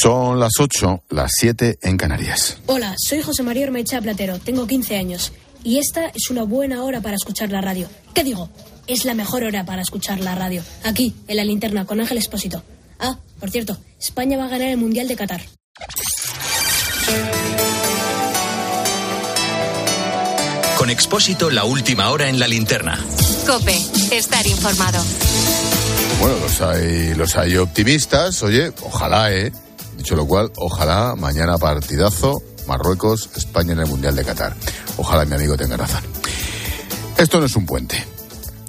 Son 0.00 0.38
las 0.38 0.52
8, 0.60 1.02
las 1.08 1.32
7 1.40 1.80
en 1.82 1.96
Canarias. 1.96 2.58
Hola, 2.66 2.94
soy 2.96 3.20
José 3.20 3.42
María 3.42 3.66
Ormecha 3.66 4.00
Platero, 4.00 4.38
tengo 4.38 4.64
15 4.64 4.96
años. 4.96 5.32
Y 5.64 5.78
esta 5.78 6.06
es 6.14 6.30
una 6.30 6.44
buena 6.44 6.84
hora 6.84 7.00
para 7.00 7.16
escuchar 7.16 7.50
la 7.50 7.60
radio. 7.60 7.88
¿Qué 8.14 8.22
digo? 8.22 8.48
Es 8.86 9.04
la 9.04 9.14
mejor 9.14 9.42
hora 9.42 9.64
para 9.64 9.82
escuchar 9.82 10.20
la 10.20 10.36
radio. 10.36 10.62
Aquí, 10.84 11.16
en 11.26 11.36
la 11.36 11.42
linterna, 11.42 11.84
con 11.84 12.00
Ángel 12.00 12.16
Espósito. 12.16 12.62
Ah, 13.00 13.18
por 13.40 13.50
cierto, 13.50 13.76
España 13.98 14.38
va 14.38 14.44
a 14.44 14.48
ganar 14.48 14.68
el 14.68 14.76
Mundial 14.76 15.08
de 15.08 15.16
Qatar. 15.16 15.42
Con 20.76 20.90
Expósito, 20.90 21.50
la 21.50 21.64
última 21.64 22.10
hora 22.10 22.28
en 22.28 22.38
la 22.38 22.46
linterna. 22.46 23.04
Cope, 23.48 23.76
estar 24.12 24.46
informado. 24.46 25.02
Bueno, 26.20 26.36
los 26.38 26.60
hay, 26.60 27.14
los 27.14 27.36
hay 27.36 27.56
optimistas. 27.56 28.44
Oye, 28.44 28.72
ojalá, 28.82 29.32
¿eh? 29.32 29.50
Dicho 29.98 30.14
lo 30.14 30.26
cual, 30.26 30.52
ojalá 30.56 31.16
mañana 31.16 31.58
partidazo 31.58 32.40
Marruecos, 32.68 33.30
España 33.34 33.72
en 33.72 33.80
el 33.80 33.86
Mundial 33.86 34.14
de 34.14 34.24
Qatar. 34.24 34.54
Ojalá 34.96 35.24
mi 35.24 35.34
amigo 35.34 35.56
tenga 35.56 35.76
razón. 35.76 36.04
Esto 37.16 37.40
no 37.40 37.46
es 37.46 37.56
un 37.56 37.66
puente, 37.66 38.06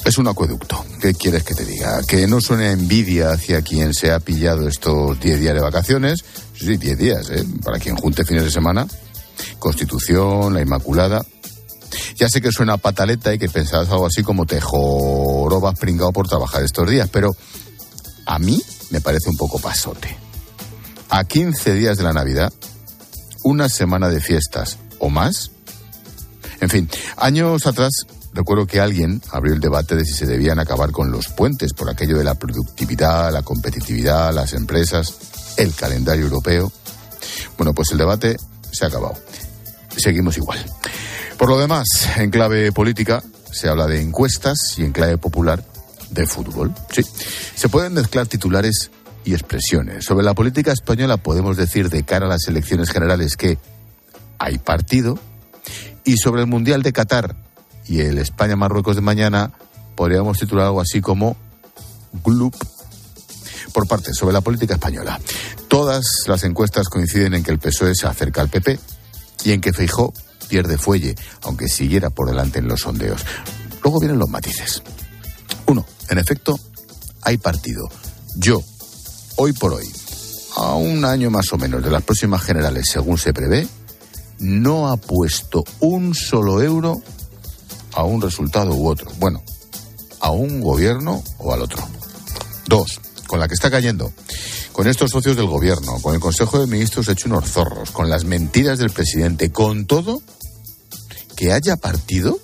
es 0.03 0.17
un 0.17 0.27
acueducto. 0.27 0.83
¿Qué 0.99 1.13
quieres 1.13 1.43
que 1.43 1.53
te 1.53 1.65
diga? 1.65 2.01
Que 2.01 2.25
no 2.25 2.41
suene 2.41 2.71
envidia 2.71 3.31
hacia 3.31 3.61
quien 3.61 3.93
se 3.93 4.11
ha 4.11 4.19
pillado 4.19 4.67
estos 4.67 5.19
10 5.19 5.39
días 5.39 5.53
de 5.53 5.61
vacaciones. 5.61 6.25
Sí, 6.57 6.77
10 6.77 6.97
días, 6.97 7.29
¿eh? 7.29 7.45
Para 7.63 7.77
quien 7.77 7.95
junte 7.95 8.25
fines 8.25 8.43
de 8.43 8.51
semana. 8.51 8.87
Constitución, 9.59 10.55
la 10.55 10.61
Inmaculada. 10.61 11.23
Ya 12.15 12.27
sé 12.27 12.41
que 12.41 12.51
suena 12.51 12.77
pataleta 12.77 13.33
y 13.35 13.37
que 13.37 13.49
pensabas 13.49 13.89
algo 13.89 14.07
así 14.07 14.23
como 14.23 14.47
te 14.47 14.59
jorobas 14.59 15.77
pringado 15.77 16.11
por 16.11 16.27
trabajar 16.27 16.63
estos 16.63 16.89
días, 16.89 17.07
pero 17.11 17.35
a 18.25 18.39
mí 18.39 18.61
me 18.89 18.99
parece 18.99 19.29
un 19.29 19.37
poco 19.37 19.59
pasote. 19.59 20.28
A 21.09 21.23
15 21.23 21.73
días 21.73 21.97
de 21.97 22.03
la 22.03 22.13
Navidad, 22.13 22.53
una 23.43 23.67
semana 23.67 24.09
de 24.09 24.21
fiestas 24.21 24.77
o 24.99 25.09
más. 25.09 25.51
En 26.61 26.69
fin, 26.69 26.87
años 27.17 27.65
atrás 27.65 27.91
recuerdo 28.33 28.67
que 28.67 28.79
alguien 28.79 29.21
abrió 29.31 29.53
el 29.53 29.59
debate 29.59 29.95
de 29.95 30.05
si 30.05 30.13
se 30.13 30.27
debían 30.27 30.59
acabar 30.59 30.91
con 30.91 31.11
los 31.11 31.29
puentes 31.29 31.73
por 31.73 31.89
aquello 31.89 32.17
de 32.17 32.23
la 32.23 32.35
productividad, 32.35 33.33
la 33.33 33.41
competitividad, 33.41 34.33
las 34.33 34.53
empresas, 34.53 35.15
el 35.57 35.73
calendario 35.73 36.25
europeo. 36.25 36.71
Bueno, 37.57 37.73
pues 37.73 37.91
el 37.91 37.97
debate 37.97 38.37
se 38.71 38.85
ha 38.85 38.89
acabado. 38.89 39.15
Seguimos 39.97 40.37
igual. 40.37 40.63
Por 41.39 41.49
lo 41.49 41.57
demás, 41.57 41.87
en 42.17 42.29
clave 42.29 42.71
política 42.71 43.23
se 43.51 43.67
habla 43.67 43.87
de 43.87 43.99
encuestas 43.99 44.75
y 44.77 44.83
en 44.83 44.91
clave 44.91 45.17
popular 45.17 45.63
de 46.11 46.27
fútbol. 46.27 46.73
Sí, 46.91 47.01
se 47.55 47.69
pueden 47.69 47.93
mezclar 47.93 48.27
titulares 48.27 48.91
expresiones. 49.33 50.05
Sobre 50.05 50.25
la 50.25 50.33
política 50.33 50.71
española 50.71 51.17
podemos 51.17 51.57
decir 51.57 51.89
de 51.89 52.03
cara 52.03 52.25
a 52.25 52.29
las 52.29 52.47
elecciones 52.47 52.91
generales 52.91 53.37
que 53.37 53.57
hay 54.37 54.57
partido 54.57 55.19
y 56.03 56.17
sobre 56.17 56.41
el 56.41 56.47
Mundial 56.47 56.83
de 56.83 56.93
Qatar 56.93 57.35
y 57.87 58.01
el 58.01 58.17
España-Marruecos 58.17 58.95
de 58.95 59.01
mañana 59.01 59.51
podríamos 59.95 60.37
titular 60.37 60.67
algo 60.67 60.81
así 60.81 61.01
como 61.01 61.35
GLUP 62.23 62.55
por 63.73 63.87
parte 63.87 64.13
sobre 64.13 64.33
la 64.33 64.41
política 64.41 64.75
española. 64.75 65.19
Todas 65.67 66.23
las 66.27 66.43
encuestas 66.43 66.89
coinciden 66.89 67.33
en 67.33 67.43
que 67.43 67.51
el 67.51 67.59
PSOE 67.59 67.93
se 67.95 68.07
acerca 68.07 68.41
al 68.41 68.49
PP 68.49 68.79
y 69.43 69.51
en 69.51 69.61
que 69.61 69.73
Feijó 69.73 70.13
pierde 70.47 70.77
fuelle, 70.77 71.15
aunque 71.43 71.67
siguiera 71.67 72.09
por 72.09 72.27
delante 72.27 72.59
en 72.59 72.67
los 72.67 72.81
sondeos. 72.81 73.25
Luego 73.83 73.99
vienen 73.99 74.19
los 74.19 74.29
matices. 74.29 74.81
Uno, 75.67 75.85
en 76.09 76.17
efecto, 76.17 76.59
hay 77.21 77.37
partido. 77.37 77.87
Yo, 78.35 78.61
hoy 79.41 79.53
por 79.53 79.73
hoy, 79.73 79.89
a 80.57 80.75
un 80.75 81.05
año 81.05 81.31
más 81.31 81.53
o 81.53 81.57
menos 81.57 81.81
de 81.81 81.89
las 81.89 82.03
próximas 82.03 82.41
generales, 82.43 82.89
según 82.91 83.17
se 83.17 83.31
prevé, 83.31 83.65
no 84.39 84.89
ha 84.89 84.97
puesto 84.97 85.63
un 85.79 86.13
solo 86.13 86.61
euro 86.61 87.01
a 87.93 88.03
un 88.03 88.21
resultado 88.21 88.75
u 88.75 88.89
otro. 88.89 89.09
Bueno, 89.17 89.41
a 90.19 90.31
un 90.31 90.59
gobierno 90.59 91.23
o 91.37 91.53
al 91.53 91.61
otro. 91.61 91.81
Dos, 92.67 92.99
con 93.27 93.39
la 93.39 93.47
que 93.47 93.53
está 93.53 93.71
cayendo, 93.71 94.11
con 94.73 94.89
estos 94.89 95.09
socios 95.09 95.37
del 95.37 95.47
gobierno, 95.47 96.01
con 96.01 96.13
el 96.13 96.19
Consejo 96.19 96.59
de 96.59 96.67
Ministros 96.67 97.07
hecho 97.07 97.29
unos 97.29 97.49
zorros, 97.49 97.91
con 97.91 98.09
las 98.09 98.25
mentiras 98.25 98.77
del 98.77 98.89
presidente, 98.89 99.53
con 99.53 99.85
todo, 99.85 100.21
que 101.37 101.53
haya 101.53 101.77
partido 101.77 102.37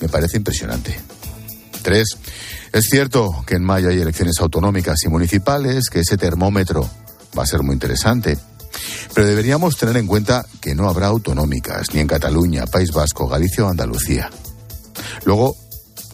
me 0.00 0.08
parece 0.08 0.36
impresionante. 0.36 0.96
Tres, 1.84 2.16
es 2.72 2.86
cierto 2.86 3.44
que 3.46 3.56
en 3.56 3.62
mayo 3.62 3.90
hay 3.90 4.00
elecciones 4.00 4.36
autonómicas 4.40 4.96
y 5.04 5.08
municipales, 5.08 5.90
que 5.90 6.00
ese 6.00 6.16
termómetro 6.16 6.88
va 7.38 7.42
a 7.42 7.46
ser 7.46 7.62
muy 7.62 7.74
interesante, 7.74 8.38
pero 9.12 9.26
deberíamos 9.26 9.76
tener 9.76 9.98
en 9.98 10.06
cuenta 10.06 10.46
que 10.62 10.74
no 10.74 10.88
habrá 10.88 11.08
autonómicas 11.08 11.92
ni 11.92 12.00
en 12.00 12.06
Cataluña, 12.06 12.64
País 12.64 12.90
Vasco, 12.90 13.28
Galicia 13.28 13.66
o 13.66 13.68
Andalucía. 13.68 14.30
Luego, 15.26 15.54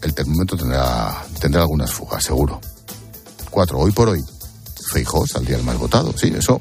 el 0.03 0.13
termómetro 0.13 0.59
tendrá, 0.59 1.25
tendrá 1.41 1.63
algunas 1.63 1.93
fugas, 1.93 2.25
seguro. 2.25 2.61
Cuatro, 3.49 3.79
hoy 3.79 3.93
por 3.93 4.09
hoy, 4.09 4.21
Feijó 4.93 5.25
saldría 5.25 5.57
el 5.57 5.63
más 5.63 5.79
votado, 5.79 6.13
sí, 6.19 6.33
eso 6.37 6.61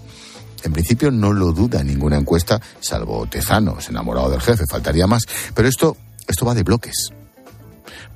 en 0.63 0.71
principio 0.71 1.09
no 1.09 1.33
lo 1.33 1.51
duda 1.51 1.83
ninguna 1.83 2.17
encuesta, 2.17 2.61
salvo 2.79 3.25
Tezanos, 3.27 3.89
enamorado 3.89 4.29
del 4.29 4.41
jefe, 4.41 4.65
faltaría 4.69 5.07
más. 5.07 5.23
Pero 5.55 5.67
esto, 5.67 5.97
esto 6.27 6.45
va 6.45 6.53
de 6.53 6.63
bloques. 6.63 7.11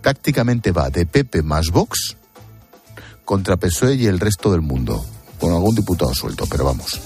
Prácticamente 0.03 0.71
va 0.71 0.89
de 0.89 1.07
Pepe 1.07 1.41
más 1.41 1.69
Vox 1.71 2.17
contra 3.25 3.57
PSOE 3.57 3.95
y 3.95 4.05
el 4.05 4.19
resto 4.19 4.51
del 4.51 4.61
mundo, 4.61 5.03
con 5.39 5.53
algún 5.53 5.73
diputado 5.73 6.13
suelto, 6.13 6.45
pero 6.47 6.65
vamos. 6.65 6.99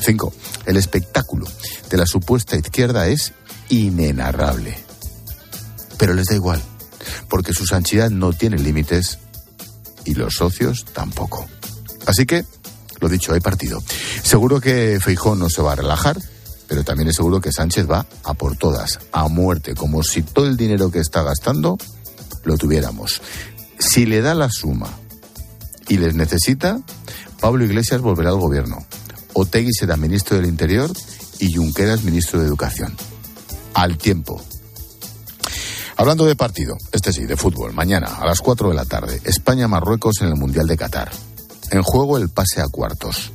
Cinco, 0.00 0.34
el 0.66 0.76
espectáculo 0.76 1.46
de 1.88 1.96
la 1.96 2.04
supuesta 2.04 2.56
izquierda 2.56 3.06
es 3.06 3.32
inenarrable. 3.68 4.76
Pero 5.96 6.12
les 6.14 6.26
da 6.26 6.34
igual, 6.34 6.60
porque 7.28 7.54
su 7.54 7.64
sanchidad 7.64 8.10
no 8.10 8.32
tiene 8.32 8.58
límites 8.58 9.18
y 10.04 10.14
los 10.14 10.34
socios 10.34 10.84
tampoco. 10.92 11.46
Así 12.06 12.26
que 12.26 12.44
lo 13.00 13.08
dicho, 13.08 13.32
hay 13.32 13.40
partido. 13.40 13.82
Seguro 14.22 14.60
que 14.60 14.98
Feijón 15.00 15.38
no 15.38 15.48
se 15.48 15.62
va 15.62 15.72
a 15.72 15.76
relajar, 15.76 16.16
pero 16.72 16.84
también 16.84 17.10
es 17.10 17.16
seguro 17.16 17.38
que 17.38 17.52
Sánchez 17.52 17.86
va 17.86 18.06
a 18.24 18.32
por 18.32 18.56
todas, 18.56 18.98
a 19.12 19.28
muerte, 19.28 19.74
como 19.74 20.02
si 20.02 20.22
todo 20.22 20.46
el 20.46 20.56
dinero 20.56 20.90
que 20.90 21.00
está 21.00 21.22
gastando 21.22 21.76
lo 22.44 22.56
tuviéramos. 22.56 23.20
Si 23.78 24.06
le 24.06 24.22
da 24.22 24.34
la 24.34 24.48
suma 24.48 24.88
y 25.86 25.98
les 25.98 26.14
necesita, 26.14 26.80
Pablo 27.40 27.66
Iglesias 27.66 28.00
volverá 28.00 28.30
al 28.30 28.38
gobierno. 28.38 28.86
Otegui 29.34 29.70
será 29.74 29.98
ministro 29.98 30.38
del 30.38 30.46
Interior 30.46 30.90
y 31.40 31.54
Junqueras 31.54 32.04
ministro 32.04 32.40
de 32.40 32.46
Educación. 32.46 32.96
Al 33.74 33.98
tiempo. 33.98 34.42
Hablando 35.98 36.24
de 36.24 36.36
partido, 36.36 36.74
este 36.90 37.12
sí, 37.12 37.26
de 37.26 37.36
fútbol, 37.36 37.74
mañana 37.74 38.16
a 38.18 38.24
las 38.24 38.40
4 38.40 38.70
de 38.70 38.74
la 38.74 38.86
tarde, 38.86 39.20
España-Marruecos 39.24 40.22
en 40.22 40.28
el 40.28 40.36
Mundial 40.36 40.66
de 40.66 40.78
Qatar. 40.78 41.12
En 41.70 41.82
juego 41.82 42.16
el 42.16 42.30
pase 42.30 42.62
a 42.62 42.68
cuartos. 42.68 43.30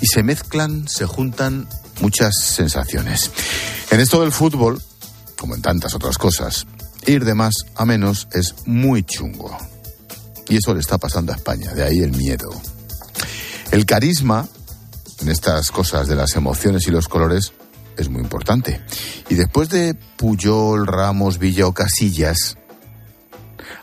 Y 0.00 0.06
se 0.06 0.22
mezclan, 0.22 0.88
se 0.88 1.04
juntan 1.04 1.68
muchas 2.00 2.34
sensaciones. 2.40 3.30
En 3.90 4.00
esto 4.00 4.20
del 4.20 4.32
fútbol, 4.32 4.80
como 5.38 5.54
en 5.54 5.62
tantas 5.62 5.94
otras 5.94 6.18
cosas, 6.18 6.66
ir 7.06 7.24
de 7.24 7.34
más 7.34 7.54
a 7.76 7.84
menos 7.84 8.28
es 8.32 8.54
muy 8.66 9.02
chungo. 9.02 9.56
Y 10.48 10.56
eso 10.56 10.74
le 10.74 10.80
está 10.80 10.98
pasando 10.98 11.32
a 11.32 11.36
España, 11.36 11.72
de 11.72 11.84
ahí 11.84 12.00
el 12.00 12.12
miedo. 12.12 12.50
El 13.70 13.84
carisma, 13.84 14.48
en 15.20 15.28
estas 15.28 15.70
cosas 15.70 16.08
de 16.08 16.16
las 16.16 16.36
emociones 16.36 16.86
y 16.86 16.90
los 16.90 17.08
colores, 17.08 17.52
es 17.96 18.08
muy 18.08 18.22
importante. 18.22 18.80
Y 19.28 19.34
después 19.34 19.68
de 19.68 19.94
Puyol, 19.94 20.86
Ramos, 20.86 21.38
Villa 21.38 21.66
o 21.66 21.74
Casillas, 21.74 22.56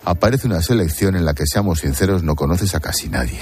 aparece 0.04 0.48
una 0.48 0.62
selección 0.62 1.16
en 1.16 1.26
la 1.26 1.34
que, 1.34 1.46
seamos 1.46 1.80
sinceros, 1.80 2.24
no 2.24 2.36
conoces 2.36 2.74
a 2.76 2.80
casi 2.80 3.10
nadie. 3.10 3.40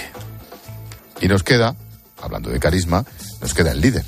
Y 1.22 1.28
nos 1.28 1.44
queda, 1.44 1.76
hablando 2.22 2.50
de 2.50 2.60
carisma, 2.60 3.06
nos 3.42 3.54
queda 3.54 3.72
el 3.72 3.82
líder, 3.82 4.06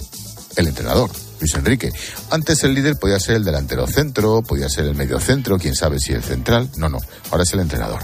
el 0.55 0.67
entrenador, 0.67 1.11
Luis 1.39 1.53
Enrique. 1.55 1.91
Antes 2.29 2.63
el 2.63 2.73
líder 2.73 2.97
podía 2.97 3.19
ser 3.19 3.35
el 3.35 3.43
delantero 3.43 3.87
centro, 3.87 4.41
podía 4.41 4.69
ser 4.69 4.85
el 4.85 4.95
medio 4.95 5.19
centro, 5.19 5.57
quién 5.57 5.75
sabe 5.75 5.99
si 5.99 6.13
el 6.13 6.23
central. 6.23 6.69
No, 6.77 6.89
no, 6.89 6.99
ahora 7.31 7.43
es 7.43 7.53
el 7.53 7.59
entrenador. 7.59 8.01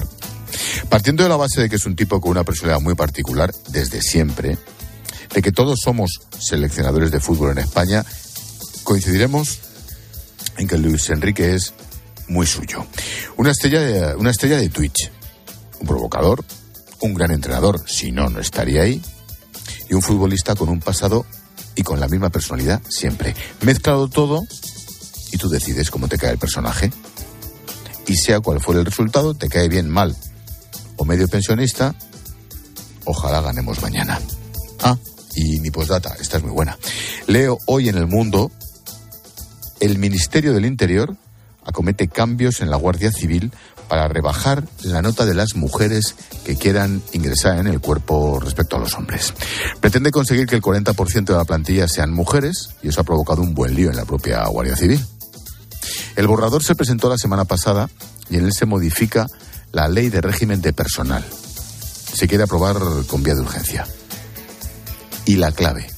Partiendo 0.90 1.24
de 1.24 1.30
la 1.30 1.38
base 1.38 1.62
de 1.62 1.70
que 1.70 1.78
es 1.78 1.86
un 1.86 1.96
tipo 1.96 2.20
con 2.20 2.32
una 2.32 2.44
personalidad 2.44 2.82
muy 2.82 2.96
particular 2.96 3.54
desde 3.70 4.02
siempre, 4.02 4.58
de 5.34 5.42
que 5.42 5.52
todos 5.52 5.80
somos 5.84 6.22
seleccionadores 6.38 7.12
de 7.12 7.20
fútbol 7.20 7.52
en 7.52 7.60
España, 7.60 8.06
coincidiremos 8.84 9.60
en 10.58 10.68
que 10.68 10.78
Luis 10.78 11.10
Enrique 11.10 11.56
es 11.56 11.74
muy 12.28 12.46
suyo. 12.46 12.86
Una 13.38 13.52
estrella 13.52 13.80
de, 13.80 14.16
una 14.16 14.32
estrella 14.32 14.58
de 14.58 14.70
Twitch, 14.70 15.12
un 15.80 15.88
provocador, 15.88 16.44
un 17.02 17.14
gran 17.14 17.32
entrenador, 17.32 17.82
si 17.88 18.12
no, 18.12 18.30
no 18.30 18.40
estaría 18.40 18.84
ahí, 18.84 19.02
y 19.90 19.94
un 19.94 20.02
futbolista 20.02 20.56
con 20.56 20.70
un 20.70 20.80
pasado 20.80 21.26
y 21.76 21.84
con 21.84 22.00
la 22.00 22.08
misma 22.08 22.30
personalidad 22.30 22.82
siempre. 22.90 23.36
Mezclado 23.62 24.08
todo 24.08 24.42
y 25.32 25.38
tú 25.38 25.50
decides 25.50 25.92
cómo 25.92 26.08
te 26.08 26.18
cae 26.18 26.32
el 26.32 26.38
personaje. 26.38 26.92
Y 28.08 28.16
sea 28.18 28.40
cual 28.40 28.60
fuera 28.60 28.80
el 28.80 28.86
resultado, 28.86 29.34
te 29.34 29.48
cae 29.48 29.70
bien, 29.70 29.90
mal 29.90 30.16
o 30.98 31.06
medio 31.06 31.28
pensionista, 31.28 31.96
ojalá 33.06 33.42
ganemos 33.42 33.82
mañana. 33.82 34.20
Ah, 34.82 34.98
Y 35.36 35.60
mi 35.60 35.72
postdata, 35.72 36.16
esta 36.20 36.38
es 36.38 36.44
muy 36.44 36.52
buena. 36.52 36.78
Leo 37.28 37.58
hoy 37.66 37.90
en 37.90 37.98
el 37.98 38.08
mundo, 38.08 38.52
el 39.80 39.98
Ministerio 39.98 40.54
del 40.54 40.66
Interior 40.66 41.16
acomete 41.64 42.08
cambios 42.08 42.62
en 42.62 42.70
la 42.70 42.78
Guardia 42.78 43.12
Civil 43.12 43.52
para 43.92 44.08
rebajar 44.08 44.64
la 44.84 45.02
nota 45.02 45.26
de 45.26 45.34
las 45.34 45.56
mujeres 45.58 46.16
que 46.46 46.56
quieran 46.56 47.04
ingresar 47.12 47.58
en 47.58 47.68
el 47.68 47.82
cuerpo 47.82 48.40
respecto 48.40 48.78
a 48.78 48.80
los 48.80 48.94
hombres. 48.94 49.34
Pretende 49.82 50.12
conseguir 50.12 50.46
que 50.46 50.56
el 50.56 50.62
40% 50.62 51.26
de 51.26 51.34
la 51.34 51.44
plantilla 51.44 51.90
sean 51.90 52.14
mujeres 52.14 52.70
y 52.82 52.88
eso 52.88 53.02
ha 53.02 53.04
provocado 53.04 53.42
un 53.42 53.54
buen 53.54 53.76
lío 53.76 53.90
en 53.90 53.98
la 53.98 54.06
propia 54.06 54.46
Guardia 54.46 54.78
Civil. 54.78 55.06
El 56.16 56.26
borrador 56.26 56.64
se 56.64 56.74
presentó 56.74 57.10
la 57.10 57.18
semana 57.18 57.44
pasada 57.44 57.90
y 58.30 58.38
en 58.38 58.46
él 58.46 58.54
se 58.54 58.66
modifica 58.66 59.28
la 59.74 59.90
ley 59.90 60.08
de 60.08 60.22
régimen 60.22 60.62
de 60.62 60.72
personal. 60.72 61.26
Se 62.14 62.30
quiere 62.30 62.46
aprobar 62.46 62.78
con 63.08 63.24
vía 63.24 63.36
de 63.36 63.42
urgencia. 63.42 63.86
Y 65.26 65.36
la 65.36 65.52
clave. 65.52 65.92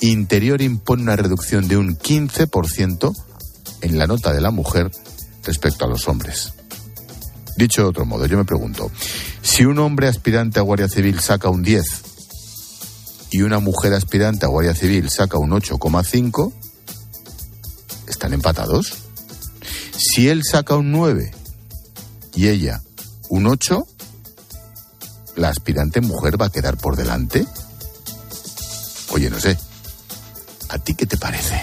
Interior 0.00 0.62
impone 0.62 1.02
una 1.02 1.16
reducción 1.16 1.68
de 1.68 1.76
un 1.76 1.98
15% 1.98 3.14
en 3.82 3.98
la 3.98 4.06
nota 4.06 4.32
de 4.32 4.40
la 4.40 4.50
mujer 4.50 4.90
respecto 5.44 5.84
a 5.84 5.88
los 5.88 6.08
hombres. 6.08 6.54
Dicho 7.56 7.82
de 7.82 7.88
otro 7.88 8.04
modo, 8.04 8.26
yo 8.26 8.36
me 8.36 8.44
pregunto, 8.44 8.90
si 9.42 9.64
un 9.64 9.78
hombre 9.78 10.08
aspirante 10.08 10.58
a 10.58 10.62
Guardia 10.62 10.88
Civil 10.88 11.20
saca 11.20 11.48
un 11.48 11.62
10 11.62 11.84
y 13.30 13.42
una 13.42 13.58
mujer 13.60 13.94
aspirante 13.94 14.44
a 14.44 14.48
Guardia 14.48 14.74
Civil 14.74 15.08
saca 15.10 15.38
un 15.38 15.50
8,5, 15.50 16.52
¿están 18.08 18.34
empatados? 18.34 18.92
Si 19.96 20.28
él 20.28 20.42
saca 20.44 20.76
un 20.76 20.92
9 20.92 21.32
y 22.34 22.48
ella 22.48 22.82
un 23.30 23.46
8, 23.46 23.86
¿la 25.36 25.48
aspirante 25.48 26.00
mujer 26.00 26.40
va 26.40 26.46
a 26.46 26.50
quedar 26.50 26.76
por 26.76 26.96
delante? 26.96 27.46
Oye, 29.08 29.30
no 29.30 29.40
sé. 29.40 29.56
¿A 30.68 30.78
ti 30.78 30.94
qué 30.94 31.06
te 31.06 31.16
parece? 31.16 31.60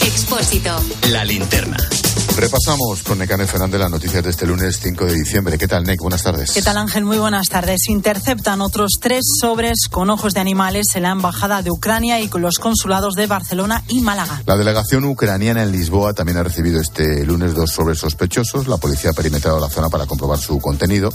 Expósito. 0.00 0.76
La 1.10 1.24
linterna. 1.24 1.76
Repasamos 2.36 3.02
con 3.02 3.18
Necane 3.18 3.46
Fernández 3.46 3.78
las 3.78 3.90
noticias 3.90 4.24
de 4.24 4.30
este 4.30 4.46
lunes 4.46 4.78
5 4.82 5.04
de 5.04 5.14
diciembre. 5.14 5.58
¿Qué 5.58 5.68
tal, 5.68 5.84
Nec? 5.84 6.00
Buenas 6.00 6.22
tardes. 6.22 6.50
¿Qué 6.52 6.62
tal, 6.62 6.78
Ángel? 6.78 7.04
Muy 7.04 7.18
buenas 7.18 7.48
tardes. 7.48 7.88
Interceptan 7.88 8.60
otros 8.60 8.92
tres 9.00 9.24
sobres 9.40 9.88
con 9.90 10.08
ojos 10.08 10.32
de 10.32 10.40
animales 10.40 10.86
en 10.94 11.02
la 11.02 11.10
Embajada 11.10 11.62
de 11.62 11.70
Ucrania 11.70 12.20
y 12.20 12.28
con 12.28 12.40
los 12.40 12.58
consulados 12.58 13.14
de 13.14 13.26
Barcelona 13.26 13.84
y 13.88 14.00
Málaga. 14.00 14.42
La 14.46 14.56
delegación 14.56 15.04
ucraniana 15.04 15.62
en 15.62 15.72
Lisboa 15.72 16.14
también 16.14 16.38
ha 16.38 16.42
recibido 16.42 16.80
este 16.80 17.24
lunes 17.26 17.54
dos 17.54 17.70
sobres 17.70 17.98
sospechosos. 17.98 18.66
La 18.66 18.78
policía 18.78 19.10
ha 19.10 19.14
perimetrado 19.14 19.60
la 19.60 19.68
zona 19.68 19.90
para 19.90 20.06
comprobar 20.06 20.38
su 20.38 20.58
contenido. 20.58 21.12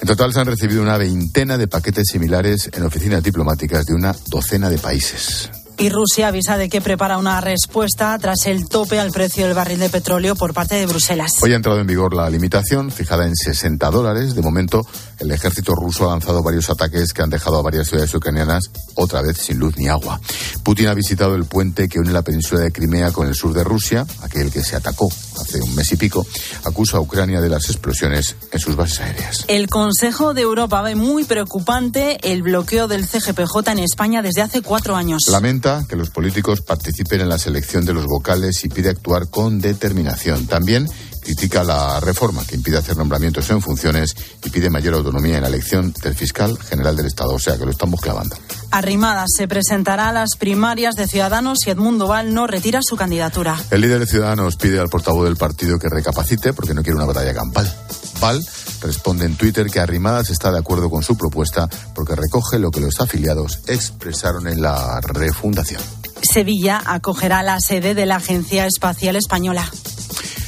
En 0.00 0.08
total 0.08 0.32
se 0.32 0.40
han 0.40 0.46
recibido 0.46 0.82
una 0.82 0.96
veintena 0.96 1.58
de 1.58 1.68
paquetes 1.68 2.08
similares 2.10 2.70
en 2.72 2.84
oficinas 2.84 3.22
diplomáticas 3.22 3.84
de 3.84 3.94
una 3.94 4.16
docena 4.28 4.70
de 4.70 4.78
países. 4.78 5.50
Y 5.76 5.88
Rusia 5.88 6.28
avisa 6.28 6.56
de 6.56 6.68
que 6.68 6.80
prepara 6.80 7.18
una 7.18 7.40
respuesta 7.40 8.16
tras 8.18 8.46
el 8.46 8.68
tope 8.68 9.00
al 9.00 9.10
precio 9.10 9.44
del 9.44 9.54
barril 9.54 9.80
de 9.80 9.88
petróleo 9.88 10.36
por 10.36 10.54
parte 10.54 10.76
de 10.76 10.86
Bruselas. 10.86 11.32
Hoy 11.42 11.52
ha 11.52 11.56
entrado 11.56 11.80
en 11.80 11.86
vigor 11.86 12.14
la 12.14 12.30
limitación, 12.30 12.90
fijada 12.90 13.26
en 13.26 13.34
60 13.34 13.90
dólares. 13.90 14.34
De 14.34 14.42
momento, 14.42 14.86
el 15.18 15.30
ejército 15.32 15.74
ruso 15.74 16.08
ha 16.08 16.12
lanzado 16.12 16.42
varios 16.42 16.70
ataques 16.70 17.12
que 17.12 17.22
han 17.22 17.30
dejado 17.30 17.58
a 17.58 17.62
varias 17.62 17.88
ciudades 17.88 18.14
ucranianas 18.14 18.70
otra 18.94 19.20
vez 19.20 19.38
sin 19.38 19.58
luz 19.58 19.76
ni 19.76 19.88
agua. 19.88 20.20
Putin 20.62 20.88
ha 20.88 20.94
visitado 20.94 21.34
el 21.34 21.44
puente 21.44 21.88
que 21.88 21.98
une 21.98 22.12
la 22.12 22.22
península 22.22 22.60
de 22.60 22.72
Crimea 22.72 23.10
con 23.10 23.26
el 23.26 23.34
sur 23.34 23.52
de 23.52 23.64
Rusia, 23.64 24.06
aquel 24.22 24.52
que 24.52 24.62
se 24.62 24.76
atacó 24.76 25.10
hace 25.40 25.60
un 25.60 25.74
mes 25.74 25.90
y 25.92 25.96
pico. 25.96 26.26
Acusa 26.64 26.98
a 26.98 27.00
Ucrania 27.00 27.40
de 27.40 27.48
las 27.48 27.68
explosiones 27.68 28.36
en 28.52 28.60
sus 28.60 28.76
bases 28.76 29.00
aéreas. 29.00 29.44
El 29.48 29.68
Consejo 29.68 30.34
de 30.34 30.42
Europa 30.42 30.82
ve 30.82 30.94
muy 30.94 31.24
preocupante 31.24 32.18
el 32.32 32.42
bloqueo 32.42 32.88
del 32.88 33.06
CGPJ 33.06 33.72
en 33.72 33.78
España 33.80 34.22
desde 34.22 34.42
hace 34.42 34.62
cuatro 34.62 34.96
años. 34.96 35.22
Que 35.64 35.96
los 35.96 36.10
políticos 36.10 36.60
participen 36.60 37.22
en 37.22 37.28
la 37.30 37.38
selección 37.38 37.86
de 37.86 37.94
los 37.94 38.04
vocales 38.04 38.62
y 38.64 38.68
pide 38.68 38.90
actuar 38.90 39.28
con 39.30 39.60
determinación. 39.60 40.46
También 40.46 40.86
critica 41.22 41.64
la 41.64 42.00
reforma 42.00 42.44
que 42.46 42.54
impide 42.54 42.76
hacer 42.76 42.98
nombramientos 42.98 43.48
en 43.48 43.62
funciones 43.62 44.14
y 44.44 44.50
pide 44.50 44.68
mayor 44.68 44.92
autonomía 44.92 45.36
en 45.36 45.42
la 45.42 45.48
elección 45.48 45.94
del 46.02 46.14
fiscal 46.14 46.58
general 46.58 46.96
del 46.96 47.06
Estado. 47.06 47.32
O 47.32 47.38
sea 47.38 47.56
que 47.56 47.64
lo 47.64 47.70
estamos 47.70 47.98
clavando. 48.02 48.36
Arrimadas 48.72 49.30
se 49.34 49.48
presentará 49.48 50.10
a 50.10 50.12
las 50.12 50.36
primarias 50.38 50.96
de 50.96 51.08
Ciudadanos 51.08 51.66
y 51.66 51.70
Edmundo 51.70 52.08
Val 52.08 52.34
no 52.34 52.46
retira 52.46 52.80
su 52.82 52.96
candidatura. 52.96 53.56
El 53.70 53.80
líder 53.80 54.00
de 54.00 54.06
Ciudadanos 54.06 54.56
pide 54.56 54.78
al 54.78 54.90
portavoz 54.90 55.24
del 55.24 55.36
partido 55.36 55.78
que 55.78 55.88
recapacite 55.88 56.52
porque 56.52 56.74
no 56.74 56.82
quiere 56.82 56.96
una 56.96 57.06
batalla 57.06 57.32
campal. 57.32 57.74
Val 58.20 58.40
responde 58.80 59.26
en 59.26 59.36
Twitter 59.36 59.66
que 59.66 59.80
Arrimadas 59.80 60.30
está 60.30 60.50
de 60.50 60.58
acuerdo 60.58 60.90
con 60.90 61.02
su 61.02 61.16
propuesta 61.16 61.68
porque 61.94 62.14
recoge 62.14 62.58
lo 62.58 62.70
que 62.70 62.80
los 62.80 63.00
afiliados 63.00 63.60
expresaron 63.66 64.48
en 64.48 64.62
la 64.62 65.00
refundación. 65.00 65.82
Sevilla 66.22 66.82
acogerá 66.84 67.42
la 67.42 67.58
sede 67.60 67.94
de 67.94 68.06
la 68.06 68.16
Agencia 68.16 68.66
Espacial 68.66 69.16
Española. 69.16 69.70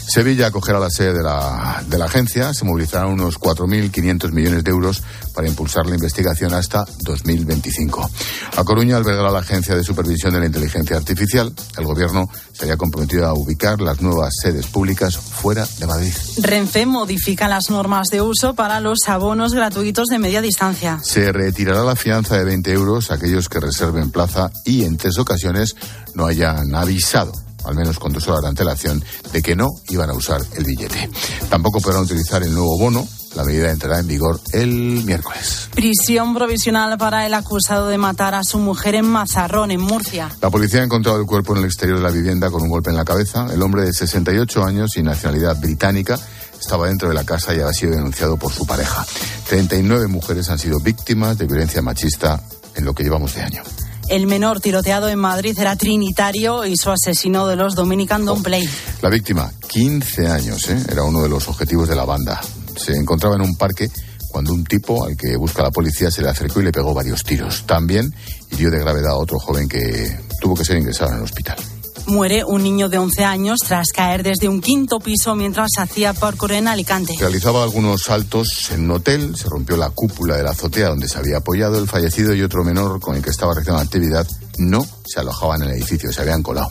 Sevilla 0.06 0.46
acogerá 0.46 0.78
la 0.78 0.88
sede 0.88 1.14
de 1.14 1.22
la, 1.22 1.82
de 1.86 1.98
la 1.98 2.04
agencia. 2.04 2.54
Se 2.54 2.64
movilizarán 2.64 3.08
unos 3.08 3.40
4.500 3.40 4.32
millones 4.32 4.62
de 4.62 4.70
euros 4.70 5.02
para 5.34 5.48
impulsar 5.48 5.86
la 5.86 5.96
investigación 5.96 6.54
hasta 6.54 6.86
2025. 7.00 8.10
A 8.56 8.64
Coruña 8.64 8.96
albergará 8.96 9.30
la 9.30 9.40
Agencia 9.40 9.74
de 9.74 9.82
Supervisión 9.82 10.32
de 10.32 10.40
la 10.40 10.46
Inteligencia 10.46 10.96
Artificial. 10.96 11.52
El 11.76 11.84
Gobierno 11.84 12.30
se 12.52 12.64
había 12.64 12.76
comprometido 12.76 13.26
a 13.26 13.34
ubicar 13.34 13.80
las 13.80 14.00
nuevas 14.00 14.32
sedes 14.40 14.66
públicas 14.66 15.16
fuera 15.16 15.66
de 15.78 15.86
Madrid. 15.86 16.12
Renfe 16.38 16.86
modifica 16.86 17.48
las 17.48 17.68
normas 17.68 18.08
de 18.08 18.22
uso 18.22 18.54
para 18.54 18.80
los 18.80 19.00
abonos 19.08 19.52
gratuitos 19.54 20.06
de 20.06 20.18
media 20.18 20.40
distancia. 20.40 21.00
Se 21.02 21.32
retirará 21.32 21.82
la 21.82 21.96
fianza 21.96 22.36
de 22.36 22.44
20 22.44 22.72
euros 22.72 23.10
a 23.10 23.14
aquellos 23.14 23.48
que 23.48 23.60
reserven 23.60 24.10
plaza 24.10 24.50
y 24.64 24.84
en 24.84 24.96
tres 24.96 25.18
ocasiones 25.18 25.74
no 26.14 26.26
hayan 26.26 26.74
avisado 26.74 27.45
al 27.66 27.74
menos 27.74 27.98
con 27.98 28.12
dos 28.12 28.26
horas 28.28 28.42
de 28.42 28.48
antelación, 28.48 29.02
de 29.32 29.42
que 29.42 29.56
no 29.56 29.68
iban 29.88 30.10
a 30.10 30.14
usar 30.14 30.40
el 30.54 30.64
billete. 30.64 31.10
Tampoco 31.48 31.80
podrán 31.80 32.02
utilizar 32.02 32.42
el 32.42 32.54
nuevo 32.54 32.78
bono. 32.78 33.06
La 33.34 33.44
medida 33.44 33.70
entrará 33.70 33.98
en 33.98 34.06
vigor 34.06 34.40
el 34.52 35.04
miércoles. 35.04 35.68
Prisión 35.74 36.34
provisional 36.34 36.96
para 36.96 37.26
el 37.26 37.34
acusado 37.34 37.88
de 37.88 37.98
matar 37.98 38.34
a 38.34 38.42
su 38.42 38.58
mujer 38.58 38.94
en 38.94 39.04
Mazarrón, 39.04 39.70
en 39.70 39.80
Murcia. 39.80 40.30
La 40.40 40.48
policía 40.48 40.80
ha 40.80 40.84
encontrado 40.84 41.20
el 41.20 41.26
cuerpo 41.26 41.52
en 41.52 41.58
el 41.58 41.66
exterior 41.66 41.98
de 41.98 42.04
la 42.04 42.10
vivienda 42.10 42.50
con 42.50 42.62
un 42.62 42.70
golpe 42.70 42.88
en 42.88 42.96
la 42.96 43.04
cabeza. 43.04 43.46
El 43.52 43.60
hombre 43.60 43.82
de 43.82 43.92
68 43.92 44.64
años 44.64 44.96
y 44.96 45.02
nacionalidad 45.02 45.60
británica 45.60 46.18
estaba 46.58 46.88
dentro 46.88 47.08
de 47.08 47.14
la 47.14 47.24
casa 47.24 47.52
y 47.52 47.60
había 47.60 47.74
sido 47.74 47.92
denunciado 47.92 48.38
por 48.38 48.52
su 48.52 48.66
pareja. 48.66 49.04
39 49.48 50.06
mujeres 50.06 50.48
han 50.48 50.58
sido 50.58 50.80
víctimas 50.80 51.36
de 51.36 51.46
violencia 51.46 51.82
machista 51.82 52.40
en 52.74 52.84
lo 52.84 52.94
que 52.94 53.02
llevamos 53.02 53.34
de 53.34 53.42
año. 53.42 53.62
El 54.08 54.28
menor 54.28 54.60
tiroteado 54.60 55.08
en 55.08 55.18
Madrid 55.18 55.58
era 55.58 55.74
trinitario 55.74 56.64
y 56.64 56.76
su 56.76 56.90
asesino 56.90 57.48
de 57.48 57.56
los 57.56 57.74
Dominican 57.74 58.24
Don't 58.24 58.44
Play. 58.44 58.68
La 59.02 59.10
víctima, 59.10 59.52
15 59.68 60.28
años, 60.28 60.68
¿eh? 60.68 60.80
era 60.88 61.02
uno 61.02 61.22
de 61.22 61.28
los 61.28 61.48
objetivos 61.48 61.88
de 61.88 61.96
la 61.96 62.04
banda. 62.04 62.40
Se 62.76 62.92
encontraba 62.92 63.34
en 63.34 63.42
un 63.42 63.56
parque 63.56 63.90
cuando 64.28 64.52
un 64.52 64.64
tipo 64.64 65.04
al 65.04 65.16
que 65.16 65.36
busca 65.36 65.62
la 65.62 65.72
policía 65.72 66.10
se 66.10 66.22
le 66.22 66.28
acercó 66.28 66.60
y 66.60 66.64
le 66.64 66.72
pegó 66.72 66.94
varios 66.94 67.24
tiros. 67.24 67.64
También 67.66 68.14
hirió 68.52 68.70
de 68.70 68.78
gravedad 68.78 69.12
a 69.12 69.16
otro 69.16 69.40
joven 69.40 69.68
que 69.68 70.20
tuvo 70.40 70.54
que 70.54 70.64
ser 70.64 70.78
ingresado 70.78 71.10
en 71.10 71.16
el 71.18 71.24
hospital. 71.24 71.56
Muere 72.06 72.44
un 72.44 72.62
niño 72.62 72.88
de 72.88 72.98
11 72.98 73.24
años 73.24 73.58
tras 73.66 73.88
caer 73.92 74.22
desde 74.22 74.48
un 74.48 74.60
quinto 74.60 75.00
piso 75.00 75.34
mientras 75.34 75.70
hacía 75.78 76.12
parkour 76.12 76.52
en 76.52 76.68
Alicante. 76.68 77.14
Realizaba 77.18 77.64
algunos 77.64 78.02
saltos 78.02 78.70
en 78.70 78.84
un 78.84 78.92
hotel, 78.92 79.36
se 79.36 79.48
rompió 79.48 79.76
la 79.76 79.90
cúpula 79.90 80.36
de 80.36 80.44
la 80.44 80.50
azotea 80.50 80.88
donde 80.88 81.08
se 81.08 81.18
había 81.18 81.38
apoyado 81.38 81.78
el 81.78 81.88
fallecido 81.88 82.32
y 82.32 82.42
otro 82.42 82.62
menor 82.62 83.00
con 83.00 83.16
el 83.16 83.22
que 83.22 83.30
estaba 83.30 83.54
realizando 83.54 83.82
actividad 83.82 84.26
no 84.58 84.86
se 85.04 85.20
alojaban 85.20 85.62
en 85.62 85.70
el 85.70 85.74
edificio, 85.76 86.12
se 86.12 86.22
habían 86.22 86.42
colado. 86.42 86.70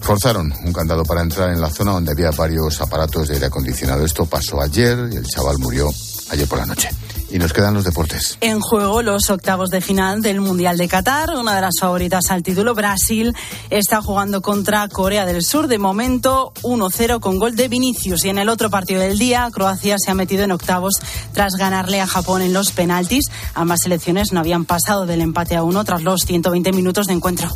Forzaron 0.00 0.52
un 0.64 0.72
candado 0.72 1.04
para 1.04 1.22
entrar 1.22 1.50
en 1.50 1.60
la 1.60 1.70
zona 1.70 1.92
donde 1.92 2.10
había 2.10 2.30
varios 2.32 2.80
aparatos 2.80 3.28
de 3.28 3.34
aire 3.34 3.46
acondicionado. 3.46 4.04
Esto 4.04 4.26
pasó 4.26 4.60
ayer 4.60 4.98
y 5.12 5.16
el 5.16 5.26
chaval 5.26 5.58
murió 5.58 5.88
ayer 6.30 6.48
por 6.48 6.58
la 6.58 6.66
noche. 6.66 6.88
Y 7.30 7.38
nos 7.38 7.52
quedan 7.52 7.74
los 7.74 7.84
deportes. 7.84 8.38
En 8.40 8.60
juego 8.60 9.02
los 9.02 9.30
octavos 9.30 9.70
de 9.70 9.80
final 9.80 10.22
del 10.22 10.40
Mundial 10.40 10.76
de 10.76 10.88
Qatar. 10.88 11.30
Una 11.36 11.54
de 11.54 11.60
las 11.60 11.74
favoritas 11.80 12.30
al 12.30 12.42
título, 12.42 12.74
Brasil, 12.74 13.34
está 13.70 14.02
jugando 14.02 14.42
contra 14.42 14.88
Corea 14.88 15.26
del 15.26 15.42
Sur. 15.42 15.68
De 15.68 15.78
momento, 15.78 16.52
1-0 16.62 17.20
con 17.20 17.38
gol 17.38 17.54
de 17.54 17.68
Vinicius. 17.68 18.24
Y 18.24 18.30
en 18.30 18.38
el 18.38 18.48
otro 18.48 18.70
partido 18.70 19.00
del 19.00 19.18
día, 19.18 19.48
Croacia 19.52 19.96
se 19.98 20.10
ha 20.10 20.14
metido 20.14 20.44
en 20.44 20.52
octavos 20.52 20.94
tras 21.32 21.54
ganarle 21.54 22.00
a 22.00 22.06
Japón 22.06 22.42
en 22.42 22.52
los 22.52 22.72
penaltis. 22.72 23.26
Ambas 23.54 23.80
selecciones 23.82 24.32
no 24.32 24.40
habían 24.40 24.64
pasado 24.64 25.06
del 25.06 25.20
empate 25.20 25.56
a 25.56 25.62
uno 25.62 25.84
tras 25.84 26.02
los 26.02 26.22
120 26.22 26.72
minutos 26.72 27.06
de 27.06 27.14
encuentro. 27.14 27.48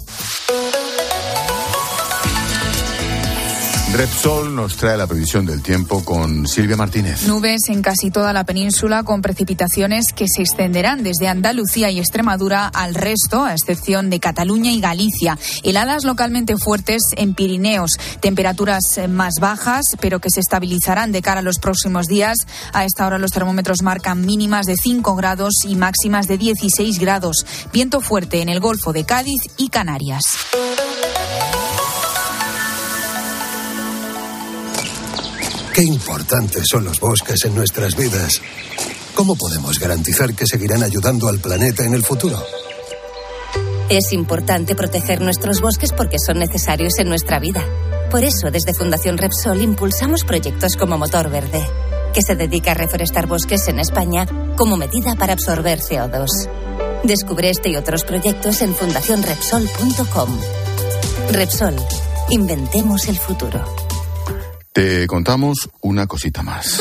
Repsol 3.97 4.57
nos 4.57 4.77
trae 4.77 4.97
la 4.97 5.07
previsión 5.07 5.47
del 5.47 5.63
tiempo 5.63 6.05
con 6.05 6.49
Silvia 6.49 6.77
Martínez. 6.77 7.29
Nubes 7.29 7.69
en 7.69 7.81
casi 7.81 8.11
toda 8.11 8.33
la 8.33 8.43
península 8.43 9.05
con 9.05 9.23
precipitaciones 9.23 10.13
que 10.13 10.27
se 10.27 10.43
extenderán 10.43 11.05
desde 11.05 11.29
Andalucía 11.29 11.93
y 11.93 12.01
Extremadura 12.01 12.67
al 12.67 12.97
resto, 12.97 13.45
a 13.45 13.53
excepción 13.53 14.11
de 14.11 14.19
Cataluña 14.19 14.73
y 14.73 14.81
Galicia. 14.81 15.39
Heladas 15.63 16.03
localmente 16.03 16.57
fuertes 16.57 17.03
en 17.17 17.35
Pirineos. 17.35 17.93
Temperaturas 18.19 18.83
más 19.09 19.35
bajas, 19.41 19.85
pero 20.01 20.19
que 20.19 20.31
se 20.31 20.41
estabilizarán 20.41 21.13
de 21.13 21.23
cara 21.23 21.39
a 21.39 21.45
los 21.45 21.61
próximos 21.61 22.09
días. 22.09 22.39
A 22.73 22.85
esta 22.85 23.07
hora 23.07 23.19
los 23.19 23.31
termómetros 23.31 23.83
marcan 23.83 24.27
mínimas 24.27 24.67
de 24.67 24.75
5 24.75 25.15
grados 25.15 25.53
y 25.65 25.77
máximas 25.77 26.27
de 26.27 26.37
16 26.37 26.99
grados. 26.99 27.47
Viento 27.73 28.01
fuerte 28.01 28.43
en 28.43 28.49
el 28.49 28.59
Golfo 28.59 28.93
de 28.93 29.05
Cádiz 29.05 29.43
y 29.57 29.69
Canarias. 29.69 30.25
Qué 35.75 35.83
importantes 35.83 36.67
son 36.71 36.85
los 36.85 37.01
bosques 37.01 37.45
en 37.47 37.57
nuestras 37.57 37.97
vidas. 37.97 38.41
¿Cómo 39.13 39.35
podemos 39.35 39.81
garantizar 39.81 40.33
que 40.33 40.47
seguirán 40.47 40.85
ayudando 40.85 41.27
al 41.29 41.41
planeta 41.41 41.85
en 41.85 41.95
el 41.95 42.05
futuro? 42.05 42.41
Es 43.89 44.13
importante 44.13 44.77
proteger 44.77 45.21
nuestros 45.21 45.61
bosques 45.61 45.91
porque 45.93 46.21
son 46.25 46.39
necesarios 46.39 47.01
en 47.01 47.09
nuestra 47.09 47.41
vida. 47.41 47.65
Por 48.09 48.23
eso, 48.23 48.53
desde 48.53 48.73
Fundación 48.73 49.19
Repsol 49.19 49.63
impulsamos 49.63 50.23
proyectos 50.23 50.77
como 50.77 50.97
Motor 50.97 51.29
Verde, 51.29 51.67
que 52.15 52.23
se 52.23 52.37
dedica 52.37 52.71
a 52.71 52.75
reforestar 52.75 53.27
bosques 53.27 53.67
en 53.67 53.81
España 53.81 54.29
como 54.57 54.77
medida 54.77 55.17
para 55.17 55.33
absorber 55.33 55.81
CO2. 55.81 56.29
Descubre 57.03 57.51
este 57.51 57.71
y 57.71 57.77
otros 57.77 58.05
proyectos 58.05 58.63
en 58.63 58.77
fundacionrepsol.com. 58.77 60.39
Repsol, 61.33 61.75
inventemos 62.31 63.09
el 63.09 63.19
futuro. 63.19 63.84
Te 64.75 65.07
contamos 65.07 65.71
una 65.83 66.09
cosita 66.09 66.43
más. 66.43 66.81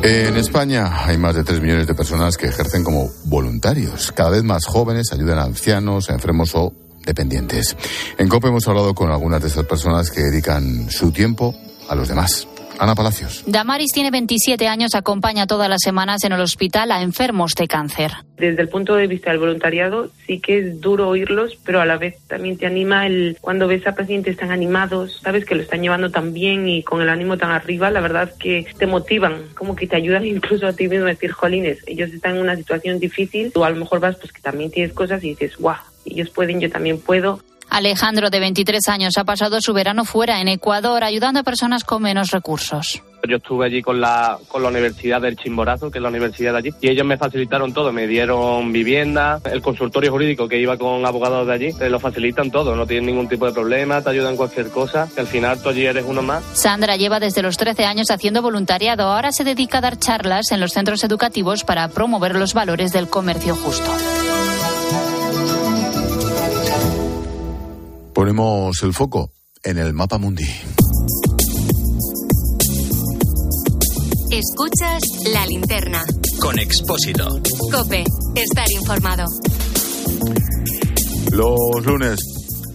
En 0.00 0.36
España 0.36 1.04
hay 1.04 1.18
más 1.18 1.34
de 1.34 1.42
3 1.42 1.60
millones 1.60 1.88
de 1.88 1.94
personas 1.96 2.36
que 2.36 2.46
ejercen 2.46 2.84
como 2.84 3.10
voluntarios. 3.24 4.12
Cada 4.12 4.30
vez 4.30 4.44
más 4.44 4.66
jóvenes 4.66 5.12
ayudan 5.12 5.40
a 5.40 5.42
ancianos, 5.42 6.08
enfermos 6.08 6.54
o 6.54 6.72
dependientes. 7.04 7.76
En 8.16 8.28
COPE 8.28 8.46
hemos 8.46 8.68
hablado 8.68 8.94
con 8.94 9.10
algunas 9.10 9.42
de 9.42 9.48
esas 9.48 9.66
personas 9.66 10.12
que 10.12 10.20
dedican 10.20 10.88
su 10.88 11.10
tiempo 11.10 11.52
a 11.88 11.96
los 11.96 12.06
demás. 12.06 12.46
Ana 12.78 12.94
Palacios. 12.94 13.44
Damaris 13.46 13.92
tiene 13.92 14.10
27 14.10 14.66
años, 14.66 14.94
acompaña 14.94 15.46
todas 15.46 15.68
las 15.68 15.80
semanas 15.82 16.24
en 16.24 16.32
el 16.32 16.40
hospital 16.40 16.90
a 16.90 17.02
enfermos 17.02 17.52
de 17.54 17.68
cáncer. 17.68 18.12
Desde 18.36 18.62
el 18.62 18.68
punto 18.68 18.94
de 18.96 19.06
vista 19.06 19.30
del 19.30 19.38
voluntariado, 19.38 20.10
sí 20.26 20.40
que 20.40 20.58
es 20.58 20.80
duro 20.80 21.08
oírlos, 21.08 21.56
pero 21.64 21.80
a 21.80 21.86
la 21.86 21.96
vez 21.96 22.16
también 22.26 22.58
te 22.58 22.66
anima 22.66 23.06
el 23.06 23.38
cuando 23.40 23.68
ves 23.68 23.86
a 23.86 23.94
pacientes 23.94 24.36
tan 24.36 24.50
animados, 24.50 25.20
sabes 25.22 25.44
que 25.44 25.54
lo 25.54 25.62
están 25.62 25.82
llevando 25.82 26.10
tan 26.10 26.32
bien 26.32 26.68
y 26.68 26.82
con 26.82 27.00
el 27.00 27.08
ánimo 27.08 27.38
tan 27.38 27.52
arriba, 27.52 27.90
la 27.90 28.00
verdad 28.00 28.32
que 28.38 28.66
te 28.76 28.86
motivan, 28.86 29.48
como 29.54 29.76
que 29.76 29.86
te 29.86 29.96
ayudan 29.96 30.24
incluso 30.26 30.66
a 30.66 30.72
ti 30.72 30.88
mismo 30.88 31.06
a 31.06 31.10
decir, 31.10 31.32
jolines, 31.32 31.78
ellos 31.86 32.12
están 32.12 32.36
en 32.36 32.42
una 32.42 32.56
situación 32.56 32.98
difícil, 32.98 33.52
tú 33.52 33.64
a 33.64 33.70
lo 33.70 33.76
mejor 33.76 34.00
vas 34.00 34.16
pues 34.16 34.32
que 34.32 34.42
también 34.42 34.70
tienes 34.70 34.92
cosas 34.92 35.22
y 35.22 35.28
dices, 35.30 35.56
guau, 35.56 35.76
ellos 36.04 36.30
pueden, 36.30 36.60
yo 36.60 36.70
también 36.70 37.00
puedo. 37.00 37.40
Alejandro, 37.74 38.30
de 38.30 38.38
23 38.38 38.86
años, 38.86 39.18
ha 39.18 39.24
pasado 39.24 39.60
su 39.60 39.72
verano 39.72 40.04
fuera, 40.04 40.40
en 40.40 40.46
Ecuador, 40.46 41.02
ayudando 41.02 41.40
a 41.40 41.42
personas 41.42 41.82
con 41.82 42.02
menos 42.02 42.30
recursos. 42.30 43.02
Yo 43.28 43.38
estuve 43.38 43.66
allí 43.66 43.82
con 43.82 44.00
la, 44.00 44.38
con 44.46 44.62
la 44.62 44.68
Universidad 44.68 45.20
del 45.20 45.36
Chimborazo, 45.36 45.90
que 45.90 45.98
es 45.98 46.02
la 46.02 46.10
universidad 46.10 46.52
de 46.52 46.58
allí, 46.58 46.70
y 46.80 46.88
ellos 46.88 47.04
me 47.04 47.16
facilitaron 47.16 47.72
todo, 47.72 47.90
me 47.90 48.06
dieron 48.06 48.72
vivienda, 48.72 49.40
el 49.50 49.60
consultorio 49.60 50.12
jurídico 50.12 50.46
que 50.46 50.60
iba 50.60 50.76
con 50.76 51.04
abogados 51.04 51.48
de 51.48 51.52
allí, 51.52 51.72
te 51.72 51.90
lo 51.90 51.98
facilitan 51.98 52.52
todo, 52.52 52.76
no 52.76 52.86
tienen 52.86 53.06
ningún 53.06 53.28
tipo 53.28 53.44
de 53.44 53.52
problema, 53.52 54.00
te 54.02 54.10
ayudan 54.10 54.32
en 54.32 54.36
cualquier 54.36 54.68
cosa, 54.68 55.08
que 55.12 55.22
al 55.22 55.26
final 55.26 55.60
tú 55.60 55.70
allí 55.70 55.84
eres 55.84 56.04
uno 56.06 56.22
más. 56.22 56.44
Sandra 56.52 56.94
lleva 56.96 57.18
desde 57.18 57.42
los 57.42 57.56
13 57.56 57.86
años 57.86 58.12
haciendo 58.12 58.40
voluntariado, 58.40 59.04
ahora 59.10 59.32
se 59.32 59.42
dedica 59.42 59.78
a 59.78 59.80
dar 59.80 59.98
charlas 59.98 60.52
en 60.52 60.60
los 60.60 60.72
centros 60.72 61.02
educativos 61.02 61.64
para 61.64 61.88
promover 61.88 62.36
los 62.36 62.54
valores 62.54 62.92
del 62.92 63.08
comercio 63.08 63.56
justo. 63.56 63.90
Ponemos 68.14 68.80
el 68.84 68.94
foco 68.94 69.32
en 69.64 69.76
el 69.76 69.92
mapa 69.92 70.18
mundi. 70.18 70.46
Escuchas 74.30 75.02
la 75.32 75.44
linterna. 75.46 76.04
Con 76.40 76.58
Expósito. 76.60 77.26
Cope, 77.72 78.04
estar 78.36 78.66
informado. 78.70 79.24
Los 81.32 81.84
lunes 81.84 82.20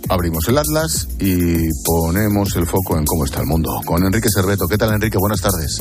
abrimos 0.09 0.45
el 0.49 0.57
Atlas 0.57 1.07
y 1.19 1.69
ponemos 1.85 2.55
el 2.57 2.65
foco 2.65 2.97
en 2.97 3.05
cómo 3.05 3.23
está 3.23 3.39
el 3.39 3.47
mundo. 3.47 3.79
Con 3.85 4.03
Enrique 4.03 4.27
Cerveto. 4.29 4.67
¿Qué 4.67 4.77
tal, 4.77 4.93
Enrique? 4.93 5.17
Buenas 5.17 5.39
tardes. 5.39 5.79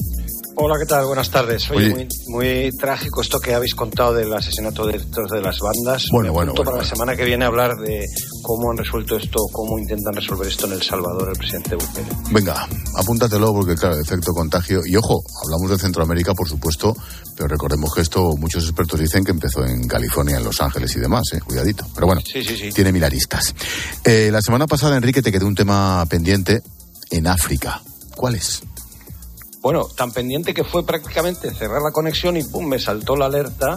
Hola, 0.60 0.74
¿qué 0.76 0.86
tal? 0.86 1.06
Buenas 1.06 1.30
tardes. 1.30 1.70
Oye, 1.70 1.86
Oye. 1.94 1.94
Muy, 1.94 2.08
muy 2.26 2.70
trágico 2.76 3.22
esto 3.22 3.38
que 3.38 3.54
habéis 3.54 3.76
contado 3.76 4.12
del 4.12 4.32
asesinato 4.34 4.86
de 4.86 4.98
las 5.40 5.60
bandas. 5.60 6.06
Bueno, 6.10 6.32
bueno, 6.32 6.32
bueno, 6.32 6.54
para 6.54 6.70
bueno. 6.70 6.82
la 6.82 6.84
semana 6.84 7.14
que 7.16 7.24
viene 7.24 7.44
hablar 7.44 7.76
de 7.76 8.04
cómo 8.42 8.72
han 8.72 8.76
resuelto 8.76 9.16
esto, 9.16 9.38
cómo 9.52 9.78
intentan 9.78 10.14
resolver 10.14 10.48
esto 10.48 10.66
en 10.66 10.72
El 10.72 10.82
Salvador 10.82 11.28
el 11.30 11.38
presidente 11.38 11.76
Bukele. 11.76 12.08
Venga, 12.32 12.66
apúntatelo 12.96 13.52
porque, 13.52 13.76
claro, 13.76 14.00
efecto 14.00 14.32
contagio. 14.32 14.80
Y 14.84 14.96
ojo, 14.96 15.22
hablamos 15.44 15.70
de 15.70 15.78
Centroamérica, 15.78 16.34
por 16.34 16.48
supuesto, 16.48 16.96
pero 17.36 17.46
recordemos 17.48 17.94
que 17.94 18.00
esto 18.00 18.34
muchos 18.36 18.64
expertos 18.64 18.98
dicen 18.98 19.22
que 19.24 19.30
empezó 19.30 19.64
en 19.64 19.86
California, 19.86 20.38
en 20.38 20.44
Los 20.44 20.60
Ángeles 20.60 20.94
y 20.96 20.98
demás, 20.98 21.22
¿eh? 21.34 21.40
Cuidadito. 21.40 21.86
Pero 21.94 22.08
bueno, 22.08 22.20
Sí, 22.24 22.42
sí, 22.42 22.56
sí. 22.56 22.70
tiene 22.70 22.90
mil 22.90 23.04
aristas. 23.04 23.54
Eh, 24.02 24.30
la 24.32 24.42
semana 24.42 24.66
pasada, 24.66 24.96
Enrique, 24.96 25.22
te 25.22 25.30
quedó 25.30 25.46
un 25.46 25.54
tema 25.54 26.04
pendiente 26.10 26.62
en 27.10 27.28
África. 27.28 27.80
¿Cuál 28.16 28.34
es? 28.34 28.62
Bueno, 29.60 29.88
tan 29.96 30.12
pendiente 30.12 30.54
que 30.54 30.62
fue 30.62 30.86
prácticamente 30.86 31.52
cerrar 31.52 31.82
la 31.82 31.90
conexión 31.90 32.36
y 32.36 32.44
pum, 32.44 32.66
me 32.66 32.78
saltó 32.78 33.16
la 33.16 33.26
alerta 33.26 33.76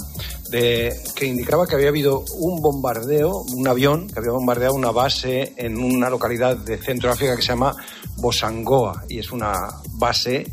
de 0.49 0.93
que 1.15 1.25
indicaba 1.25 1.65
que 1.65 1.75
había 1.75 1.89
habido 1.89 2.23
un 2.37 2.61
bombardeo, 2.61 3.31
un 3.55 3.67
avión 3.67 4.07
que 4.07 4.19
había 4.19 4.31
bombardeado 4.31 4.75
una 4.75 4.91
base 4.91 5.53
en 5.57 5.81
una 5.81 6.09
localidad 6.09 6.55
de 6.57 6.77
Centroáfrica 6.77 7.35
que 7.35 7.41
se 7.41 7.49
llama 7.49 7.75
Bosangoa 8.17 9.05
y 9.09 9.19
es 9.19 9.31
una 9.31 9.53
base, 9.93 10.45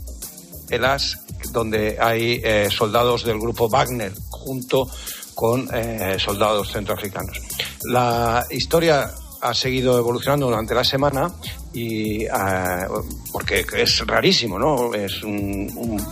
elas, 0.70 1.18
donde 1.52 1.98
hay 2.00 2.40
eh, 2.42 2.68
soldados 2.70 3.24
del 3.24 3.38
grupo 3.38 3.68
Wagner 3.68 4.12
junto 4.30 4.88
con 5.34 5.68
eh, 5.74 6.16
soldados 6.18 6.72
centroafricanos. 6.72 7.38
La 7.84 8.46
historia 8.50 9.12
ha 9.40 9.54
seguido 9.54 9.98
evolucionando 9.98 10.46
durante 10.46 10.74
la 10.74 10.84
semana 10.84 11.32
y 11.72 12.26
ah, 12.26 12.86
porque 13.32 13.64
es 13.76 14.06
rarísimo, 14.06 14.58
¿no? 14.58 14.94
Es 14.94 15.22
un, 15.22 15.70
un- 15.76 16.06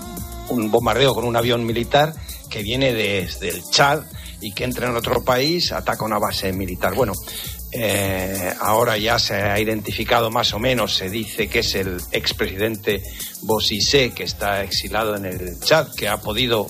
un 0.48 0.70
bombardeo 0.70 1.12
con 1.12 1.24
un 1.24 1.34
avión 1.36 1.66
militar 1.66 2.14
que 2.48 2.62
viene 2.62 2.92
desde 2.94 3.48
el 3.48 3.62
Chad 3.64 4.02
y 4.40 4.52
que 4.52 4.62
entra 4.64 4.88
en 4.88 4.94
otro 4.94 5.24
país, 5.24 5.72
ataca 5.72 6.04
una 6.04 6.18
base 6.20 6.52
militar. 6.52 6.94
Bueno, 6.94 7.14
eh, 7.72 8.52
ahora 8.60 8.96
ya 8.96 9.18
se 9.18 9.34
ha 9.34 9.58
identificado 9.58 10.30
más 10.30 10.52
o 10.54 10.60
menos, 10.60 10.94
se 10.94 11.10
dice 11.10 11.48
que 11.48 11.58
es 11.60 11.74
el 11.74 12.00
expresidente 12.12 13.02
Bosise, 13.42 14.12
que 14.14 14.22
está 14.22 14.62
exilado 14.62 15.16
en 15.16 15.24
el 15.26 15.58
Chad, 15.60 15.88
que 15.96 16.08
ha 16.08 16.18
podido 16.18 16.68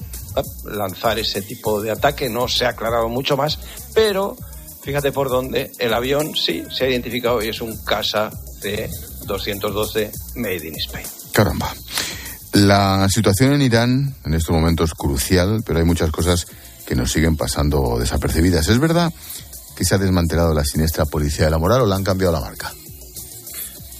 lanzar 0.64 1.18
ese 1.18 1.42
tipo 1.42 1.82
de 1.82 1.90
ataque. 1.90 2.30
No 2.30 2.48
se 2.48 2.64
ha 2.64 2.70
aclarado 2.70 3.08
mucho 3.10 3.36
más, 3.36 3.58
pero 3.94 4.36
fíjate 4.82 5.12
por 5.12 5.28
dónde 5.28 5.70
el 5.78 5.92
avión 5.92 6.34
sí 6.34 6.62
se 6.70 6.84
ha 6.84 6.88
identificado 6.88 7.42
y 7.42 7.48
es 7.48 7.60
un 7.60 7.76
Casa 8.60 8.88
C-212 9.26 10.10
Made 10.36 10.66
in 10.66 10.74
Spain. 10.76 11.06
Caramba. 11.32 11.72
La 12.52 13.06
situación 13.08 13.52
en 13.52 13.62
Irán 13.62 14.14
en 14.24 14.34
estos 14.34 14.54
momentos 14.54 14.90
es 14.90 14.94
crucial, 14.94 15.62
pero 15.64 15.78
hay 15.78 15.84
muchas 15.84 16.10
cosas 16.10 16.46
que 16.86 16.94
nos 16.94 17.12
siguen 17.12 17.36
pasando 17.36 17.98
desapercibidas. 17.98 18.68
¿Es 18.68 18.78
verdad 18.78 19.12
que 19.76 19.84
se 19.84 19.94
ha 19.94 19.98
desmantelado 19.98 20.54
la 20.54 20.64
siniestra 20.64 21.04
policía 21.04 21.46
de 21.46 21.50
la 21.50 21.58
moral 21.58 21.82
o 21.82 21.86
la 21.86 21.96
han 21.96 22.04
cambiado 22.04 22.32
la 22.32 22.40
marca? 22.40 22.72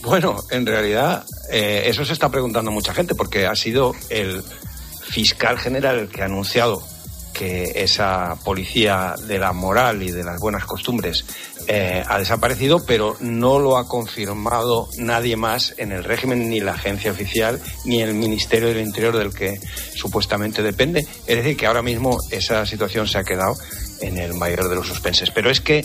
Bueno, 0.03 0.37
en 0.51 0.65
realidad 0.65 1.25
eh, 1.51 1.83
eso 1.87 2.05
se 2.05 2.13
está 2.13 2.31
preguntando 2.31 2.71
mucha 2.71 2.95
gente 2.95 3.15
porque 3.15 3.47
ha 3.47 3.57
sido 3.57 3.93
el 4.09 4.43
fiscal 5.03 5.59
general 5.59 5.99
el 5.99 6.09
que 6.09 6.23
ha 6.23 6.27
anunciado 6.27 6.83
que 7.35 7.73
esa 7.75 8.37
policía 8.45 9.15
de 9.27 9.39
la 9.39 9.53
moral 9.53 10.03
y 10.03 10.11
de 10.11 10.25
las 10.25 10.41
buenas 10.41 10.65
costumbres 10.65 11.27
eh, 11.69 12.05
ha 12.07 12.19
desaparecido, 12.19 12.85
pero 12.87 13.17
no 13.21 13.59
lo 13.59 13.77
ha 13.77 13.89
confirmado 13.89 14.89
nadie 14.99 15.37
más 15.37 15.75
en 15.79 15.91
el 15.91 16.05
régimen, 16.05 16.49
ni 16.49 16.61
la 16.61 16.73
agencia 16.73 17.11
oficial, 17.11 17.61
ni 17.85 18.03
el 18.03 18.15
Ministerio 18.15 18.69
del 18.69 18.87
Interior 18.87 19.17
del 19.17 19.35
que 19.35 19.59
supuestamente 19.95 20.63
depende. 20.63 21.01
Es 21.27 21.37
decir, 21.37 21.57
que 21.57 21.67
ahora 21.67 21.83
mismo 21.83 22.19
esa 22.31 22.65
situación 22.67 23.09
se 23.09 23.19
ha 23.19 23.25
quedado 23.25 23.57
en 24.01 24.17
el 24.19 24.35
mayor 24.35 24.69
de 24.69 24.77
los 24.77 24.87
suspenses. 24.87 25.31
Pero 25.31 25.51
es 25.51 25.61
que 25.61 25.85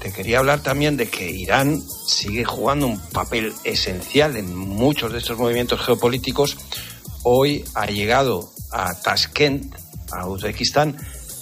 te 0.00 0.12
quería 0.12 0.38
hablar 0.38 0.62
también 0.62 0.96
de 0.96 1.08
que 1.08 1.30
Irán 1.30 1.80
sigue 2.06 2.44
jugando 2.44 2.86
un 2.86 2.98
papel 2.98 3.52
esencial 3.64 4.36
en 4.36 4.54
muchos 4.54 5.12
de 5.12 5.18
estos 5.18 5.38
movimientos 5.38 5.80
geopolíticos. 5.80 6.56
Hoy 7.22 7.64
ha 7.74 7.86
llegado 7.86 8.50
a 8.70 8.94
Tashkent, 9.00 9.74
a 10.12 10.26
Uzbekistán, 10.26 10.96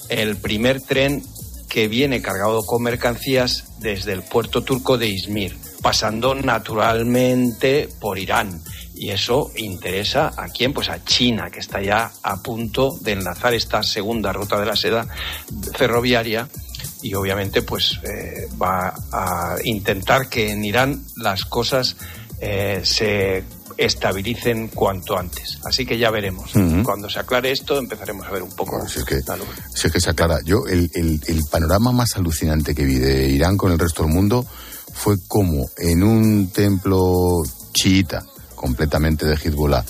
el 0.09 0.37
primer 0.37 0.81
tren 0.81 1.23
que 1.69 1.89
viene 1.89 2.23
cargado 2.23 2.65
con 2.65 2.83
mercancías 2.83 3.65
desde 3.79 4.13
el 4.13 4.23
puerto 4.23 4.63
turco 4.63 4.99
de 4.99 5.09
Izmir, 5.09 5.57
pasando 5.83 6.35
naturalmente 6.35 7.89
por 8.01 8.19
Irán. 8.19 8.61
Y 8.95 9.11
eso 9.11 9.53
interesa 9.57 10.33
a 10.37 10.49
quién? 10.49 10.73
Pues 10.73 10.89
a 10.89 11.05
China, 11.05 11.51
que 11.51 11.61
está 11.61 11.81
ya 11.81 12.11
a 12.23 12.43
punto 12.43 12.99
de 13.01 13.13
enlazar 13.13 13.55
esta 13.55 13.83
segunda 13.83 14.33
ruta 14.33 14.59
de 14.59 14.67
la 14.67 14.75
seda 14.75 15.07
ferroviaria 15.77 16.49
y 17.03 17.15
obviamente 17.15 17.63
pues 17.63 18.01
eh, 18.03 18.49
va 18.61 18.93
a 19.13 19.57
intentar 19.65 20.29
que 20.29 20.51
en 20.51 20.65
Irán 20.65 21.05
las 21.17 21.45
cosas 21.45 21.97
eh, 22.41 22.81
se 22.83 23.45
estabilicen 23.79 24.69
cuanto 24.69 25.17
antes. 25.17 25.59
Así 25.65 25.87
que 25.87 25.97
ya 25.97 26.11
veremos. 26.11 26.51
Cuando 26.83 27.09
se 27.09 27.21
aclare 27.21 27.53
esto 27.53 27.79
empezaremos 27.79 28.27
a 28.27 28.31
ver 28.31 28.43
un 28.43 28.51
poco 28.51 28.87
si 28.89 28.99
es 28.99 29.05
que, 29.05 29.21
Si 29.75 29.87
es 29.87 29.93
que 29.93 30.01
se 30.01 30.11
aclara. 30.11 30.41
Yo 30.45 30.67
el, 30.69 30.91
el, 30.95 31.21
el 31.27 31.41
panorama 31.51 31.93
más 31.93 32.17
alucinante 32.17 32.75
que 32.75 32.85
vi 32.85 32.97
de 32.99 33.29
Irán 33.29 33.57
con 33.57 33.73
el 33.73 33.79
resto 33.79 34.03
del 34.03 34.13
mundo 34.13 34.45
fue 34.93 35.17
como 35.29 35.65
en 35.79 36.03
un 36.03 36.51
templo 36.51 37.43
chiita 37.73 38.25
completamente 38.57 39.25
de 39.25 39.35
Hezbollah 39.37 39.85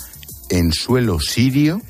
en 0.49 0.71
suelo 0.73 1.19
sirio 1.19 1.81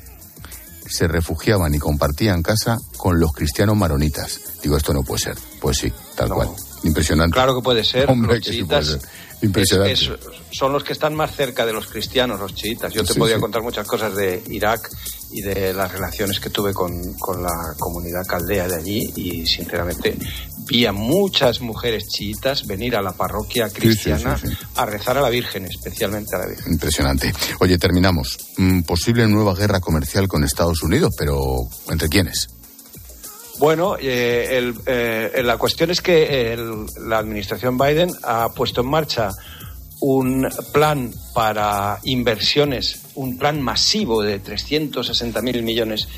se 0.86 1.06
refugiaban 1.08 1.74
y 1.74 1.78
compartían 1.78 2.42
casa 2.42 2.78
con 2.96 3.20
los 3.20 3.32
cristianos 3.32 3.76
maronitas. 3.76 4.40
Digo, 4.62 4.76
esto 4.76 4.92
no 4.92 5.02
puede 5.02 5.20
ser. 5.20 5.38
Pues 5.60 5.78
sí, 5.78 5.92
tal 6.16 6.30
cual. 6.30 6.48
Impresionante. 6.82 7.34
Claro 7.34 7.54
que 7.54 7.62
puede 7.62 7.84
ser. 7.84 8.10
Hombre, 8.10 8.40
que 8.40 8.52
sí 8.52 8.64
puede 8.64 8.84
ser. 8.84 9.00
Impresionante. 9.42 9.96
son 10.50 10.72
los 10.72 10.84
que 10.84 10.92
están 10.92 11.14
más 11.14 11.34
cerca 11.34 11.64
de 11.64 11.72
los 11.72 11.86
cristianos, 11.86 12.38
los 12.38 12.54
chiitas. 12.54 12.92
Yo 12.92 13.04
te 13.04 13.14
podría 13.14 13.38
contar 13.38 13.62
muchas 13.62 13.86
cosas 13.86 14.14
de 14.14 14.42
Irak 14.50 14.90
y 15.30 15.40
de 15.40 15.72
las 15.72 15.90
relaciones 15.92 16.40
que 16.40 16.50
tuve 16.50 16.74
con, 16.74 17.14
con, 17.14 17.42
la 17.42 17.74
comunidad 17.78 18.26
caldea 18.26 18.68
de 18.68 18.76
allí 18.76 19.12
y 19.16 19.46
sinceramente 19.46 20.16
vi 20.66 20.84
a 20.86 20.92
muchas 20.92 21.60
mujeres 21.60 22.08
chiitas 22.08 22.66
venir 22.66 22.96
a 22.96 23.02
la 23.02 23.12
parroquia 23.12 23.70
cristiana 23.70 24.38
a 24.76 24.86
rezar 24.86 25.18
a 25.18 25.22
la 25.22 25.30
Virgen, 25.30 25.66
especialmente 25.66 26.36
a 26.36 26.40
la 26.40 26.46
Virgen. 26.46 26.72
Impresionante. 26.72 27.32
Oye, 27.60 27.78
terminamos. 27.78 28.38
Mm, 28.58 28.82
posible 28.82 29.26
nueva 29.26 29.54
guerra 29.54 29.80
comercial 29.80 30.28
con 30.28 30.44
Estados 30.44 30.82
Unidos, 30.82 31.14
pero 31.16 31.56
¿entre 31.88 32.08
quiénes? 32.08 32.48
Bueno, 33.60 33.98
eh, 34.00 34.72
eh, 34.86 35.42
la 35.44 35.58
cuestión 35.58 35.90
es 35.90 36.00
que 36.00 36.56
la 37.06 37.18
administración 37.18 37.76
Biden 37.76 38.10
ha 38.22 38.48
puesto 38.54 38.80
en 38.80 38.86
marcha 38.86 39.32
un 40.00 40.48
plan 40.72 41.12
para 41.34 41.98
inversiones, 42.04 43.02
un 43.16 43.36
plan 43.36 43.60
masivo 43.60 44.22
de 44.22 44.38
360 44.38 45.42
mil 45.42 45.62
millones 45.62 46.08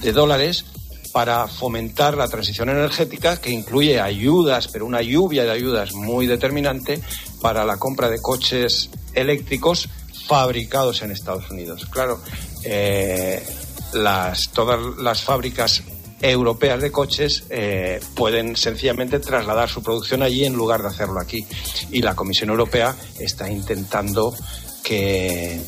de 0.00 0.12
dólares 0.12 0.64
para 1.12 1.48
fomentar 1.48 2.16
la 2.16 2.28
transición 2.28 2.68
energética 2.68 3.40
que 3.40 3.50
incluye 3.50 4.00
ayudas, 4.00 4.68
pero 4.68 4.86
una 4.86 5.02
lluvia 5.02 5.42
de 5.42 5.50
ayudas 5.50 5.92
muy 5.92 6.28
determinante 6.28 7.00
para 7.40 7.64
la 7.64 7.78
compra 7.78 8.08
de 8.08 8.22
coches 8.22 8.90
eléctricos 9.12 9.88
fabricados 10.28 11.02
en 11.02 11.10
Estados 11.10 11.50
Unidos. 11.50 11.84
Claro, 11.90 12.20
eh, 12.62 13.44
las, 13.92 14.50
todas 14.52 14.78
las 14.98 15.22
fábricas 15.22 15.82
europeas 16.30 16.80
de 16.80 16.92
coches 16.92 17.44
eh, 17.50 18.00
pueden 18.14 18.56
sencillamente 18.56 19.18
trasladar 19.18 19.68
su 19.68 19.82
producción 19.82 20.22
allí 20.22 20.44
en 20.44 20.54
lugar 20.54 20.82
de 20.82 20.88
hacerlo 20.88 21.20
aquí. 21.20 21.46
Y 21.90 22.02
la 22.02 22.14
Comisión 22.14 22.50
Europea 22.50 22.94
está 23.18 23.50
intentando 23.50 24.34
que 24.82 25.60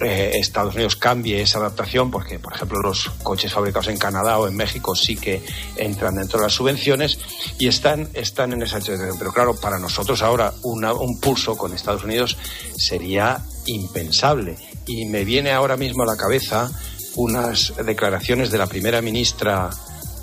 eh, 0.00 0.30
Estados 0.34 0.74
Unidos 0.74 0.96
cambie 0.96 1.40
esa 1.40 1.58
adaptación 1.58 2.10
porque, 2.10 2.38
por 2.38 2.54
ejemplo, 2.54 2.80
los 2.80 3.08
coches 3.22 3.52
fabricados 3.52 3.88
en 3.88 3.98
Canadá 3.98 4.38
o 4.38 4.46
en 4.46 4.54
México 4.54 4.94
sí 4.94 5.16
que 5.16 5.42
entran 5.76 6.16
dentro 6.16 6.38
de 6.38 6.46
las 6.46 6.52
subvenciones 6.52 7.18
y 7.58 7.66
están, 7.66 8.08
están 8.14 8.52
en 8.52 8.62
esa. 8.62 8.78
Pero 9.18 9.32
claro, 9.32 9.56
para 9.56 9.78
nosotros 9.78 10.22
ahora 10.22 10.52
un 10.62 11.18
pulso 11.18 11.56
con 11.56 11.72
Estados 11.72 12.04
Unidos 12.04 12.36
sería 12.76 13.42
impensable. 13.66 14.56
Y 14.86 15.06
me 15.06 15.24
viene 15.24 15.50
ahora 15.50 15.76
mismo 15.76 16.02
a 16.02 16.06
la 16.06 16.16
cabeza 16.16 16.70
unas 17.16 17.72
declaraciones 17.84 18.50
de 18.50 18.58
la 18.58 18.66
primera 18.66 19.02
ministra 19.02 19.70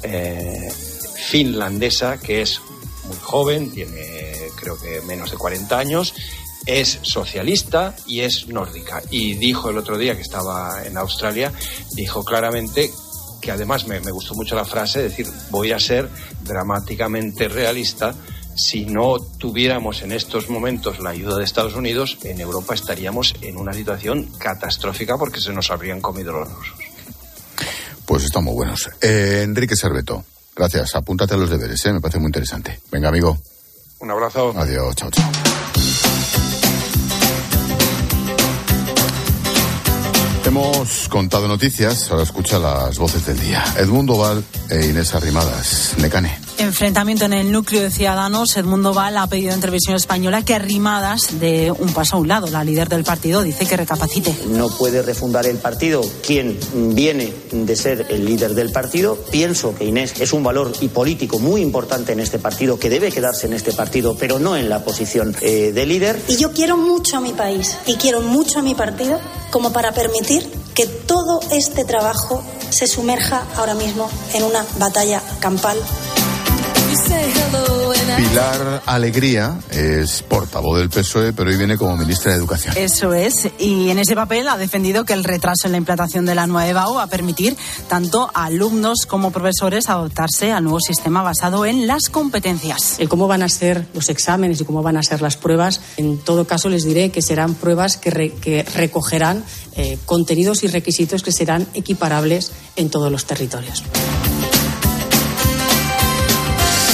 eh, 0.05 0.71
finlandesa, 1.29 2.19
que 2.19 2.41
es 2.41 2.61
muy 3.07 3.17
joven, 3.17 3.71
tiene 3.71 4.25
creo 4.55 4.79
que 4.79 5.01
menos 5.01 5.31
de 5.31 5.37
40 5.37 5.77
años, 5.77 6.13
es 6.65 6.99
socialista 7.03 7.95
y 8.07 8.21
es 8.21 8.47
nórdica. 8.47 9.01
Y 9.11 9.35
dijo 9.35 9.69
el 9.69 9.77
otro 9.77 9.97
día 9.97 10.15
que 10.15 10.21
estaba 10.21 10.83
en 10.85 10.97
Australia, 10.97 11.51
dijo 11.93 12.23
claramente 12.23 12.89
que 13.41 13.51
además 13.51 13.87
me, 13.87 13.99
me 13.99 14.11
gustó 14.11 14.33
mucho 14.33 14.55
la 14.55 14.65
frase, 14.65 15.03
decir, 15.03 15.27
voy 15.51 15.71
a 15.71 15.79
ser 15.79 16.09
dramáticamente 16.41 17.47
realista. 17.47 18.15
Si 18.55 18.85
no 18.85 19.19
tuviéramos 19.19 20.01
en 20.01 20.13
estos 20.13 20.49
momentos 20.49 20.99
la 20.99 21.11
ayuda 21.11 21.37
de 21.37 21.43
Estados 21.43 21.75
Unidos, 21.75 22.17
en 22.23 22.39
Europa 22.39 22.73
estaríamos 22.73 23.35
en 23.41 23.57
una 23.57 23.73
situación 23.73 24.31
catastrófica 24.39 25.17
porque 25.17 25.41
se 25.41 25.53
nos 25.53 25.69
habrían 25.69 26.01
comido 26.01 26.31
los 26.31 26.49
rusos. 26.49 26.84
Pues 28.05 28.23
estamos 28.23 28.53
buenos. 28.53 28.89
Eh, 29.01 29.41
Enrique 29.43 29.75
Serveto, 29.75 30.23
gracias. 30.55 30.95
Apúntate 30.95 31.33
a 31.33 31.37
los 31.37 31.49
deberes, 31.49 31.85
¿eh? 31.85 31.93
me 31.93 32.01
parece 32.01 32.19
muy 32.19 32.27
interesante. 32.27 32.79
Venga, 32.91 33.09
amigo. 33.09 33.37
Un 33.99 34.11
abrazo. 34.11 34.53
Adiós, 34.55 34.95
chao, 34.95 35.09
chao. 35.11 35.31
Hemos 40.45 41.09
contado 41.09 41.47
noticias, 41.47 42.09
ahora 42.11 42.23
escucha 42.23 42.59
las 42.59 42.97
voces 42.97 43.25
del 43.25 43.39
día. 43.39 43.63
Edmundo 43.77 44.17
Val 44.17 44.43
e 44.69 44.85
Inés 44.85 45.13
Arrimadas. 45.15 45.95
Necane. 45.97 46.44
Enfrentamiento 46.57 47.25
en 47.25 47.33
el 47.33 47.51
núcleo 47.51 47.81
de 47.81 47.91
Ciudadanos. 47.91 48.55
Edmundo 48.55 48.93
Val 48.93 49.17
ha 49.17 49.27
pedido 49.27 49.53
en 49.53 49.59
televisión 49.59 49.95
española 49.95 50.43
que 50.43 50.53
Arrimadas 50.53 51.39
de 51.39 51.69
un 51.71 51.93
paso 51.93 52.15
a 52.15 52.19
un 52.19 52.29
lado. 52.29 52.47
La 52.47 52.63
líder 52.63 52.87
del 52.87 53.03
partido 53.03 53.43
dice 53.43 53.65
que 53.65 53.75
recapacite. 53.75 54.33
No 54.47 54.69
puede 54.69 55.01
refundar 55.01 55.45
el 55.47 55.57
partido 55.57 56.01
quien 56.25 56.57
viene 56.95 57.33
de 57.51 57.75
ser 57.75 58.05
el 58.09 58.25
líder 58.25 58.55
del 58.55 58.71
partido. 58.71 59.17
Pienso 59.31 59.75
que 59.75 59.83
Inés 59.83 60.13
es 60.21 60.31
un 60.31 60.43
valor 60.43 60.71
y 60.79 60.87
político 60.87 61.39
muy 61.39 61.61
importante 61.61 62.13
en 62.13 62.21
este 62.21 62.39
partido, 62.39 62.79
que 62.79 62.89
debe 62.89 63.11
quedarse 63.11 63.47
en 63.47 63.53
este 63.53 63.73
partido, 63.73 64.15
pero 64.17 64.39
no 64.39 64.55
en 64.55 64.69
la 64.69 64.83
posición 64.83 65.35
eh, 65.41 65.73
de 65.73 65.85
líder. 65.85 66.21
Y 66.29 66.37
yo 66.37 66.53
quiero 66.53 66.77
mucho 66.77 67.17
a 67.17 67.21
mi 67.21 67.33
país 67.33 67.77
y 67.85 67.95
quiero 67.95 68.21
mucho 68.21 68.59
a 68.59 68.61
mi 68.61 68.75
partido 68.75 69.19
como 69.51 69.73
para 69.73 69.91
permitir 69.91 70.49
que 70.73 70.85
todo 70.85 71.41
este 71.51 71.83
trabajo 71.83 72.41
se 72.69 72.87
sumerja 72.87 73.45
ahora 73.57 73.73
mismo 73.73 74.09
en 74.33 74.43
una 74.43 74.65
batalla 74.79 75.21
campal 75.39 75.77
Pilar 78.17 78.83
Alegría 78.85 79.59
es 79.69 80.21
portavoz 80.21 80.79
del 80.79 80.89
PSOE, 80.89 81.33
pero 81.33 81.49
hoy 81.49 81.57
viene 81.57 81.77
como 81.77 81.97
ministra 81.97 82.31
de 82.31 82.37
Educación. 82.37 82.73
Eso 82.77 83.13
es, 83.13 83.49
y 83.59 83.89
en 83.89 83.99
ese 83.99 84.15
papel 84.15 84.47
ha 84.47 84.57
defendido 84.57 85.03
que 85.03 85.11
el 85.13 85.25
retraso 85.25 85.67
en 85.67 85.73
la 85.73 85.77
implantación 85.77 86.25
de 86.25 86.35
la 86.35 86.47
nueva 86.47 86.67
EBAU 86.69 86.95
va 86.95 87.03
a 87.03 87.07
permitir 87.07 87.57
tanto 87.89 88.31
a 88.33 88.45
alumnos 88.45 89.05
como 89.07 89.31
profesores 89.31 89.89
adoptarse 89.89 90.53
al 90.53 90.63
nuevo 90.63 90.79
sistema 90.79 91.21
basado 91.21 91.65
en 91.65 91.87
las 91.87 92.09
competencias. 92.09 92.97
cómo 93.09 93.27
van 93.27 93.43
a 93.43 93.49
ser 93.49 93.85
los 93.93 94.09
exámenes 94.09 94.61
y 94.61 94.65
cómo 94.65 94.81
van 94.81 94.95
a 94.95 95.03
ser 95.03 95.21
las 95.21 95.35
pruebas, 95.35 95.81
en 95.97 96.17
todo 96.19 96.47
caso 96.47 96.69
les 96.69 96.85
diré 96.85 97.09
que 97.11 97.21
serán 97.21 97.55
pruebas 97.55 97.97
que, 97.97 98.65
recogerán 98.73 99.43
eh, 99.75 99.97
contenidos 100.05 100.63
y 100.63 100.67
requisitos 100.67 101.23
que 101.23 101.33
serán 101.33 101.67
equiparables 101.73 102.51
en 102.77 102.89
todos 102.89 103.11
los 103.11 103.25
territorios. 103.25 103.83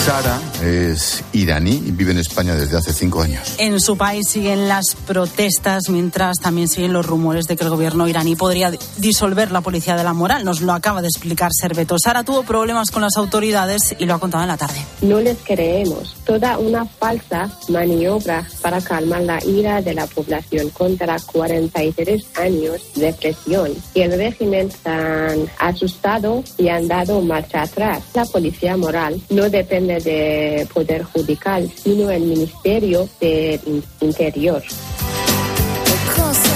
Sara 0.02 0.51
es 0.62 1.24
iraní 1.34 1.84
y 1.86 1.92
vive 1.92 2.12
en 2.12 2.20
España 2.20 2.56
desde 2.56 2.78
hace 2.78 2.94
cinco 2.94 3.22
años. 3.22 3.56
En 3.58 3.80
su 3.80 3.98
país 3.98 4.28
siguen 4.30 4.68
las 4.68 4.96
protestas, 5.08 5.90
mientras 5.90 6.38
también 6.38 6.68
siguen 6.68 6.94
los 6.94 7.06
rumores 7.06 7.46
de 7.46 7.56
que 7.56 7.64
el 7.64 7.70
gobierno 7.70 8.08
iraní 8.08 8.36
podría 8.36 8.72
disolver 8.98 9.52
la 9.52 9.62
policía 9.62 9.96
de 9.96 10.04
la 10.04 10.14
moral. 10.14 10.46
Nos 10.46 10.62
lo 10.62 10.74
acaba 10.74 11.02
de 11.02 11.08
explicar 11.08 11.52
Serveto. 11.54 11.98
Sara 11.98 12.24
tuvo 12.24 12.44
problemas 12.44 12.92
con 12.92 13.02
las 13.02 13.18
autoridades 13.18 13.96
y 13.98 14.06
lo 14.06 14.14
ha 14.14 14.20
contado 14.20 14.44
en 14.44 14.50
la 14.50 14.58
tarde. 14.58 14.86
No 15.02 15.20
les 15.20 15.38
creemos. 15.44 16.16
Toda 16.26 16.58
una 16.58 16.86
falsa 16.86 17.50
maniobra 17.70 18.48
para 18.62 18.82
calmar 18.82 19.22
la 19.22 19.44
ira 19.46 19.82
de 19.82 19.94
la 19.94 20.08
población 20.08 20.70
contra 20.70 21.18
43 21.20 22.24
años 22.38 22.82
de 22.96 23.14
presión. 23.14 23.72
Y 23.94 24.02
el 24.02 24.18
régimen 24.18 24.70
tan 24.84 25.50
asustado 25.60 26.44
y 26.58 26.70
han 26.70 26.88
dado 26.88 27.22
marcha 27.22 27.64
atrás. 27.64 28.04
La 28.14 28.26
policía 28.26 28.78
moral 28.78 29.22
no 29.30 29.50
depende 29.50 30.00
de 30.00 30.51
Poder 30.74 31.04
Judicial, 31.04 31.70
sino 31.76 32.10
el 32.10 32.24
Ministerio 32.24 33.08
del 33.20 33.84
Interior. 34.02 34.62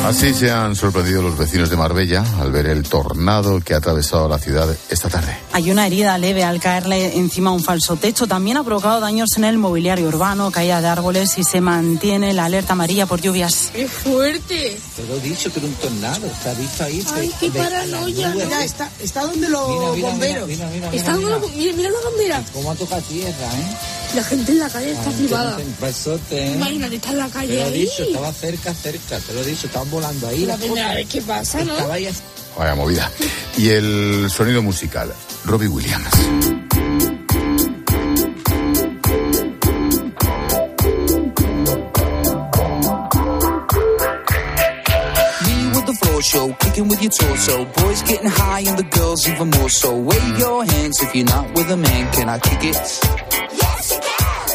Así 0.05 0.35
se 0.35 0.51
han 0.51 0.75
sorprendido 0.75 1.23
los 1.23 1.35
vecinos 1.35 1.69
de 1.71 1.75
Marbella 1.77 2.23
al 2.39 2.51
ver 2.51 2.67
el 2.67 2.83
tornado 2.83 3.59
que 3.59 3.73
ha 3.73 3.77
atravesado 3.77 4.29
la 4.29 4.37
ciudad 4.37 4.67
esta 4.89 5.09
tarde. 5.09 5.35
Hay 5.51 5.71
una 5.71 5.87
herida 5.87 6.15
leve 6.19 6.43
al 6.43 6.59
caerle 6.59 7.17
encima 7.17 7.51
un 7.51 7.63
falso 7.63 7.95
techo. 7.95 8.27
También 8.27 8.57
ha 8.57 8.63
provocado 8.63 8.99
daños 8.99 9.29
en 9.37 9.45
el 9.45 9.57
mobiliario 9.57 10.07
urbano, 10.07 10.51
caída 10.51 10.79
de 10.79 10.87
árboles 10.87 11.35
y 11.39 11.43
se 11.43 11.59
mantiene 11.59 12.33
la 12.33 12.45
alerta 12.45 12.73
amarilla 12.73 13.07
por 13.07 13.19
lluvias. 13.19 13.71
¡Qué 13.73 13.87
fuerte! 13.87 14.77
Te 14.95 15.03
lo 15.07 15.15
he 15.15 15.19
dicho 15.21 15.51
que 15.51 15.59
era 15.59 15.67
un 15.67 15.73
tornado. 15.75 16.27
Está 16.27 16.53
visto 16.53 16.83
ahí. 16.83 17.03
¡Ay, 17.15 17.31
qué 17.39 17.49
paranoia! 17.49 18.29
Mira, 18.35 18.63
está, 18.63 18.89
está 19.01 19.21
donde 19.25 19.49
los 19.49 19.67
Mira, 19.69 19.91
mira, 19.95 20.09
bomberos. 20.09 20.47
mira, 20.47 20.67
mira, 20.71 20.87
mira, 20.91 20.97
está 21.01 21.13
mira. 21.17 21.29
donde 21.31 21.47
los- 21.47 21.55
mira, 21.57 21.73
mira 21.75 21.89
la 21.89 22.09
bandera. 22.09 22.43
¿Cómo 22.53 22.71
ha 22.71 22.75
tocado 22.75 23.01
tierra, 23.01 23.31
eh? 23.31 23.77
La 24.15 24.23
gente 24.23 24.54
en 24.54 24.60
la 24.60 24.69
calle 24.69 24.91
está 24.91 25.12
privada. 25.12 25.58
¿eh? 26.32 26.54
Imagínate, 26.56 26.95
está 26.95 27.12
en 27.12 27.17
la 27.17 27.25
Te 27.25 27.32
calle 27.34 27.60
lo 27.60 27.67
he 27.67 27.71
dicho, 27.71 28.04
estaba 28.04 28.32
cerca, 28.32 28.73
cerca. 28.73 29.19
Te 29.19 29.34
lo 29.34 29.41
he 29.41 29.45
dicho, 29.45 29.67
estaban 29.67 29.91
volando 29.91 30.28
ahí. 30.30 30.45
La 30.45 30.56
primera 30.56 30.93
vez 30.93 31.10
que 31.10 31.21
pasa, 31.21 31.63
¿no? 31.65 31.73
Estaba 31.73 31.95
ahí 31.95 32.08
Vaya 32.58 32.75
movida. 32.75 33.12
Y 33.58 33.69
el 33.69 34.32
sonido 34.34 34.62
musical, 34.62 35.13
Robbie 35.43 35.67
Williams. 35.67 36.08
Me 45.45 45.67
with 45.75 45.86
the 45.86 45.97
floor 46.01 46.21
show, 46.21 46.54
kicking 46.62 46.88
with 46.88 47.01
your 47.01 47.12
torso. 47.12 47.65
Boys 47.65 48.01
getting 48.04 48.30
high 48.30 48.63
and 48.65 48.78
the 48.78 48.97
girls 48.97 49.28
even 49.28 49.49
more 49.49 49.69
so. 49.69 49.93
Wave 49.97 50.39
your 50.39 50.63
hands 50.63 51.01
if 51.01 51.13
you're 51.13 51.25
not 51.25 51.54
with 51.54 51.69
a 51.69 51.75
man. 51.75 52.13
Can 52.13 52.30
I 52.30 52.39
kick 52.39 52.63
it? 52.63 53.24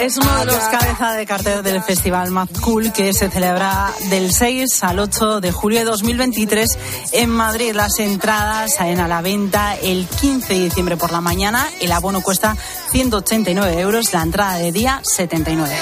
Es 0.01 0.17
uno 0.17 0.35
de 0.39 0.47
los 0.47 0.57
cabeza 0.57 1.13
de 1.13 1.27
cartel 1.27 1.63
del 1.63 1.83
festival 1.83 2.31
Mad 2.31 2.49
Cool 2.63 2.91
que 2.91 3.13
se 3.13 3.29
celebra 3.29 3.93
del 4.09 4.33
6 4.33 4.83
al 4.83 4.99
8 4.99 5.43
de 5.43 5.53
julio 5.53 5.81
de 5.81 5.85
2023 5.85 6.79
en 7.13 7.29
Madrid. 7.29 7.75
Las 7.75 7.99
entradas 7.99 8.77
salen 8.77 8.99
a 9.01 9.09
la 9.09 9.21
venta 9.21 9.77
el 9.77 10.07
15 10.07 10.55
de 10.55 10.61
diciembre 10.61 10.97
por 10.97 11.13
la 11.13 11.21
mañana. 11.21 11.69
El 11.83 11.93
abono 11.93 12.23
cuesta 12.23 12.57
189 12.93 13.79
euros, 13.79 14.15
la 14.15 14.23
entrada 14.23 14.57
de 14.57 14.73
día 14.73 15.03
79. 15.05 15.75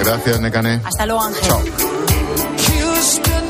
Gracias, 0.00 0.40
Necane. 0.40 0.80
Hasta 0.84 1.06
luego, 1.06 1.22
Ángel. 1.22 1.48
Houston, 2.66 3.41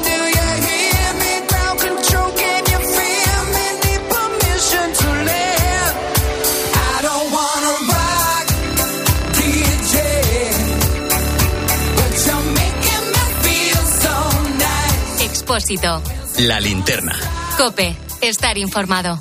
La 16.38 16.60
linterna. 16.60 17.14
Cope. 17.58 17.94
Estar 18.22 18.56
informado. 18.56 19.20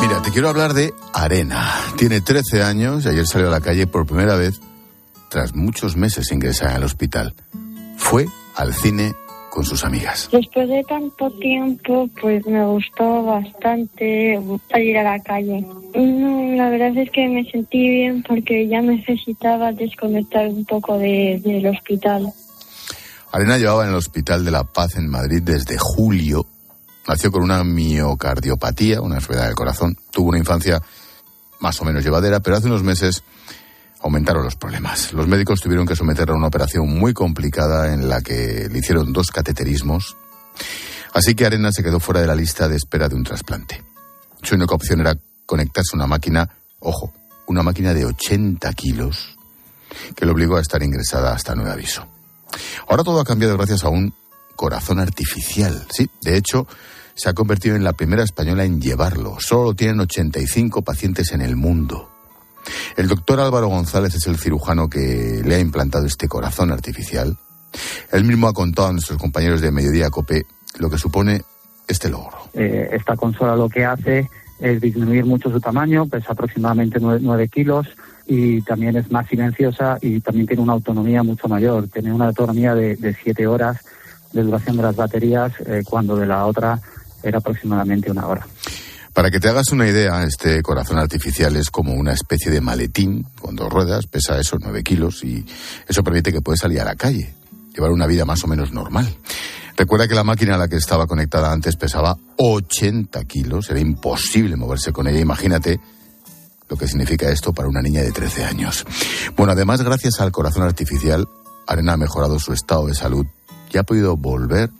Mira, 0.00 0.22
te 0.22 0.30
quiero 0.30 0.48
hablar 0.48 0.74
de 0.74 0.94
Arena. 1.12 1.74
Tiene 1.96 2.20
13 2.20 2.62
años 2.62 3.04
y 3.04 3.08
ayer 3.08 3.26
salió 3.26 3.48
a 3.48 3.50
la 3.50 3.60
calle 3.60 3.88
por 3.88 4.06
primera 4.06 4.36
vez 4.36 4.60
tras 5.28 5.56
muchos 5.56 5.96
meses 5.96 6.30
ingresada 6.30 6.76
al 6.76 6.84
hospital. 6.84 7.34
Fue 7.96 8.28
al 8.54 8.72
cine 8.74 9.16
con 9.50 9.64
sus 9.64 9.84
amigas. 9.84 10.28
Después 10.32 10.68
de 10.68 10.82
tanto 10.84 11.30
tiempo, 11.38 12.08
pues 12.20 12.46
me 12.46 12.64
gustó 12.66 13.22
bastante 13.24 14.38
salir 14.70 14.98
a 14.98 15.02
la 15.02 15.18
calle. 15.20 15.64
No, 15.94 16.54
la 16.56 16.68
verdad 16.70 16.96
es 16.96 17.10
que 17.10 17.26
me 17.28 17.44
sentí 17.50 17.88
bien 17.88 18.22
porque 18.26 18.68
ya 18.68 18.80
necesitaba 18.82 19.72
desconectar 19.72 20.48
un 20.48 20.64
poco 20.64 20.98
de- 20.98 21.40
del 21.44 21.66
hospital. 21.66 22.32
Arena 23.32 23.58
llevaba 23.58 23.84
en 23.84 23.90
el 23.90 23.96
Hospital 23.96 24.44
de 24.44 24.50
la 24.50 24.64
Paz 24.64 24.96
en 24.96 25.08
Madrid 25.08 25.42
desde 25.42 25.76
julio. 25.78 26.46
Nació 27.06 27.30
con 27.30 27.42
una 27.42 27.62
miocardiopatía, 27.64 29.00
una 29.02 29.16
enfermedad 29.16 29.46
del 29.46 29.54
corazón. 29.54 29.96
Tuvo 30.10 30.30
una 30.30 30.38
infancia 30.38 30.80
más 31.60 31.80
o 31.80 31.84
menos 31.84 32.04
llevadera, 32.04 32.40
pero 32.40 32.56
hace 32.56 32.66
unos 32.68 32.82
meses 32.82 33.22
aumentaron 34.00 34.44
los 34.44 34.56
problemas. 34.56 35.12
Los 35.12 35.26
médicos 35.26 35.60
tuvieron 35.60 35.86
que 35.86 35.96
someterla 35.96 36.34
a 36.34 36.38
una 36.38 36.48
operación 36.48 36.88
muy 36.88 37.12
complicada 37.12 37.92
en 37.92 38.08
la 38.08 38.20
que 38.20 38.68
le 38.70 38.78
hicieron 38.78 39.12
dos 39.12 39.30
cateterismos. 39.30 40.16
Así 41.12 41.34
que 41.34 41.46
Arena 41.46 41.72
se 41.72 41.82
quedó 41.82 42.00
fuera 42.00 42.20
de 42.20 42.26
la 42.26 42.34
lista 42.34 42.68
de 42.68 42.76
espera 42.76 43.08
de 43.08 43.14
un 43.14 43.24
trasplante. 43.24 43.82
Su 44.42 44.54
única 44.54 44.74
opción 44.74 45.00
era 45.00 45.16
conectarse 45.46 45.90
a 45.94 45.96
una 45.96 46.06
máquina, 46.06 46.48
ojo, 46.78 47.12
una 47.46 47.62
máquina 47.62 47.94
de 47.94 48.04
80 48.04 48.72
kilos, 48.74 49.36
que 50.14 50.26
le 50.26 50.32
obligó 50.32 50.56
a 50.56 50.60
estar 50.60 50.82
ingresada 50.82 51.32
hasta 51.32 51.54
nuevo 51.54 51.72
aviso. 51.72 52.06
Ahora 52.88 53.02
todo 53.02 53.20
ha 53.20 53.24
cambiado 53.24 53.56
gracias 53.56 53.84
a 53.84 53.88
un 53.88 54.14
corazón 54.54 54.98
artificial. 54.98 55.86
Sí, 55.90 56.08
de 56.22 56.36
hecho, 56.36 56.66
se 57.14 57.28
ha 57.28 57.34
convertido 57.34 57.74
en 57.74 57.84
la 57.84 57.94
primera 57.94 58.22
española 58.22 58.64
en 58.64 58.80
llevarlo. 58.80 59.38
Solo 59.40 59.74
tienen 59.74 60.00
85 60.00 60.82
pacientes 60.82 61.32
en 61.32 61.40
el 61.40 61.56
mundo. 61.56 62.17
El 62.96 63.08
doctor 63.08 63.40
Álvaro 63.40 63.68
González 63.68 64.14
es 64.14 64.26
el 64.26 64.38
cirujano 64.38 64.88
que 64.88 65.42
le 65.44 65.54
ha 65.54 65.60
implantado 65.60 66.06
este 66.06 66.28
corazón 66.28 66.70
artificial. 66.70 67.36
Él 68.12 68.24
mismo 68.24 68.48
ha 68.48 68.52
contado 68.52 68.88
a 68.88 68.92
nuestros 68.92 69.18
compañeros 69.18 69.60
de 69.60 69.70
Mediodía 69.70 70.10
Cope 70.10 70.46
lo 70.78 70.90
que 70.90 70.98
supone 70.98 71.42
este 71.86 72.08
logro. 72.08 72.36
Eh, 72.54 72.90
esta 72.92 73.16
consola 73.16 73.56
lo 73.56 73.68
que 73.68 73.84
hace 73.84 74.28
es 74.58 74.80
disminuir 74.80 75.24
mucho 75.24 75.50
su 75.50 75.60
tamaño, 75.60 76.06
pesa 76.06 76.32
aproximadamente 76.32 76.98
9, 77.00 77.48
kilos 77.48 77.86
y 78.26 78.60
también 78.62 78.96
es 78.96 79.10
más 79.10 79.26
silenciosa 79.28 79.98
y 80.02 80.20
también 80.20 80.46
tiene 80.46 80.62
una 80.62 80.72
autonomía 80.72 81.22
mucho 81.22 81.48
mayor. 81.48 81.88
Tiene 81.88 82.12
una 82.12 82.28
autonomía 82.28 82.74
de 82.74 83.16
7 83.22 83.46
horas 83.46 83.78
de 84.32 84.42
duración 84.42 84.76
de 84.76 84.82
las 84.82 84.96
baterías 84.96 85.52
eh, 85.66 85.82
cuando 85.88 86.16
de 86.16 86.26
la 86.26 86.46
otra 86.46 86.80
era 87.22 87.38
aproximadamente 87.38 88.10
una 88.10 88.26
hora. 88.26 88.46
Para 89.18 89.32
que 89.32 89.40
te 89.40 89.48
hagas 89.48 89.72
una 89.72 89.88
idea, 89.88 90.22
este 90.22 90.62
corazón 90.62 90.96
artificial 90.96 91.56
es 91.56 91.70
como 91.70 91.92
una 91.92 92.12
especie 92.12 92.52
de 92.52 92.60
maletín 92.60 93.26
con 93.40 93.56
dos 93.56 93.68
ruedas, 93.68 94.06
pesa 94.06 94.38
eso, 94.38 94.58
9 94.60 94.84
kilos, 94.84 95.24
y 95.24 95.44
eso 95.88 96.04
permite 96.04 96.30
que 96.30 96.40
puedas 96.40 96.60
salir 96.60 96.80
a 96.80 96.84
la 96.84 96.94
calle, 96.94 97.34
llevar 97.74 97.90
una 97.90 98.06
vida 98.06 98.24
más 98.24 98.44
o 98.44 98.46
menos 98.46 98.70
normal. 98.70 99.12
Recuerda 99.76 100.06
que 100.06 100.14
la 100.14 100.22
máquina 100.22 100.54
a 100.54 100.58
la 100.58 100.68
que 100.68 100.76
estaba 100.76 101.08
conectada 101.08 101.50
antes 101.50 101.74
pesaba 101.74 102.16
80 102.36 103.24
kilos, 103.24 103.68
era 103.70 103.80
imposible 103.80 104.54
moverse 104.54 104.92
con 104.92 105.08
ella, 105.08 105.18
imagínate 105.18 105.80
lo 106.68 106.76
que 106.76 106.86
significa 106.86 107.28
esto 107.28 107.52
para 107.52 107.68
una 107.68 107.82
niña 107.82 108.02
de 108.02 108.12
13 108.12 108.44
años. 108.44 108.86
Bueno, 109.36 109.52
además, 109.52 109.82
gracias 109.82 110.20
al 110.20 110.30
corazón 110.30 110.62
artificial, 110.62 111.26
Arena 111.66 111.94
ha 111.94 111.96
mejorado 111.96 112.38
su 112.38 112.52
estado 112.52 112.86
de 112.86 112.94
salud 112.94 113.26
y 113.72 113.78
ha 113.78 113.82
podido 113.82 114.16
volver 114.16 114.70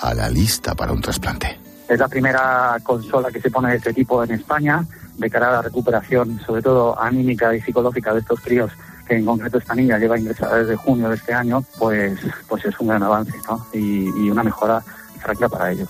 a 0.00 0.14
la 0.14 0.28
lista 0.28 0.74
para 0.74 0.90
un 0.90 1.00
trasplante. 1.00 1.63
Es 1.88 1.98
la 1.98 2.08
primera 2.08 2.76
consola 2.82 3.30
que 3.30 3.40
se 3.40 3.50
pone 3.50 3.70
de 3.70 3.76
este 3.76 3.92
tipo 3.92 4.22
en 4.24 4.30
España 4.32 4.84
de 5.18 5.30
cara 5.30 5.48
a 5.48 5.52
la 5.52 5.62
recuperación, 5.62 6.40
sobre 6.44 6.62
todo 6.62 6.98
anímica 7.00 7.54
y 7.54 7.60
psicológica 7.60 8.12
de 8.12 8.20
estos 8.20 8.40
críos, 8.40 8.72
que 9.06 9.16
en 9.16 9.24
concreto 9.24 9.58
esta 9.58 9.74
niña 9.74 9.98
lleva 9.98 10.18
ingresada 10.18 10.58
desde 10.58 10.76
junio 10.76 11.08
de 11.08 11.16
este 11.16 11.32
año, 11.32 11.62
pues, 11.78 12.18
pues 12.48 12.64
es 12.64 12.78
un 12.80 12.88
gran 12.88 13.02
avance 13.02 13.34
¿no? 13.48 13.66
y, 13.72 14.08
y 14.24 14.30
una 14.30 14.42
mejora 14.42 14.82
francamente 15.20 15.56
para 15.56 15.70
ellos. 15.70 15.88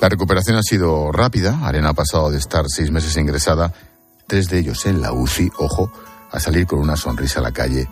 La 0.00 0.08
recuperación 0.08 0.56
ha 0.56 0.62
sido 0.62 1.10
rápida. 1.10 1.60
Arena 1.66 1.90
ha 1.90 1.94
pasado 1.94 2.30
de 2.30 2.38
estar 2.38 2.64
seis 2.68 2.90
meses 2.90 3.16
ingresada, 3.16 3.72
tres 4.26 4.48
de 4.50 4.58
ellos 4.58 4.84
en 4.86 5.00
la 5.00 5.12
UCI, 5.12 5.50
ojo, 5.58 5.90
a 6.30 6.38
salir 6.38 6.66
con 6.66 6.80
una 6.80 6.96
sonrisa 6.96 7.40
a 7.40 7.42
la 7.42 7.52
calle 7.52 7.88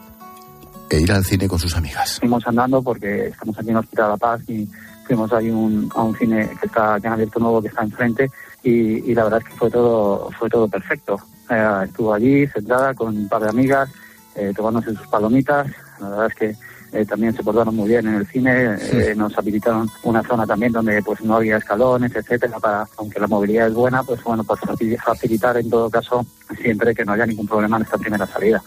e 0.90 1.00
ir 1.00 1.12
al 1.12 1.24
cine 1.24 1.48
con 1.48 1.58
sus 1.58 1.74
amigas. 1.76 2.18
Fuimos 2.20 2.46
andando 2.46 2.82
porque 2.82 3.28
estamos 3.28 3.56
aquí 3.58 3.68
en 3.68 3.76
el 3.76 3.80
Hospital 3.80 4.04
de 4.04 4.10
la 4.10 4.16
Paz 4.18 4.40
y 4.48 4.68
fuimos 5.06 5.32
ahí 5.32 5.50
un, 5.50 5.90
a 5.94 6.02
un 6.02 6.16
cine 6.16 6.50
que 6.60 6.66
está 6.66 6.98
que 7.00 7.06
han 7.06 7.14
abierto 7.14 7.38
nuevo 7.40 7.60
que 7.62 7.68
está 7.68 7.82
enfrente 7.82 8.30
y, 8.62 9.10
y 9.10 9.14
la 9.14 9.24
verdad 9.24 9.40
es 9.42 9.48
que 9.48 9.54
fue 9.58 9.70
todo 9.70 10.30
fue 10.38 10.48
todo 10.48 10.66
perfecto. 10.68 11.18
Eh, 11.50 11.80
estuvo 11.84 12.12
allí 12.14 12.46
sentada 12.48 12.94
con 12.94 13.16
un 13.16 13.28
par 13.28 13.42
de 13.42 13.50
amigas 13.50 13.90
eh, 14.34 14.52
tomándose 14.56 14.94
sus 14.94 15.06
palomitas. 15.08 15.66
La 16.00 16.08
verdad 16.08 16.26
es 16.28 16.34
que 16.34 16.56
eh, 16.98 17.04
también 17.04 17.34
se 17.34 17.42
portaron 17.42 17.74
muy 17.74 17.88
bien 17.88 18.06
en 18.06 18.14
el 18.14 18.26
cine. 18.26 18.76
eh, 18.80 19.14
nos 19.16 19.36
habilitaron 19.36 19.88
una 20.04 20.22
zona 20.22 20.46
también 20.46 20.72
donde 20.72 21.02
pues 21.02 21.20
no 21.22 21.36
había 21.36 21.56
escalones, 21.58 22.14
etcétera, 22.14 22.58
para 22.60 22.86
aunque 22.96 23.20
la 23.20 23.26
movilidad 23.26 23.66
es 23.68 23.74
buena, 23.74 24.02
pues 24.02 24.22
bueno, 24.24 24.42
facil- 24.44 24.98
facilitar 25.02 25.56
en 25.56 25.68
todo 25.68 25.90
caso 25.90 26.24
siempre 26.62 26.94
que 26.94 27.04
no 27.04 27.12
haya 27.12 27.26
ningún 27.26 27.46
problema 27.46 27.76
en 27.76 27.82
esta 27.82 27.98
primera 27.98 28.26
salida. 28.26 28.62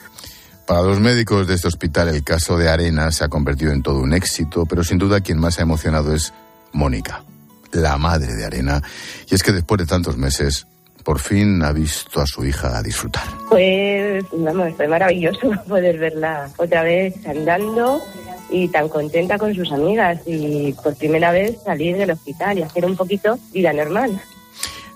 Para 0.68 0.82
los 0.82 1.00
médicos 1.00 1.48
de 1.48 1.56
este 1.56 1.70
hospital, 1.70 2.10
el 2.10 2.26
caso 2.26 2.58
de 2.58 2.68
Arena 2.68 3.10
se 3.14 3.24
ha 3.24 3.30
convertido 3.30 3.72
en 3.72 3.82
todo 3.82 4.00
un 4.00 4.14
éxito, 4.14 4.66
pero 4.66 4.84
sin 4.84 4.98
duda 4.98 5.22
quien 5.22 5.40
más 5.40 5.60
ha 5.60 5.62
emocionado 5.62 6.14
es 6.14 6.34
Mónica, 6.74 7.24
la 7.72 7.98
madre 7.98 8.36
de 8.36 8.44
Arena. 8.44 8.84
Y 9.32 9.36
es 9.36 9.44
que 9.44 9.54
después 9.54 9.80
de 9.80 9.86
tantos 9.86 10.18
meses, 10.18 10.68
por 11.06 11.20
fin 11.20 11.64
ha 11.64 11.72
visto 11.72 12.20
a 12.20 12.26
su 12.26 12.44
hija 12.44 12.84
disfrutar. 12.84 13.24
Pues, 13.50 14.26
vamos, 14.34 14.74
fue 14.76 14.90
maravilloso 14.90 15.52
poder 15.70 16.00
verla 16.00 16.50
otra 16.58 16.84
vez 16.84 17.16
andando 17.26 18.02
y 18.50 18.68
tan 18.68 18.90
contenta 18.90 19.38
con 19.38 19.56
sus 19.56 19.72
amigas 19.72 20.20
y 20.26 20.74
por 20.84 20.98
primera 20.98 21.32
vez 21.32 21.64
salir 21.64 21.96
del 21.96 22.12
hospital 22.12 22.60
y 22.60 22.64
hacer 22.64 22.84
un 22.84 22.98
poquito 22.98 23.40
vida 23.54 23.72
normal. 23.72 24.22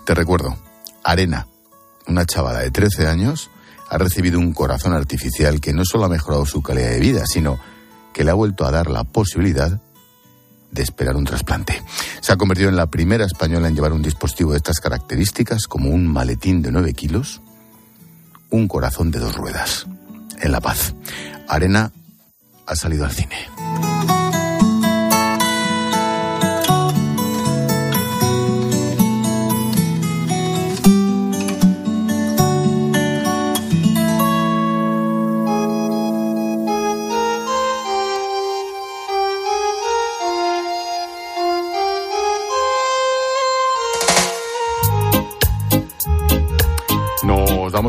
Te 0.05 0.13
recuerdo, 0.13 0.57
Arena, 1.01 1.47
una 2.07 2.25
chavala 2.25 2.59
de 2.59 2.71
13 2.71 3.07
años, 3.07 3.49
ha 3.91 3.97
recibido 3.97 4.39
un 4.39 4.53
corazón 4.53 4.93
artificial 4.93 5.59
que 5.59 5.73
no 5.73 5.83
solo 5.83 6.05
ha 6.05 6.09
mejorado 6.09 6.45
su 6.45 6.63
calidad 6.63 6.91
de 6.91 6.99
vida, 7.01 7.25
sino 7.25 7.59
que 8.13 8.23
le 8.23 8.31
ha 8.31 8.35
vuelto 8.35 8.65
a 8.65 8.71
dar 8.71 8.89
la 8.89 9.03
posibilidad 9.03 9.81
de 10.71 10.81
esperar 10.81 11.17
un 11.17 11.25
trasplante. 11.25 11.83
Se 12.21 12.31
ha 12.31 12.37
convertido 12.37 12.69
en 12.69 12.77
la 12.77 12.85
primera 12.85 13.25
española 13.25 13.67
en 13.67 13.75
llevar 13.75 13.91
un 13.91 14.01
dispositivo 14.01 14.51
de 14.51 14.57
estas 14.57 14.79
características, 14.79 15.67
como 15.67 15.89
un 15.89 16.07
maletín 16.07 16.61
de 16.61 16.71
9 16.71 16.93
kilos, 16.93 17.41
un 18.49 18.69
corazón 18.69 19.11
de 19.11 19.19
dos 19.19 19.35
ruedas. 19.35 19.87
En 20.39 20.53
La 20.53 20.61
Paz. 20.61 20.95
Arena 21.49 21.91
ha 22.67 22.75
salido 22.77 23.03
al 23.03 23.11
cine. 23.11 23.60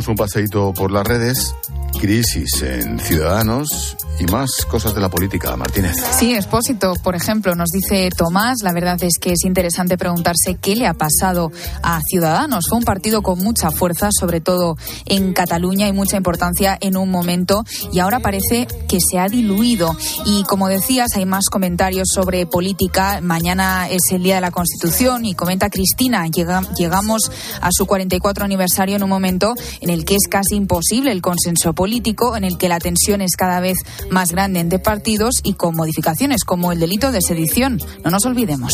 Un 0.09 0.17
paseíto 0.17 0.73
por 0.73 0.91
las 0.91 1.07
redes, 1.07 1.55
crisis 2.01 2.63
en 2.63 2.99
Ciudadanos 2.99 3.97
y 4.19 4.25
más 4.27 4.51
cosas 4.69 4.95
de 4.95 5.01
la 5.01 5.09
política. 5.09 5.23
Martínez. 5.57 5.97
Sí, 6.19 6.35
Expósito, 6.35 6.95
por 7.03 7.15
ejemplo, 7.15 7.55
nos 7.55 7.71
dice 7.71 8.11
Tomás, 8.17 8.59
la 8.63 8.73
verdad 8.73 9.03
es 9.03 9.19
que 9.21 9.33
es 9.33 9.45
interesante 9.45 9.97
preguntarse 9.97 10.57
qué 10.61 10.77
le 10.77 10.87
ha 10.87 10.95
pasado 10.95 11.51
a 11.83 12.01
Ciudadanos. 12.03 12.67
Fue 12.69 12.79
un 12.79 12.85
partido 12.85 13.23
con 13.23 13.39
mucha 13.39 13.71
fuerza, 13.71 14.11
sobre 14.13 14.41
todo 14.41 14.77
en 15.07 15.33
Cataluña 15.33 15.89
y 15.89 15.93
mucha 15.93 16.17
importancia 16.17 16.77
en 16.81 16.97
un 16.97 17.11
momento 17.11 17.65
y 17.93 18.01
ahora 18.01 18.21
parece 18.21 18.67
que 18.89 18.99
se 19.01 19.19
ha 19.19 19.29
diluido. 19.29 19.97
Y 20.27 20.45
como 20.45 20.69
decías, 20.69 21.17
hay 21.17 21.27
más 21.27 21.49
comentarios 21.49 22.09
sobre 22.13 22.47
política. 22.47 23.21
Mañana 23.23 23.89
es 23.89 24.11
el 24.11 24.23
Día 24.23 24.37
de 24.37 24.41
la 24.41 24.51
Constitución 24.51 25.25
y 25.25 25.35
comenta 25.35 25.71
Cristina, 25.71 26.27
llega, 26.27 26.63
llegamos 26.77 27.31
a 27.61 27.69
su 27.73 27.87
44 27.87 28.45
aniversario 28.45 28.97
en 28.97 29.03
un 29.03 29.11
momento 29.11 29.55
en 29.81 29.91
el 29.91 30.05
que 30.05 30.15
es 30.15 30.29
casi 30.29 30.57
imposible 30.57 31.13
el 31.13 31.23
consenso 31.23 31.73
político, 31.73 32.37
en 32.37 32.45
el 32.45 32.59
que 32.59 32.69
la 32.69 32.79
tensión 32.79 33.21
es 33.21 33.37
cada 33.37 33.61
vez 33.61 33.79
más 34.11 34.33
grande 34.33 34.61
entre 34.61 34.79
partidos 34.79 35.41
y 35.43 35.55
con 35.55 35.75
modificaciones 35.75 36.45
como 36.45 36.73
el 36.73 36.81
delito 36.81 37.13
de 37.13 37.21
sedición. 37.21 37.81
No 38.05 38.11
nos 38.11 38.25
olvidemos. 38.27 38.73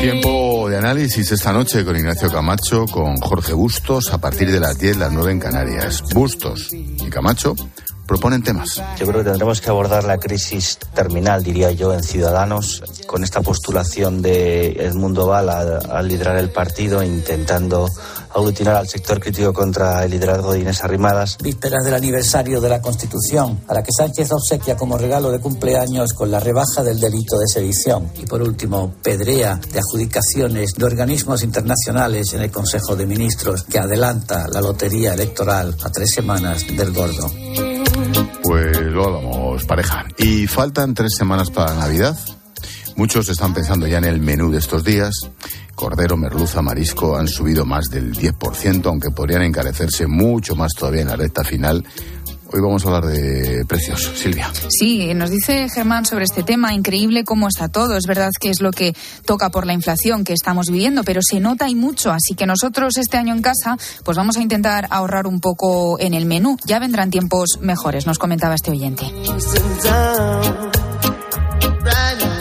Tiempo 0.00 0.68
de 0.68 0.76
análisis 0.76 1.32
esta 1.32 1.52
noche 1.52 1.84
con 1.84 1.96
Ignacio 1.96 2.30
Camacho, 2.30 2.86
con 2.86 3.16
Jorge 3.16 3.52
Bustos, 3.52 4.12
a 4.12 4.18
partir 4.18 4.50
de 4.50 4.60
las 4.60 4.78
10, 4.78 4.96
las 4.96 5.12
9 5.12 5.32
en 5.32 5.40
Canarias. 5.40 6.02
Bustos 6.14 6.68
y 6.72 7.08
Camacho 7.10 7.56
proponen 8.06 8.42
temas. 8.42 8.82
Yo 8.98 9.06
creo 9.06 9.18
que 9.18 9.30
tendremos 9.30 9.60
que 9.60 9.68
abordar 9.68 10.04
la 10.04 10.18
crisis 10.18 10.78
terminal, 10.94 11.42
diría 11.42 11.72
yo, 11.72 11.92
en 11.92 12.02
Ciudadanos, 12.02 12.82
con 13.06 13.22
esta 13.22 13.42
postulación 13.42 14.22
de 14.22 14.72
Edmundo 14.84 15.26
Val 15.26 15.48
a, 15.50 15.78
a 15.78 16.02
liderar 16.02 16.38
el 16.38 16.50
partido, 16.50 17.02
intentando 17.02 17.88
aglutinar 18.34 18.76
al 18.76 18.88
sector 18.88 19.20
crítico 19.20 19.52
contra 19.52 20.04
el 20.04 20.10
liderazgo 20.10 20.52
de 20.52 20.60
Inés 20.60 20.82
Arrimadas. 20.82 21.38
Vísperas 21.42 21.84
del 21.84 21.94
aniversario 21.94 22.60
de 22.60 22.68
la 22.68 22.80
Constitución, 22.80 23.60
a 23.68 23.74
la 23.74 23.82
que 23.82 23.90
Sánchez 23.96 24.30
obsequia 24.32 24.76
como 24.76 24.98
regalo 24.98 25.30
de 25.30 25.40
cumpleaños 25.40 26.12
con 26.12 26.30
la 26.30 26.40
rebaja 26.40 26.82
del 26.82 27.00
delito 27.00 27.38
de 27.38 27.46
sedición. 27.46 28.10
Y 28.16 28.26
por 28.26 28.42
último, 28.42 28.94
pedrea 29.02 29.60
de 29.72 29.78
adjudicaciones 29.78 30.74
de 30.74 30.84
organismos 30.84 31.42
internacionales 31.42 32.32
en 32.34 32.42
el 32.42 32.50
Consejo 32.50 32.96
de 32.96 33.06
Ministros, 33.06 33.64
que 33.64 33.78
adelanta 33.78 34.46
la 34.48 34.60
lotería 34.60 35.14
electoral 35.14 35.76
a 35.82 35.90
tres 35.90 36.10
semanas 36.14 36.66
del 36.66 36.92
gordo. 36.92 37.30
Pues 38.42 38.76
lo 38.78 39.04
hablamos, 39.04 39.64
pareja. 39.64 40.04
Y 40.16 40.46
faltan 40.46 40.94
tres 40.94 41.14
semanas 41.16 41.50
para 41.50 41.74
Navidad. 41.74 42.16
Muchos 42.98 43.28
están 43.28 43.54
pensando 43.54 43.86
ya 43.86 43.98
en 43.98 44.06
el 44.06 44.18
menú 44.18 44.50
de 44.50 44.58
estos 44.58 44.82
días. 44.82 45.14
Cordero, 45.76 46.16
merluza, 46.16 46.62
marisco 46.62 47.16
han 47.16 47.28
subido 47.28 47.64
más 47.64 47.90
del 47.90 48.12
10%, 48.12 48.84
aunque 48.86 49.12
podrían 49.12 49.42
encarecerse 49.42 50.08
mucho 50.08 50.56
más 50.56 50.72
todavía 50.76 51.02
en 51.02 51.06
la 51.06 51.14
recta 51.14 51.44
final. 51.44 51.84
Hoy 52.52 52.60
vamos 52.60 52.84
a 52.84 52.88
hablar 52.88 53.06
de 53.06 53.64
precios. 53.68 54.02
Silvia. 54.16 54.50
Sí, 54.68 55.14
nos 55.14 55.30
dice 55.30 55.68
Germán 55.68 56.06
sobre 56.06 56.24
este 56.24 56.42
tema, 56.42 56.74
increíble 56.74 57.22
cómo 57.22 57.46
está 57.46 57.68
todo. 57.68 57.96
Es 57.96 58.06
verdad 58.08 58.30
que 58.40 58.50
es 58.50 58.60
lo 58.60 58.72
que 58.72 58.96
toca 59.24 59.50
por 59.50 59.64
la 59.64 59.74
inflación 59.74 60.24
que 60.24 60.32
estamos 60.32 60.66
viviendo, 60.66 61.04
pero 61.04 61.20
se 61.22 61.38
nota 61.38 61.68
y 61.68 61.76
mucho. 61.76 62.10
Así 62.10 62.34
que 62.34 62.46
nosotros 62.46 62.96
este 62.96 63.16
año 63.16 63.32
en 63.32 63.42
casa, 63.42 63.76
pues 64.04 64.16
vamos 64.16 64.38
a 64.38 64.42
intentar 64.42 64.88
ahorrar 64.90 65.28
un 65.28 65.38
poco 65.38 66.00
en 66.00 66.14
el 66.14 66.26
menú. 66.26 66.56
Ya 66.64 66.80
vendrán 66.80 67.12
tiempos 67.12 67.60
mejores, 67.60 68.08
nos 68.08 68.18
comentaba 68.18 68.56
este 68.56 68.72
oyente. 68.72 69.04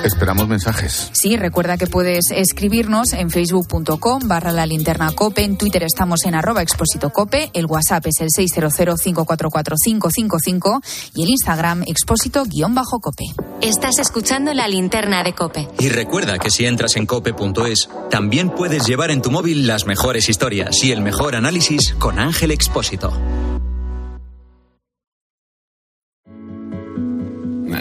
Esperamos 0.07 0.47
mensajes. 0.47 1.11
Sí, 1.13 1.37
recuerda 1.37 1.77
que 1.77 1.85
puedes 1.85 2.31
escribirnos 2.31 3.13
en 3.13 3.29
facebook.com 3.29 4.23
barra 4.25 4.51
la 4.51 4.65
linterna 4.65 5.11
cope, 5.11 5.43
en 5.43 5.55
Twitter 5.57 5.83
estamos 5.83 6.23
en 6.25 6.33
arroba 6.33 6.61
expósito 6.61 7.09
cope, 7.09 7.51
el 7.53 7.65
WhatsApp 7.65 8.05
es 8.07 8.21
el 8.21 8.29
600544555 8.29 10.81
y 11.13 11.23
el 11.23 11.29
Instagram 11.29 11.83
expósito 11.83 12.45
guion 12.45 12.73
bajo 12.73 12.99
cope. 12.99 13.25
Estás 13.61 13.99
escuchando 13.99 14.53
la 14.53 14.65
linterna 14.67 15.23
de 15.23 15.33
cope. 15.33 15.67
Y 15.79 15.89
recuerda 15.89 16.37
que 16.39 16.51
si 16.51 16.65
entras 16.65 16.95
en 16.95 17.05
cope.es, 17.05 17.89
también 18.09 18.49
puedes 18.49 18.87
llevar 18.87 19.11
en 19.11 19.21
tu 19.21 19.29
móvil 19.29 19.67
las 19.67 19.85
mejores 19.85 20.29
historias 20.29 20.81
y 20.83 20.93
el 20.93 21.01
mejor 21.01 21.35
análisis 21.35 21.93
con 21.99 22.17
Ángel 22.19 22.51
Expósito. 22.51 23.11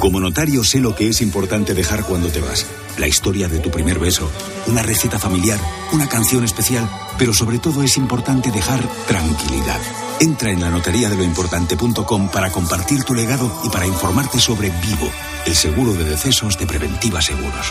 Como 0.00 0.18
notario 0.18 0.64
sé 0.64 0.80
lo 0.80 0.96
que 0.96 1.08
es 1.08 1.20
importante 1.20 1.74
dejar 1.74 2.04
cuando 2.04 2.28
te 2.28 2.40
vas. 2.40 2.64
La 2.96 3.06
historia 3.06 3.48
de 3.48 3.58
tu 3.58 3.70
primer 3.70 3.98
beso, 3.98 4.30
una 4.66 4.82
receta 4.82 5.18
familiar, 5.18 5.60
una 5.92 6.08
canción 6.08 6.42
especial, 6.42 6.90
pero 7.18 7.34
sobre 7.34 7.58
todo 7.58 7.82
es 7.82 7.98
importante 7.98 8.50
dejar 8.50 8.80
tranquilidad. 9.06 9.78
Entra 10.18 10.52
en 10.52 10.62
la 10.62 10.70
notaría 10.70 11.10
de 11.10 11.16
para 12.30 12.50
compartir 12.50 13.04
tu 13.04 13.14
legado 13.14 13.52
y 13.62 13.68
para 13.68 13.86
informarte 13.86 14.40
sobre 14.40 14.70
Vivo, 14.70 15.10
el 15.44 15.54
seguro 15.54 15.92
de 15.92 16.04
decesos 16.04 16.56
de 16.58 16.66
Preventiva 16.66 17.20
Seguros. 17.20 17.70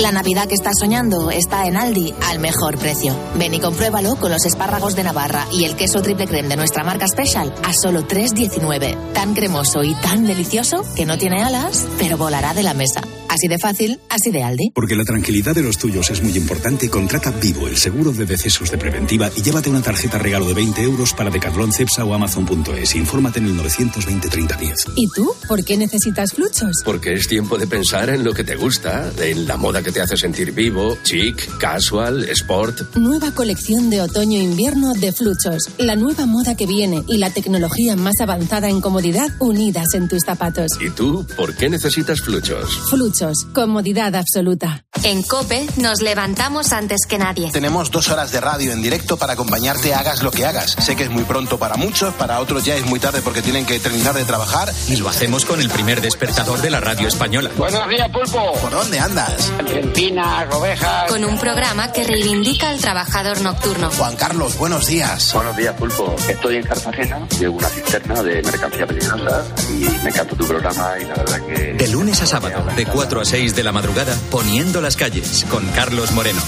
La 0.00 0.12
Navidad 0.12 0.48
que 0.48 0.54
estás 0.54 0.72
soñando 0.80 1.30
está 1.30 1.66
en 1.66 1.76
Aldi 1.76 2.14
al 2.26 2.38
mejor 2.38 2.78
precio. 2.78 3.14
Ven 3.34 3.52
y 3.52 3.60
compruébalo 3.60 4.16
con 4.16 4.30
los 4.30 4.46
espárragos 4.46 4.96
de 4.96 5.04
Navarra 5.04 5.46
y 5.52 5.64
el 5.64 5.76
queso 5.76 6.00
triple 6.00 6.26
creme 6.26 6.48
de 6.48 6.56
nuestra 6.56 6.82
marca 6.84 7.06
Special 7.06 7.52
a 7.62 7.74
solo 7.74 8.08
3,19. 8.08 9.12
Tan 9.12 9.34
cremoso 9.34 9.84
y 9.84 9.94
tan 9.96 10.26
delicioso 10.26 10.86
que 10.96 11.04
no 11.04 11.18
tiene 11.18 11.42
alas, 11.42 11.86
pero 11.98 12.16
volará 12.16 12.54
de 12.54 12.62
la 12.62 12.72
mesa. 12.72 13.02
Así 13.30 13.46
de 13.46 13.58
fácil, 13.58 14.00
así 14.08 14.32
de 14.32 14.42
Aldi. 14.42 14.72
Porque 14.74 14.96
la 14.96 15.04
tranquilidad 15.04 15.54
de 15.54 15.62
los 15.62 15.78
tuyos 15.78 16.10
es 16.10 16.20
muy 16.20 16.36
importante, 16.36 16.90
contrata 16.90 17.30
Vivo, 17.30 17.68
el 17.68 17.76
seguro 17.76 18.10
de 18.10 18.26
decesos 18.26 18.72
de 18.72 18.76
Preventiva 18.76 19.30
y 19.36 19.42
llévate 19.42 19.70
una 19.70 19.82
tarjeta 19.82 20.18
regalo 20.18 20.46
de 20.48 20.54
20 20.54 20.82
euros 20.82 21.14
para 21.14 21.30
Decathlon, 21.30 21.72
Cepsa 21.72 22.04
o 22.04 22.12
Amazon.es. 22.12 22.96
Infórmate 22.96 23.38
en 23.38 23.46
el 23.46 23.56
920 23.56 24.28
30 24.28 24.56
10. 24.56 24.74
¿Y 24.96 25.08
tú? 25.10 25.32
¿Por 25.46 25.64
qué 25.64 25.76
necesitas 25.76 26.32
fluchos? 26.32 26.82
Porque 26.84 27.14
es 27.14 27.28
tiempo 27.28 27.56
de 27.56 27.68
pensar 27.68 28.10
en 28.10 28.24
lo 28.24 28.34
que 28.34 28.42
te 28.42 28.56
gusta, 28.56 29.12
en 29.20 29.46
la 29.46 29.56
moda 29.56 29.80
que 29.80 29.92
te 29.92 30.00
hace 30.00 30.16
sentir 30.16 30.50
vivo, 30.50 30.98
chic, 31.04 31.56
casual, 31.58 32.24
sport. 32.24 32.96
Nueva 32.96 33.30
colección 33.32 33.90
de 33.90 34.02
otoño-invierno 34.02 34.92
de 34.94 35.12
Fluchos. 35.12 35.70
La 35.78 35.94
nueva 35.94 36.26
moda 36.26 36.56
que 36.56 36.66
viene 36.66 37.04
y 37.06 37.18
la 37.18 37.30
tecnología 37.30 37.94
más 37.94 38.20
avanzada 38.20 38.68
en 38.68 38.80
comodidad 38.80 39.28
unidas 39.38 39.94
en 39.94 40.08
tus 40.08 40.24
zapatos. 40.24 40.72
¿Y 40.80 40.90
tú? 40.90 41.24
¿Por 41.36 41.54
qué 41.54 41.68
necesitas 41.68 42.20
fluchos? 42.20 42.76
Fluchos, 42.90 43.19
Fluchos, 43.20 43.46
comodidad 43.52 44.14
absoluta. 44.14 44.84
En 45.02 45.22
Cope 45.22 45.66
nos 45.76 46.00
levantamos 46.00 46.72
antes 46.72 47.00
que 47.08 47.18
nadie. 47.18 47.50
Tenemos 47.52 47.90
dos 47.90 48.08
horas 48.08 48.32
de 48.32 48.40
radio 48.40 48.72
en 48.72 48.82
directo 48.82 49.16
para 49.16 49.34
acompañarte 49.34 49.94
hagas 49.94 50.22
lo 50.22 50.30
que 50.30 50.46
hagas. 50.46 50.72
Sé 50.72 50.96
que 50.96 51.04
es 51.04 51.10
muy 51.10 51.24
pronto 51.24 51.58
para 51.58 51.76
muchos, 51.76 52.14
para 52.14 52.40
otros 52.40 52.64
ya 52.64 52.76
es 52.76 52.84
muy 52.86 52.98
tarde 52.98 53.20
porque 53.22 53.42
tienen 53.42 53.66
que 53.66 53.78
terminar 53.78 54.14
de 54.14 54.24
trabajar. 54.24 54.72
Y 54.88 54.96
lo 54.96 55.08
hacemos 55.08 55.44
con 55.44 55.60
el 55.60 55.68
primer 55.68 56.00
despertador 56.00 56.60
de 56.60 56.70
la 56.70 56.80
radio 56.80 57.08
española. 57.08 57.50
Buenos 57.56 57.88
días, 57.88 58.08
Pulpo. 58.10 58.52
¿Por 58.60 58.70
dónde 58.70 58.98
andas? 58.98 59.52
Argentina, 59.58 60.46
ovejas. 60.52 61.10
Con 61.10 61.24
un 61.24 61.38
programa 61.38 61.92
que 61.92 62.04
reivindica 62.04 62.70
al 62.70 62.80
trabajador 62.80 63.40
nocturno. 63.42 63.90
Juan 63.90 64.16
Carlos, 64.16 64.56
buenos 64.56 64.86
días. 64.86 65.32
Buenos 65.34 65.56
días, 65.56 65.74
Pulpo. 65.74 66.14
Estoy 66.28 66.56
en 66.56 66.62
Cartagena, 66.62 67.26
llevo 67.38 67.58
una 67.58 67.68
cisterna 67.68 68.22
de 68.22 68.42
mercancía 68.42 68.86
peligrosa 68.86 69.44
y 69.70 69.84
me 70.02 70.10
encanta 70.10 70.36
tu 70.36 70.46
programa 70.46 70.94
y 70.98 71.04
la 71.04 71.14
verdad 71.14 71.40
que... 71.46 71.72
De 71.74 71.88
lunes 71.88 72.20
a 72.22 72.26
sábado, 72.26 72.64
de 72.76 72.86
4 72.86 73.09
a 73.18 73.24
6 73.24 73.56
de 73.56 73.64
la 73.64 73.72
madrugada, 73.72 74.16
poniendo 74.30 74.80
las 74.80 74.96
calles 74.96 75.44
con 75.50 75.66
Carlos 75.72 76.12
Moreno. 76.12 76.40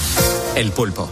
El 0.55 0.71
pulpo. 0.71 1.09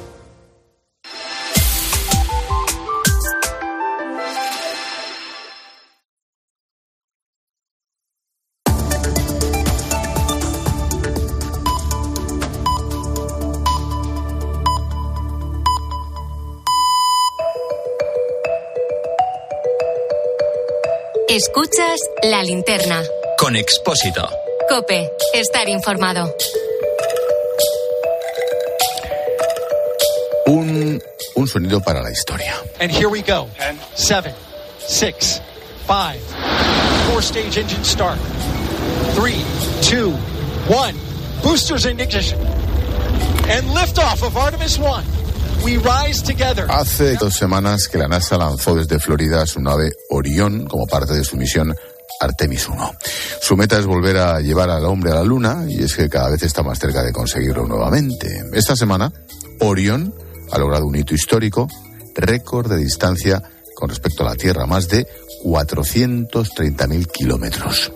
Escuchas 21.27 21.99
la 22.23 22.43
linterna. 22.43 23.01
Con 23.37 23.55
Expósito. 23.55 24.40
Cope, 24.71 25.11
estar 25.33 25.67
informado. 25.67 26.33
Un, 30.47 31.03
un 31.35 31.47
sonido 31.47 31.81
para 31.81 32.01
la 32.01 32.09
historia. 32.09 32.53
And 32.79 32.89
here 32.89 33.09
we 33.09 33.21
go. 33.21 33.49
Seven, 33.95 34.33
six, 34.79 35.41
five, 35.85 36.21
four 37.09 37.21
stage 37.21 37.57
engine 37.57 37.83
start. 37.83 38.17
Three, 39.13 39.43
two, 39.81 40.11
one. 40.73 40.95
Boosters 41.43 41.85
in 41.85 41.99
ignition. 41.99 42.39
And 43.49 43.67
liftoff 43.75 44.23
of 44.25 44.37
Artemis 44.37 44.79
1. 44.79 45.03
We 45.65 45.79
rise 45.79 46.21
together. 46.21 46.65
Hace 46.69 47.17
dos 47.17 47.33
semanas 47.33 47.89
que 47.89 47.97
la 47.97 48.07
NASA 48.07 48.37
lanzó 48.37 48.73
desde 48.75 48.99
Florida 48.99 49.45
su 49.45 49.59
nave 49.59 49.91
Orión 50.09 50.65
como 50.65 50.87
parte 50.87 51.13
de 51.13 51.25
su 51.25 51.35
misión 51.35 51.75
Artemis 52.21 52.69
1. 52.69 52.95
Su 53.41 53.57
meta 53.57 53.79
es 53.79 53.85
volver 53.85 54.17
a 54.17 54.39
llevar 54.39 54.69
al 54.69 54.85
hombre 54.85 55.11
a 55.11 55.15
la 55.15 55.23
Luna 55.23 55.65
y 55.67 55.83
es 55.83 55.95
que 55.95 56.07
cada 56.07 56.29
vez 56.29 56.43
está 56.43 56.61
más 56.61 56.79
cerca 56.79 57.03
de 57.03 57.11
conseguirlo 57.11 57.67
nuevamente. 57.67 58.45
Esta 58.53 58.75
semana, 58.75 59.11
Orión 59.59 60.13
ha 60.51 60.59
logrado 60.59 60.85
un 60.85 60.95
hito 60.95 61.15
histórico, 61.15 61.67
récord 62.15 62.69
de 62.69 62.77
distancia 62.77 63.41
con 63.75 63.89
respecto 63.89 64.23
a 64.23 64.29
la 64.29 64.35
Tierra, 64.35 64.67
más 64.67 64.87
de 64.87 65.07
430.000 65.43 67.07
kilómetros. 67.11 67.91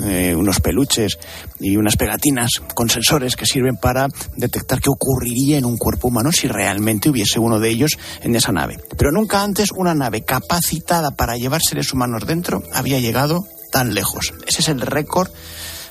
eh, 0.03 0.35
unos 0.35 0.59
peluches 0.59 1.17
y 1.59 1.77
unas 1.77 1.97
pegatinas 1.97 2.51
con 2.75 2.91
sensores 2.91 3.35
que 3.35 3.47
sirven 3.47 3.77
para 3.77 4.07
detectar 4.35 4.79
qué 4.79 4.91
ocurriría 4.91 5.57
en 5.57 5.65
un 5.65 5.77
cuerpo 5.77 6.09
humano 6.09 6.31
si 6.31 6.47
realmente 6.47 7.09
hubiese 7.09 7.39
uno 7.39 7.59
de 7.59 7.69
ellos 7.69 7.97
en 8.21 8.35
esa 8.35 8.51
nave. 8.51 8.77
Pero 8.95 9.11
nunca 9.11 9.41
antes 9.41 9.69
una 9.75 9.95
nave 9.95 10.23
capacitada 10.23 11.09
para 11.09 11.37
llevar 11.37 11.63
seres 11.63 11.91
humanos 11.91 12.27
dentro 12.27 12.61
había 12.71 12.99
llegado 12.99 13.47
tan 13.71 13.93
lejos. 13.93 14.33
Ese 14.47 14.61
es 14.61 14.69
el 14.69 14.81
récord 14.81 15.29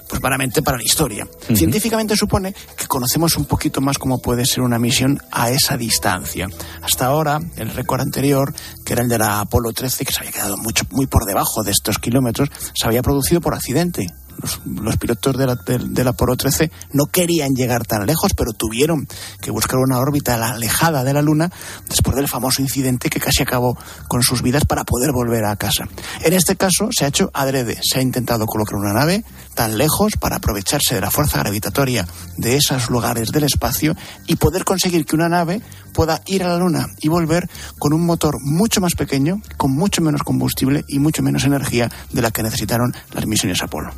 pues 0.09 0.21
para 0.21 0.39
la 0.39 0.83
historia. 0.83 1.25
Uh 1.25 1.29
-huh. 1.29 1.57
Científicamente 1.57 2.17
supone 2.17 2.55
que 2.77 2.87
conocemos 2.87 3.37
un 3.37 3.45
poquito 3.45 3.81
más 3.81 3.99
cómo 3.99 4.19
puede 4.19 4.47
ser 4.47 4.63
una 4.63 4.79
misión 4.79 5.21
a 5.31 5.51
esa 5.51 5.77
distancia. 5.77 6.49
Hasta 6.83 7.07
ahora, 7.07 7.39
el 7.57 7.71
récord 7.71 8.01
anterior, 8.01 8.55
que 8.85 8.95
era 8.95 9.03
el 9.03 9.09
de 9.09 9.19
la 9.19 9.41
Apolo 9.41 9.73
13, 9.73 10.05
que 10.05 10.13
se 10.13 10.21
había 10.21 10.33
quedado 10.33 10.57
mucho, 10.57 10.85
muy 10.91 11.07
por 11.07 11.27
debajo 11.27 11.63
de 11.63 11.73
estos 11.73 11.99
kilómetros, 11.99 12.49
se 12.75 12.87
había 12.87 13.03
producido 13.03 13.41
por 13.41 13.55
accidente. 13.55 14.07
Los, 14.41 14.97
pilotos 14.97 15.37
de 15.37 15.47
la, 15.47 15.55
de, 15.57 15.79
de 15.79 16.05
la 16.05 16.11
Apolo 16.11 16.37
13 16.37 16.71
no 16.93 17.07
querían 17.07 17.55
llegar 17.55 17.87
tan 17.87 18.07
lejos, 18.07 18.33
pero 18.37 18.53
tuvieron 18.53 19.07
que 19.41 19.51
buscar 19.51 19.79
una 19.79 19.99
órbita 19.99 20.35
alejada 20.53 21.05
de 21.05 21.13
la 21.13 21.23
Luna 21.23 21.51
después 21.89 22.17
del 22.17 22.29
famoso 22.29 22.63
incidente 22.63 23.11
que 23.11 23.21
casi 23.21 23.43
acabó 23.43 23.77
con 24.09 24.23
sus 24.23 24.43
vidas 24.43 24.65
para 24.65 24.85
poder 24.85 25.13
volver 25.13 25.45
a 25.45 25.57
casa. 25.57 25.89
En 26.23 26.33
este 26.33 26.57
caso 26.57 26.89
se 26.91 27.05
ha 27.05 27.09
hecho 27.09 27.31
adrede, 27.35 27.79
se 27.83 27.99
ha 27.99 28.03
intentado 28.03 28.47
colocar 28.47 28.77
una 28.77 28.93
nave 28.93 29.25
tan 29.55 29.77
lejos 29.77 30.13
para 30.19 30.37
aprovecharse 30.37 30.95
de 30.95 31.01
la 31.01 31.11
fuerza 31.11 31.39
gravitatoria 31.39 32.07
de 32.37 32.57
esos 32.57 32.91
lugares 32.91 33.31
del 33.33 33.45
espacio 33.45 33.97
y 34.27 34.37
poder 34.37 34.65
conseguir 34.65 35.05
que 35.05 35.17
una 35.17 35.29
nave 35.29 35.61
pueda 35.93 36.23
ir 36.27 36.43
a 36.43 36.49
la 36.49 36.59
Luna 36.59 36.89
y 37.01 37.09
volver 37.09 37.49
con 37.79 37.93
un 37.93 38.05
motor 38.05 38.37
mucho 38.41 38.81
más 38.81 38.95
pequeño, 38.95 39.41
con 39.57 39.73
mucho 39.73 40.03
menos 40.03 40.23
combustible 40.23 40.85
y 40.89 40.99
mucho 40.99 41.23
menos 41.23 41.45
energía 41.45 41.91
de 42.13 42.23
la 42.23 42.31
que 42.31 42.43
necesitaron 42.43 42.95
las 43.13 43.27
misiones 43.27 43.63
Apolo. 43.63 43.91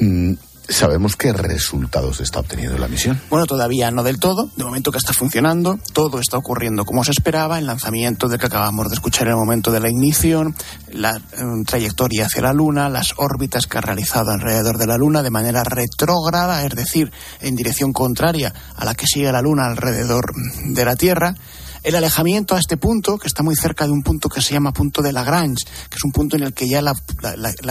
Mm. 0.00 0.34
¿Sabemos 0.70 1.16
qué 1.16 1.32
resultados 1.32 2.20
está 2.20 2.38
obteniendo 2.38 2.78
la 2.78 2.86
misión? 2.86 3.20
Bueno, 3.28 3.44
todavía 3.44 3.90
no 3.90 4.04
del 4.04 4.20
todo. 4.20 4.50
De 4.54 4.62
momento 4.62 4.92
que 4.92 4.98
está 4.98 5.12
funcionando, 5.12 5.80
todo 5.92 6.20
está 6.20 6.38
ocurriendo 6.38 6.84
como 6.84 7.02
se 7.02 7.10
esperaba. 7.10 7.58
El 7.58 7.66
lanzamiento 7.66 8.28
del 8.28 8.38
que 8.38 8.46
acabamos 8.46 8.88
de 8.88 8.94
escuchar 8.94 9.26
en 9.26 9.32
el 9.32 9.38
momento 9.38 9.72
de 9.72 9.80
la 9.80 9.90
ignición, 9.90 10.54
la 10.92 11.20
um, 11.40 11.64
trayectoria 11.64 12.26
hacia 12.26 12.42
la 12.42 12.52
Luna, 12.52 12.88
las 12.88 13.14
órbitas 13.16 13.66
que 13.66 13.78
ha 13.78 13.80
realizado 13.80 14.30
alrededor 14.30 14.78
de 14.78 14.86
la 14.86 14.96
Luna 14.96 15.24
de 15.24 15.30
manera 15.30 15.64
retrógrada, 15.64 16.64
es 16.64 16.74
decir, 16.76 17.10
en 17.40 17.56
dirección 17.56 17.92
contraria 17.92 18.54
a 18.76 18.84
la 18.84 18.94
que 18.94 19.08
sigue 19.08 19.32
la 19.32 19.42
Luna 19.42 19.66
alrededor 19.66 20.32
de 20.66 20.84
la 20.84 20.94
Tierra 20.94 21.34
el 21.82 21.96
alejamiento 21.96 22.54
a 22.54 22.58
este 22.58 22.76
punto, 22.76 23.16
que 23.16 23.26
está 23.26 23.42
muy 23.42 23.56
cerca 23.56 23.86
de 23.86 23.92
un 23.92 24.02
punto 24.02 24.28
que 24.28 24.42
se 24.42 24.52
llama 24.52 24.70
punto 24.70 25.00
de 25.00 25.14
Lagrange, 25.14 25.64
que 25.88 25.96
es 25.96 26.04
un 26.04 26.12
punto 26.12 26.36
en 26.36 26.42
el 26.42 26.52
que 26.52 26.68
ya 26.68 26.82
la 26.82 26.94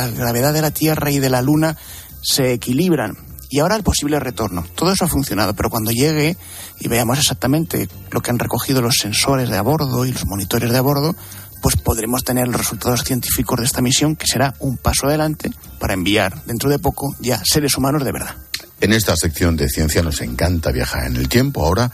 gravedad 0.09 0.51
de 0.51 0.62
la 0.63 0.71
Tierra 0.71 1.12
y 1.12 1.19
de 1.19 1.29
la 1.29 1.43
Luna 1.43 1.77
se 2.21 2.53
equilibran. 2.53 3.17
Y 3.51 3.60
ahora 3.60 3.75
el 3.75 3.84
posible 3.84 4.19
retorno. 4.19 4.63
Todo 4.75 4.91
eso 4.91 5.05
ha 5.05 5.08
funcionado, 5.08 5.55
pero 5.55 5.71
cuando 5.71 5.91
llegue 5.91 6.38
y 6.79 6.88
veamos 6.88 7.17
exactamente 7.17 7.89
lo 8.12 8.21
que 8.21 8.29
han 8.29 8.38
recogido 8.38 8.82
los 8.82 8.95
sensores 8.95 9.49
de 9.49 9.58
a 9.58 9.62
bordo 9.63 10.05
y 10.05 10.12
los 10.12 10.27
monitores 10.27 10.71
de 10.71 10.77
a 10.77 10.82
bordo, 10.82 11.15
pues 11.62 11.75
podremos 11.75 12.23
tener 12.23 12.47
los 12.47 12.58
resultados 12.58 13.03
científicos 13.03 13.60
de 13.60 13.65
esta 13.65 13.82
misión, 13.82 14.15
que 14.15 14.27
será 14.27 14.53
un 14.60 14.77
paso 14.77 15.08
adelante 15.08 15.51
para 15.79 15.93
enviar 15.93 16.43
dentro 16.45 16.69
de 16.69 16.79
poco 16.79 17.15
ya 17.19 17.41
seres 17.43 17.75
humanos 17.75 18.03
de 18.03 18.12
verdad. 18.12 18.36
En 18.82 18.93
esta 18.93 19.15
sección 19.15 19.58
de 19.58 19.67
ciencia 19.67 20.01
nos 20.03 20.21
encanta 20.21 20.71
viajar 20.71 21.05
en 21.08 21.17
el 21.17 21.27
tiempo. 21.27 21.65
Ahora 21.65 21.91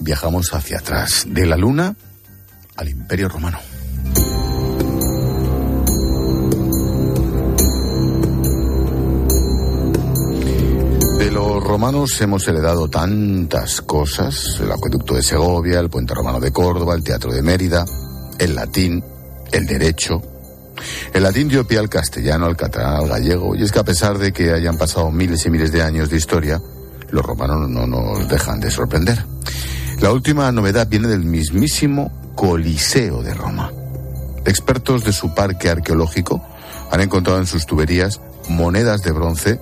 viajamos 0.00 0.52
hacia 0.52 0.78
atrás, 0.78 1.24
de 1.28 1.46
la 1.46 1.56
Luna 1.56 1.94
al 2.76 2.88
Imperio 2.88 3.28
Romano. 3.28 3.58
Los 11.60 11.68
romanos 11.68 12.18
hemos 12.22 12.48
heredado 12.48 12.88
tantas 12.88 13.82
cosas, 13.82 14.58
el 14.62 14.72
acueducto 14.72 15.14
de 15.14 15.22
Segovia, 15.22 15.78
el 15.78 15.90
puente 15.90 16.14
romano 16.14 16.40
de 16.40 16.50
Córdoba, 16.52 16.94
el 16.94 17.04
teatro 17.04 17.30
de 17.34 17.42
Mérida, 17.42 17.84
el 18.38 18.54
latín, 18.54 19.04
el 19.52 19.66
derecho. 19.66 20.22
El 21.12 21.22
latín 21.22 21.48
dio 21.48 21.66
pie 21.66 21.86
castellano, 21.86 22.46
al 22.46 22.56
catalán, 22.56 22.94
al 22.94 23.08
gallego, 23.08 23.54
y 23.54 23.62
es 23.62 23.72
que 23.72 23.78
a 23.78 23.84
pesar 23.84 24.16
de 24.16 24.32
que 24.32 24.54
hayan 24.54 24.78
pasado 24.78 25.10
miles 25.10 25.44
y 25.44 25.50
miles 25.50 25.70
de 25.70 25.82
años 25.82 26.08
de 26.08 26.16
historia, 26.16 26.62
los 27.10 27.22
romanos 27.22 27.68
no 27.68 27.86
nos 27.86 28.26
dejan 28.26 28.58
de 28.58 28.70
sorprender. 28.70 29.22
La 30.00 30.12
última 30.12 30.50
novedad 30.52 30.88
viene 30.88 31.08
del 31.08 31.24
mismísimo 31.24 32.32
Coliseo 32.36 33.22
de 33.22 33.34
Roma. 33.34 33.70
Expertos 34.46 35.04
de 35.04 35.12
su 35.12 35.34
parque 35.34 35.68
arqueológico 35.68 36.42
han 36.90 37.02
encontrado 37.02 37.38
en 37.38 37.46
sus 37.46 37.66
tuberías 37.66 38.18
monedas 38.48 39.02
de 39.02 39.12
bronce, 39.12 39.60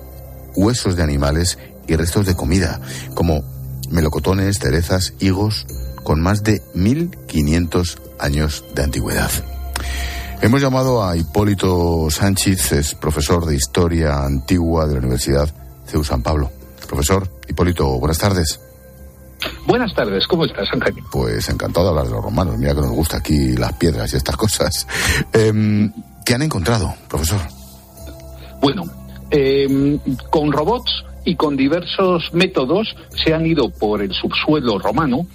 huesos 0.55 0.95
de 0.95 1.03
animales 1.03 1.57
y 1.89 1.95
restos 1.95 2.25
de 2.25 2.35
comida, 2.35 2.79
como 3.13 3.43
melocotones, 3.89 4.59
cerezas, 4.59 5.13
higos, 5.19 5.65
con 6.03 6.21
más 6.21 6.43
de 6.43 6.61
1500 6.73 7.97
años 8.19 8.63
de 8.75 8.83
antigüedad. 8.83 9.31
Hemos 10.41 10.61
llamado 10.61 11.03
a 11.03 11.17
Hipólito 11.17 12.07
Sánchez, 12.09 12.71
es 12.71 12.95
profesor 12.95 13.45
de 13.45 13.55
Historia 13.55 14.23
Antigua 14.23 14.87
de 14.87 14.93
la 14.93 14.99
Universidad 14.99 15.49
CEU 15.85 16.03
San 16.03 16.23
Pablo. 16.23 16.51
Profesor 16.87 17.27
Hipólito, 17.47 17.99
buenas 17.99 18.19
tardes. 18.19 18.59
Buenas 19.67 19.93
tardes, 19.93 20.25
¿cómo 20.27 20.45
estás, 20.45 20.67
Ángel? 20.71 20.95
Pues 21.11 21.49
encantado 21.49 21.85
de 21.85 21.89
hablar 21.89 22.05
de 22.05 22.11
los 22.11 22.23
romanos. 22.23 22.57
Mira 22.57 22.73
que 22.73 22.81
nos 22.81 22.91
gusta 22.91 23.17
aquí 23.17 23.55
las 23.57 23.73
piedras 23.73 24.13
y 24.13 24.17
estas 24.17 24.37
cosas. 24.37 24.87
Em, 25.33 25.91
¿Qué 26.25 26.35
han 26.35 26.41
encontrado, 26.41 26.93
profesor? 27.07 27.39
Bueno, 28.61 28.83
em, 29.31 29.99
con 30.29 30.51
robots 30.51 31.05
y 31.25 31.35
con 31.35 31.57
diversos 31.57 32.33
métodos 32.33 32.95
se 33.09 33.33
han 33.33 33.45
ido 33.45 33.69
por 33.69 34.01
el 34.01 34.13
subsuelo 34.13 34.79
romano 34.79 35.27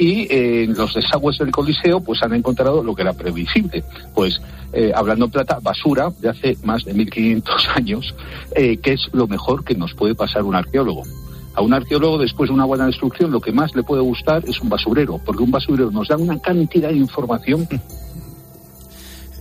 y 0.00 0.22
eh, 0.32 0.64
en 0.64 0.74
los 0.74 0.94
desagües 0.94 1.38
del 1.38 1.50
Coliseo 1.50 2.00
pues 2.00 2.22
han 2.22 2.32
encontrado 2.32 2.82
lo 2.82 2.94
que 2.94 3.02
era 3.02 3.12
previsible. 3.12 3.84
Pues 4.14 4.40
eh, 4.72 4.92
hablando 4.94 5.28
plata, 5.28 5.58
basura 5.60 6.10
de 6.20 6.30
hace 6.30 6.56
más 6.64 6.84
de 6.84 6.94
1500 6.94 7.68
años, 7.74 8.14
eh, 8.56 8.78
que 8.78 8.94
es 8.94 9.08
lo 9.12 9.26
mejor 9.26 9.62
que 9.64 9.74
nos 9.74 9.92
puede 9.94 10.14
pasar 10.14 10.42
un 10.44 10.54
arqueólogo. 10.54 11.02
A 11.54 11.62
un 11.62 11.74
arqueólogo, 11.74 12.16
después 12.16 12.48
de 12.48 12.54
una 12.54 12.64
buena 12.64 12.86
destrucción, 12.86 13.30
lo 13.30 13.40
que 13.40 13.52
más 13.52 13.74
le 13.74 13.82
puede 13.82 14.02
gustar 14.02 14.42
es 14.46 14.60
un 14.60 14.68
basurero, 14.68 15.20
porque 15.24 15.42
un 15.42 15.50
basurero 15.50 15.90
nos 15.90 16.08
da 16.08 16.16
una 16.16 16.38
cantidad 16.38 16.88
de 16.88 16.96
información. 16.96 17.68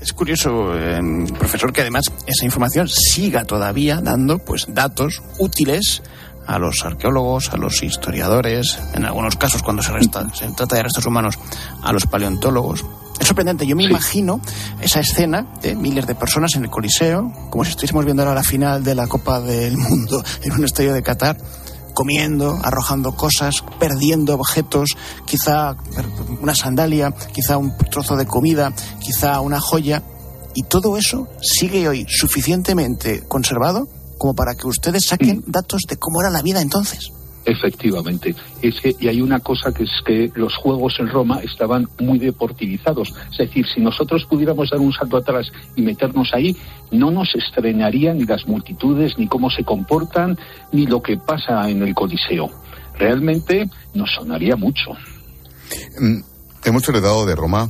Es 0.02 0.14
curioso, 0.14 0.74
eh, 0.78 1.02
profesor, 1.38 1.74
que 1.74 1.82
además 1.82 2.06
esa 2.26 2.46
información 2.46 2.88
siga 2.88 3.44
todavía 3.44 4.00
dando 4.02 4.40
pues 4.40 4.66
datos 4.70 5.22
útiles 5.38 6.02
a 6.48 6.58
los 6.58 6.86
arqueólogos, 6.86 7.50
a 7.54 7.58
los 7.58 7.84
historiadores, 7.84 8.80
en 8.94 9.06
algunos 9.06 9.36
casos 9.36 9.62
cuando 9.62 9.84
se, 9.84 9.92
se 10.02 10.48
trata 10.56 10.78
de 10.78 10.84
restos 10.84 11.06
humanos, 11.06 11.38
a 11.84 11.92
los 11.92 12.06
paleontólogos. 12.06 12.86
Es 13.20 13.28
sorprendente. 13.28 13.68
Yo 13.68 13.76
me 13.76 13.84
imagino 13.84 14.40
esa 14.82 15.02
escena 15.02 15.46
de 15.62 15.76
miles 15.76 16.08
de 16.08 16.16
personas 16.16 16.56
en 16.56 16.64
el 16.64 16.70
Coliseo, 16.70 17.34
como 17.50 17.66
si 17.66 17.72
estuviésemos 17.72 18.06
viendo 18.06 18.24
ahora 18.24 18.36
la 18.36 18.44
final 18.44 18.84
de 18.84 18.96
la 18.96 19.08
Copa 19.08 19.42
del 19.42 19.78
Mundo 19.78 20.24
en 20.42 20.54
un 20.54 20.64
estadio 20.64 20.94
de 20.94 21.04
Qatar, 21.04 21.38
comiendo, 22.00 22.58
arrojando 22.64 23.12
cosas, 23.12 23.62
perdiendo 23.78 24.36
objetos, 24.36 24.92
quizá 25.26 25.76
una 26.42 26.56
sandalia, 26.56 27.12
quizá 27.34 27.58
un 27.58 27.76
trozo 27.76 28.16
de 28.16 28.26
comida, 28.26 28.72
quizá 29.02 29.42
una 29.42 29.60
joya. 29.60 30.02
Y 30.56 30.64
todo 30.64 30.96
eso 30.96 31.28
sigue 31.42 31.90
hoy 31.90 32.06
suficientemente 32.08 33.28
conservado 33.28 33.90
como 34.18 34.34
para 34.34 34.56
que 34.56 34.66
ustedes 34.66 35.08
saquen 35.08 35.44
datos 35.46 35.82
de 35.90 35.98
cómo 35.98 36.22
era 36.22 36.30
la 36.30 36.42
vida 36.42 36.62
entonces. 36.62 37.12
Efectivamente. 37.50 38.36
Es 38.62 38.80
que, 38.80 38.96
y 39.00 39.08
hay 39.08 39.22
una 39.22 39.40
cosa 39.40 39.72
que 39.72 39.84
es 39.84 39.90
que 40.06 40.32
los 40.36 40.56
juegos 40.56 40.98
en 41.00 41.08
Roma 41.08 41.40
estaban 41.44 41.88
muy 42.00 42.20
deportivizados. 42.20 43.12
Es 43.32 43.38
decir, 43.40 43.66
si 43.74 43.82
nosotros 43.82 44.26
pudiéramos 44.30 44.70
dar 44.70 44.80
un 44.80 44.94
salto 44.94 45.18
atrás 45.18 45.52
y 45.76 45.82
meternos 45.82 46.30
ahí, 46.34 46.56
no 46.92 47.10
nos 47.10 47.34
estrenarían 47.34 48.20
ni 48.20 48.26
las 48.26 48.48
multitudes, 48.48 49.18
ni 49.18 49.28
cómo 49.28 49.50
se 49.50 49.64
comportan, 49.64 50.38
ni 50.72 50.86
lo 50.86 51.02
que 51.02 51.18
pasa 51.18 51.68
en 51.68 51.82
el 51.82 51.96
Coliseo. 51.96 52.52
Realmente 53.00 53.68
nos 53.96 54.12
sonaría 54.14 54.56
mucho. 54.56 54.92
Mm, 56.00 56.22
hemos 56.66 56.88
heredado 56.88 57.26
de 57.26 57.36
Roma 57.36 57.68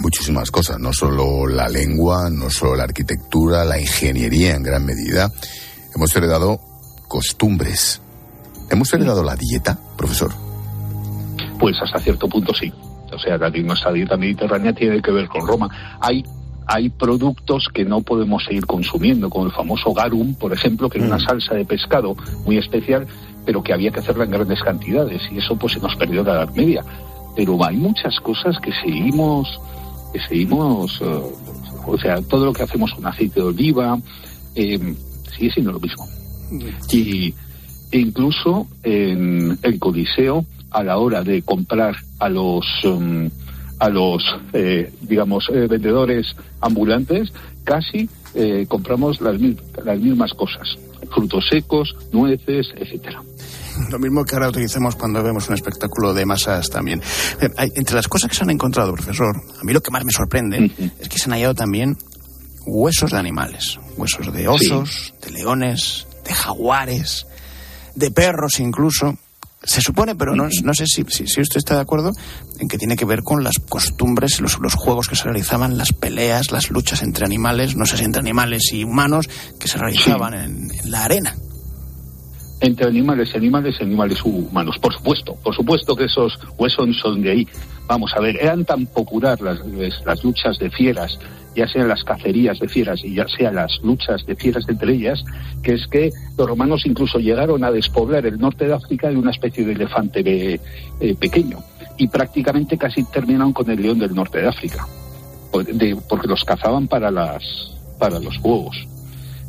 muchísimas 0.00 0.50
cosas, 0.50 0.78
no 0.80 0.92
solo 0.92 1.46
la 1.46 1.68
lengua, 1.68 2.30
no 2.30 2.50
solo 2.50 2.74
la 2.74 2.84
arquitectura, 2.84 3.64
la 3.64 3.80
ingeniería 3.80 4.56
en 4.56 4.64
gran 4.64 4.84
medida. 4.84 5.30
Hemos 5.94 6.14
heredado 6.16 6.60
costumbres, 7.06 8.00
¿Hemos 8.70 8.92
heredado 8.92 9.22
la 9.22 9.34
dieta, 9.36 9.78
profesor? 9.96 10.32
Pues 11.58 11.76
hasta 11.82 11.98
cierto 11.98 12.28
punto 12.28 12.54
sí. 12.54 12.72
O 13.12 13.18
sea, 13.18 13.38
la, 13.38 13.50
nuestra 13.50 13.92
dieta 13.92 14.16
mediterránea 14.16 14.72
tiene 14.72 15.00
que 15.00 15.10
ver 15.10 15.28
con 15.28 15.46
Roma. 15.46 15.68
Hay 16.00 16.22
hay 16.70 16.90
productos 16.90 17.66
que 17.72 17.86
no 17.86 18.02
podemos 18.02 18.44
seguir 18.44 18.66
consumiendo, 18.66 19.30
como 19.30 19.46
el 19.46 19.52
famoso 19.52 19.94
garum, 19.94 20.34
por 20.34 20.52
ejemplo, 20.52 20.90
que 20.90 20.98
es 20.98 21.04
una 21.04 21.16
mm. 21.16 21.20
salsa 21.20 21.54
de 21.54 21.64
pescado 21.64 22.14
muy 22.44 22.58
especial, 22.58 23.06
pero 23.46 23.62
que 23.62 23.72
había 23.72 23.90
que 23.90 24.00
hacerla 24.00 24.24
en 24.24 24.32
grandes 24.32 24.60
cantidades, 24.60 25.22
y 25.32 25.38
eso 25.38 25.56
pues 25.56 25.72
se 25.72 25.80
nos 25.80 25.96
perdió 25.96 26.22
la 26.22 26.32
Edad 26.32 26.54
Media. 26.54 26.84
Pero 27.34 27.64
hay 27.64 27.74
muchas 27.74 28.20
cosas 28.20 28.58
que 28.60 28.70
seguimos, 28.84 29.48
que 30.12 30.20
seguimos, 30.20 31.00
eh, 31.00 31.22
o 31.86 31.96
sea, 31.96 32.20
todo 32.20 32.44
lo 32.44 32.52
que 32.52 32.64
hacemos 32.64 32.92
con 32.92 33.06
aceite 33.06 33.40
de 33.40 33.46
oliva, 33.46 33.98
eh, 34.54 34.94
sigue 35.34 35.50
siendo 35.50 35.72
lo 35.72 35.80
mismo. 35.80 36.06
Mm. 36.50 36.60
Y 36.92 37.34
e 37.90 37.98
incluso 37.98 38.66
en 38.82 39.58
el 39.62 39.78
Coliseo 39.78 40.44
a 40.70 40.82
la 40.82 40.98
hora 40.98 41.22
de 41.22 41.42
comprar 41.42 41.96
a 42.18 42.28
los 42.28 42.66
um, 42.84 43.28
a 43.78 43.88
los 43.88 44.22
eh, 44.52 44.92
digamos 45.02 45.48
eh, 45.52 45.66
vendedores 45.68 46.34
ambulantes 46.60 47.32
casi 47.64 48.08
eh, 48.34 48.66
compramos 48.68 49.20
las, 49.20 49.40
las 49.84 50.00
mismas 50.00 50.32
cosas. 50.34 50.68
Frutos 51.14 51.46
secos 51.48 51.96
nueces 52.12 52.68
etcétera. 52.76 53.22
Lo 53.90 53.98
mismo 53.98 54.24
que 54.24 54.34
ahora 54.34 54.48
utilizamos 54.48 54.96
cuando 54.96 55.22
vemos 55.22 55.48
un 55.48 55.54
espectáculo 55.54 56.12
de 56.12 56.26
masas 56.26 56.68
también. 56.68 57.00
entre 57.40 57.94
las 57.94 58.08
cosas 58.08 58.28
que 58.28 58.36
se 58.36 58.42
han 58.42 58.50
encontrado, 58.50 58.92
profesor, 58.92 59.34
a 59.60 59.64
mí 59.64 59.72
lo 59.72 59.80
que 59.80 59.92
más 59.92 60.04
me 60.04 60.10
sorprende 60.10 60.70
es 60.98 61.08
que 61.08 61.18
se 61.18 61.26
han 61.26 61.32
hallado 61.32 61.54
también 61.54 61.96
huesos 62.66 63.12
de 63.12 63.18
animales, 63.18 63.78
huesos 63.96 64.32
de 64.32 64.48
osos, 64.48 65.14
de 65.24 65.30
leones, 65.30 66.06
de 66.24 66.34
jaguares, 66.34 67.26
de 67.94 68.10
perros 68.10 68.60
incluso. 68.60 69.18
Se 69.62 69.80
supone, 69.80 70.14
pero 70.14 70.36
no, 70.36 70.48
no 70.62 70.72
sé 70.74 70.86
si, 70.86 71.04
si, 71.08 71.24
usted 71.24 71.56
está 71.56 71.74
de 71.74 71.80
acuerdo, 71.80 72.12
en 72.60 72.68
que 72.68 72.78
tiene 72.78 72.96
que 72.96 73.04
ver 73.04 73.24
con 73.24 73.42
las 73.42 73.58
costumbres, 73.58 74.40
los, 74.40 74.60
los 74.60 74.74
juegos 74.74 75.08
que 75.08 75.16
se 75.16 75.24
realizaban, 75.24 75.76
las 75.76 75.92
peleas, 75.92 76.52
las 76.52 76.70
luchas 76.70 77.02
entre 77.02 77.26
animales, 77.26 77.74
no 77.74 77.84
sé 77.84 77.96
si 77.96 78.04
entre 78.04 78.20
animales 78.20 78.72
y 78.72 78.84
humanos, 78.84 79.28
que 79.58 79.66
se 79.66 79.78
realizaban 79.78 80.34
en, 80.34 80.70
la 80.84 81.04
arena 81.04 81.34
entre 82.60 82.86
animales, 82.86 83.34
animales 83.34 83.80
animales 83.80 84.22
humanos. 84.24 84.78
Por 84.78 84.92
supuesto, 84.92 85.36
por 85.42 85.54
supuesto 85.54 85.94
que 85.94 86.04
esos 86.04 86.38
huesos 86.56 86.88
son 87.00 87.22
de 87.22 87.30
ahí. 87.30 87.48
Vamos 87.86 88.12
a 88.14 88.20
ver, 88.20 88.36
eran 88.40 88.64
tan 88.64 88.86
popular 88.86 89.40
las, 89.40 89.60
las 90.04 90.24
luchas 90.24 90.58
de 90.58 90.70
fieras 90.70 91.18
ya 91.58 91.66
sean 91.66 91.88
las 91.88 92.04
cacerías 92.04 92.60
de 92.60 92.68
fieras 92.68 93.04
y 93.04 93.14
ya 93.14 93.26
sean 93.26 93.56
las 93.56 93.80
luchas 93.82 94.24
de 94.24 94.36
fieras 94.36 94.64
entre 94.68 94.92
ellas, 94.92 95.24
que 95.62 95.72
es 95.72 95.88
que 95.88 96.10
los 96.36 96.46
romanos 96.46 96.82
incluso 96.86 97.18
llegaron 97.18 97.64
a 97.64 97.72
despoblar 97.72 98.24
el 98.26 98.38
norte 98.38 98.66
de 98.66 98.74
África 98.74 99.08
de 99.08 99.16
una 99.16 99.32
especie 99.32 99.64
de 99.64 99.72
elefante 99.72 100.20
eh, 100.24 101.14
pequeño 101.16 101.58
y 101.96 102.06
prácticamente 102.06 102.78
casi 102.78 103.02
terminaron 103.04 103.52
con 103.52 103.68
el 103.68 103.82
león 103.82 103.98
del 103.98 104.14
norte 104.14 104.38
de 104.38 104.46
África, 104.46 104.86
porque 105.50 106.28
los 106.28 106.44
cazaban 106.44 106.86
para, 106.86 107.10
las, 107.10 107.42
para 107.98 108.20
los 108.20 108.38
juegos 108.38 108.76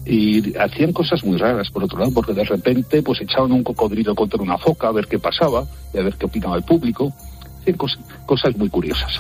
y 0.06 0.58
hacían 0.58 0.94
cosas 0.94 1.24
muy 1.24 1.38
raras 1.38 1.70
por 1.70 1.84
otro 1.84 2.00
lado 2.00 2.12
porque 2.14 2.34
de 2.34 2.44
repente 2.44 3.02
pues 3.04 3.22
echaban 3.22 3.52
un 3.52 3.64
cocodrilo 3.64 4.16
contra 4.16 4.42
una 4.42 4.58
foca 4.58 4.88
a 4.88 4.92
ver 4.92 5.08
qué 5.08 5.20
pasaba 5.20 5.66
y 5.94 6.00
a 6.00 6.04
ver 6.04 6.16
qué 6.16 6.26
opinaba 6.26 6.56
el 6.56 6.64
público 6.64 7.14
cosas, 8.26 8.56
muy 8.58 8.70
curiosas. 8.70 9.20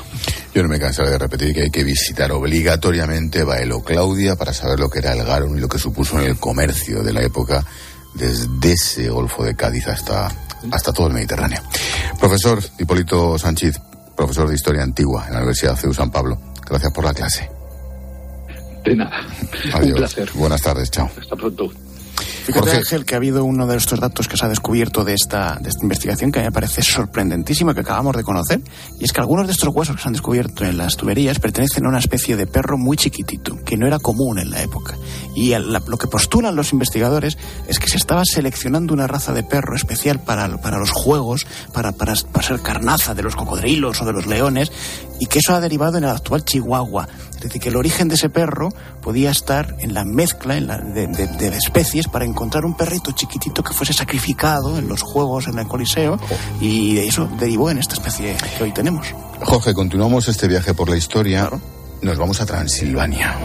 Yo 0.54 0.64
no 0.64 0.70
me 0.70 0.80
cansaré 0.80 1.12
de 1.12 1.18
repetir 1.18 1.54
que 1.54 1.62
hay 1.64 1.70
que 1.70 1.84
visitar 1.84 2.32
obligatoriamente 2.32 3.44
Baelo 3.44 3.82
Claudia 3.82 4.36
para 4.36 4.54
saber 4.54 4.80
lo 4.80 4.90
que 4.90 5.00
era 5.00 5.14
el 5.14 5.24
Garum 5.24 5.58
y 5.58 5.60
lo 5.60 5.68
que 5.68 5.78
supuso 5.78 6.20
en 6.20 6.26
el 6.26 6.38
comercio 6.38 7.04
de 7.04 7.14
la 7.14 7.22
época 7.22 7.64
desde 8.16 8.72
ese 8.72 9.10
Golfo 9.10 9.44
de 9.44 9.56
Cádiz 9.56 9.88
hasta, 9.88 10.30
hasta 10.72 10.94
todo 10.94 11.08
el 11.08 11.14
Mediterráneo. 11.14 11.62
Profesor 12.20 12.60
Hipólito 12.80 13.38
Sánchez, 13.38 13.80
profesor 14.16 14.50
de 14.50 14.56
Historia 14.56 14.84
Antigua 14.84 15.26
en 15.28 15.34
la 15.34 15.40
Universidad 15.40 15.80
de 15.80 15.94
San 15.94 16.12
Pablo, 16.12 16.40
gracias 16.68 16.92
por 16.92 17.06
la 17.06 17.14
clase. 17.14 17.59
De 18.84 18.96
nada. 18.96 19.22
Adiós. 19.74 19.92
Un 19.92 19.96
placer. 19.96 20.30
Buenas 20.34 20.62
tardes, 20.62 20.92
chao. 20.92 21.10
Hasta 21.20 21.36
pronto. 21.36 21.72
Fíjate, 22.46 22.72
Ángel, 22.72 23.06
que 23.06 23.14
ha 23.14 23.18
habido 23.18 23.46
uno 23.46 23.68
de 23.68 23.78
estos 23.78 24.00
datos 24.00 24.28
que 24.28 24.36
se 24.36 24.44
ha 24.44 24.50
descubierto 24.50 25.04
de 25.04 25.14
esta, 25.14 25.60
de 25.62 25.70
esta 25.70 25.84
investigación 25.84 26.32
que 26.32 26.42
me 26.42 26.52
parece 26.52 26.82
sorprendentísimo 26.82 27.76
que 27.76 27.82
acabamos 27.82 28.18
de 28.18 28.24
conocer, 28.24 28.60
y 29.00 29.04
es 29.04 29.14
que 29.14 29.22
algunos 29.22 29.46
de 29.46 29.54
estos 29.54 29.70
huesos 29.70 29.96
que 29.96 30.02
se 30.02 30.08
han 30.08 30.14
descubierto 30.14 30.66
en 30.66 30.78
las 30.78 30.98
tuberías 30.98 31.40
pertenecen 31.40 31.86
a 31.86 31.90
una 31.90 32.00
especie 32.00 32.36
de 32.36 32.48
perro 32.48 32.78
muy 32.78 32.98
chiquitito, 32.98 33.56
que 33.64 33.78
no 33.78 33.86
era 33.86 34.00
común 34.00 34.40
en 34.40 34.50
la 34.50 34.64
época. 34.64 34.96
Y 35.36 35.54
lo 35.56 35.98
que 35.98 36.08
postulan 36.08 36.56
los 36.56 36.74
investigadores 36.74 37.38
es 37.68 37.78
que 37.78 37.88
se 37.88 37.98
estaba 37.98 38.26
seleccionando 38.26 38.96
una 38.96 39.06
raza 39.06 39.32
de 39.32 39.44
perro 39.44 39.76
especial 39.76 40.20
para, 40.20 40.58
para 40.58 40.80
los 40.80 40.90
juegos, 40.90 41.46
para, 41.72 41.92
para, 41.92 42.16
para 42.16 42.48
ser 42.48 42.62
carnaza 42.62 43.14
de 43.14 43.22
los 43.22 43.36
cocodrilos 43.36 44.02
o 44.02 44.06
de 44.06 44.14
los 44.14 44.26
leones, 44.26 44.72
y 45.20 45.28
que 45.28 45.40
eso 45.40 45.54
ha 45.54 45.62
derivado 45.62 46.00
en 46.00 46.06
el 46.06 46.10
actual 46.10 46.44
Chihuahua. 46.44 47.08
Es 47.40 47.44
decir, 47.44 47.62
que 47.62 47.70
el 47.70 47.78
origen 47.78 48.10
de 48.10 48.16
ese 48.16 48.30
perro 48.30 48.68
podía 49.02 49.32
estar 49.32 49.78
en 49.80 49.94
la 49.94 50.04
mezcla 50.04 50.58
en 50.58 50.68
la, 50.68 50.78
de, 50.78 51.08
de, 51.08 51.48
especies 51.56 52.10
para 52.10 52.26
encontrar 52.26 52.66
un 52.66 52.76
perrito 52.76 53.14
chiquitito 53.14 53.64
que 53.64 53.74
fuese 53.74 53.94
sacrificado 53.94 54.78
en 54.78 54.90
los 54.90 55.02
juegos 55.02 55.48
en 55.48 55.58
el 55.58 55.66
Coliseo 55.66 56.20
y 56.60 56.96
de 56.96 57.08
eso 57.08 57.30
derivó 57.40 57.70
en 57.72 57.78
esta 57.78 57.94
especie 57.94 58.36
que 58.58 58.64
hoy 58.66 58.74
tenemos. 58.74 59.08
Jorge, 59.42 59.74
continuamos 59.74 60.28
este 60.28 60.50
viaje 60.50 60.74
por 60.74 60.90
la 60.90 60.98
historia. 60.98 61.50
Nos 62.02 62.18
vamos 62.18 62.42
a 62.42 62.46
Transilvania. 62.46 63.38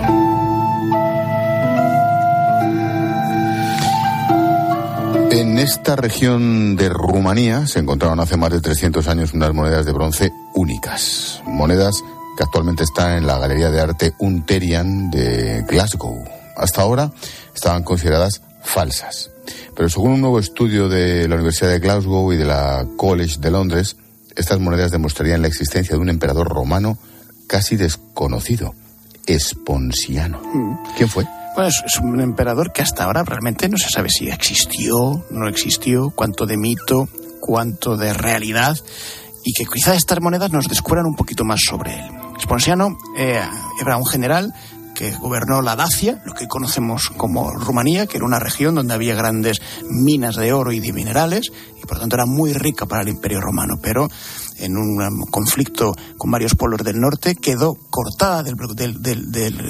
En 5.30 5.59
esta 5.59 5.97
región 5.97 6.76
de 6.76 6.88
Rumanía 6.88 7.66
se 7.66 7.80
encontraron 7.80 8.20
hace 8.20 8.36
más 8.36 8.51
de 8.51 8.61
300 8.61 9.07
años 9.09 9.34
unas 9.34 9.53
monedas 9.53 9.84
de 9.84 9.92
bronce 9.92 10.32
únicas. 10.55 11.42
Monedas 11.45 12.05
que 12.37 12.43
actualmente 12.43 12.85
están 12.85 13.18
en 13.18 13.26
la 13.26 13.39
Galería 13.39 13.70
de 13.70 13.80
Arte 13.80 14.14
Unterian 14.18 15.11
de 15.11 15.64
Glasgow. 15.68 16.22
Hasta 16.57 16.82
ahora 16.82 17.11
estaban 17.55 17.82
consideradas 17.82 18.43
falsas. 18.62 19.30
Pero 19.76 19.89
según 19.89 20.12
un 20.12 20.20
nuevo 20.20 20.39
estudio 20.39 20.89
de 20.89 21.28
la 21.28 21.35
Universidad 21.35 21.70
de 21.70 21.80
Glasgow 21.80 22.32
y 22.32 22.37
de 22.37 22.45
la 22.45 22.87
College 22.97 23.37
de 23.39 23.51
Londres, 23.51 23.97
estas 24.37 24.59
monedas 24.59 24.91
demostrarían 24.91 25.43
la 25.43 25.49
existencia 25.49 25.95
de 25.95 26.01
un 26.01 26.09
emperador 26.09 26.49
romano 26.49 26.99
casi 27.47 27.76
desconocido, 27.76 28.74
Esponsiano. 29.26 30.41
¿Quién 30.97 31.09
fue? 31.09 31.26
Pues 31.55 31.82
es 31.87 31.99
un 32.01 32.20
emperador 32.20 32.72
que 32.72 32.82
hasta 32.82 33.05
ahora 33.05 33.22
realmente 33.22 33.68
no 33.68 33.78
se 33.78 33.89
sabe 33.89 34.09
si 34.11 34.28
existió, 34.28 35.24
no 35.30 35.49
existió, 35.49 36.11
cuánto 36.11 36.47
de 36.47 36.57
mito, 36.57 37.09
cuánto 37.41 37.97
de 37.97 38.12
realidad, 38.12 38.76
y 39.45 39.53
que 39.53 39.66
quizá 39.66 39.95
estas 39.95 40.20
monedas 40.20 40.51
nos 40.51 40.68
descubran 40.68 41.07
un 41.07 41.14
poquito 41.14 41.45
más 41.45 41.61
sobre 41.64 41.95
él. 41.95 42.24
Esponsiano 42.39 42.99
eh, 43.16 43.41
era 43.80 43.97
un 43.97 44.07
general 44.07 44.53
que 44.95 45.11
gobernó 45.11 45.61
la 45.61 45.76
Dacia, 45.76 46.22
lo 46.24 46.32
que 46.32 46.47
conocemos 46.47 47.11
como 47.16 47.51
Rumanía, 47.51 48.07
que 48.07 48.16
era 48.16 48.26
una 48.26 48.39
región 48.39 48.76
donde 48.76 48.95
había 48.95 49.14
grandes 49.14 49.61
minas 49.91 50.37
de 50.37 50.53
oro 50.53 50.72
y 50.72 50.80
de 50.80 50.93
minerales, 50.93 51.51
y 51.76 51.87
por 51.87 51.95
lo 51.97 52.01
tanto 52.01 52.16
era 52.16 52.26
muy 52.26 52.53
rica 52.53 52.87
para 52.87 53.03
el 53.03 53.09
Imperio 53.09 53.41
Romano, 53.41 53.74
pero 53.82 54.09
en 54.59 54.76
un 54.76 55.26
conflicto 55.30 55.95
con 56.16 56.30
varios 56.30 56.55
pueblos 56.55 56.85
del 56.85 57.01
norte 57.01 57.35
quedó 57.35 57.74
cortada 57.91 58.43
del, 58.43 58.55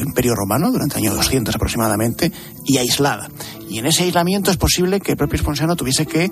Imperio 0.05 0.35
Romano 0.35 0.71
durante 0.71 0.99
el 0.99 1.07
año 1.07 1.15
200 1.15 1.55
aproximadamente 1.55 2.31
y 2.65 2.77
aislada. 2.77 3.31
Y 3.69 3.79
en 3.79 3.87
ese 3.87 4.05
aislamiento 4.05 4.51
es 4.51 4.59
posible 4.59 5.01
que 5.01 5.13
el 5.13 5.17
propio 5.17 5.37
Esponsiano 5.37 5.75
tuviese 5.75 6.07
que 6.07 6.31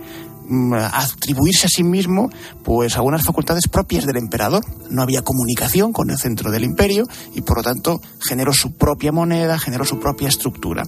atribuirse 0.75 1.67
a 1.67 1.71
sí 1.71 1.85
mismo 1.85 2.31
pues 2.63 2.97
algunas 2.97 3.25
facultades 3.25 3.69
propias 3.69 4.07
del 4.07 4.17
emperador. 4.17 4.65
No 4.91 5.03
había 5.03 5.23
comunicación 5.23 5.93
con 5.93 6.11
el 6.11 6.19
centro 6.19 6.51
del 6.51 6.65
imperio 6.65 7.05
y 7.35 7.43
por 7.43 7.59
lo 7.59 7.63
tanto 7.63 8.01
generó 8.21 8.53
su 8.53 8.73
propia 8.75 9.13
moneda, 9.13 9.59
generó 9.59 9.85
su 9.85 9.99
propia 9.99 10.29
estructura. 10.29 10.85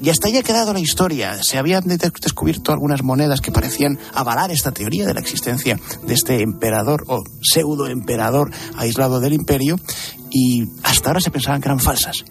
Y 0.00 0.10
hasta 0.10 0.28
ahí 0.28 0.36
ha 0.36 0.42
quedado 0.42 0.72
la 0.72 0.80
historia. 0.80 1.42
Se 1.42 1.58
habían 1.58 1.84
descubierto 1.86 2.72
algunas 2.72 3.02
monedas 3.02 3.40
que 3.40 3.52
parecían 3.52 3.98
avalar 4.14 4.50
esta 4.50 4.72
teoría 4.72 5.06
de 5.06 5.14
la 5.14 5.20
existencia 5.20 5.78
de 6.04 6.14
este 6.14 6.42
emperador 6.42 7.04
o 7.06 7.22
pseudo 7.40 7.86
emperador 7.86 8.50
aislado 8.76 9.20
del 9.20 9.32
imperio 9.32 9.78
y 10.30 10.66
hasta 10.82 11.10
ahora 11.10 11.20
se 11.20 11.30
pensaban 11.30 11.60
que 11.60 11.68
eran 11.68 11.80
falsas. 11.80 12.24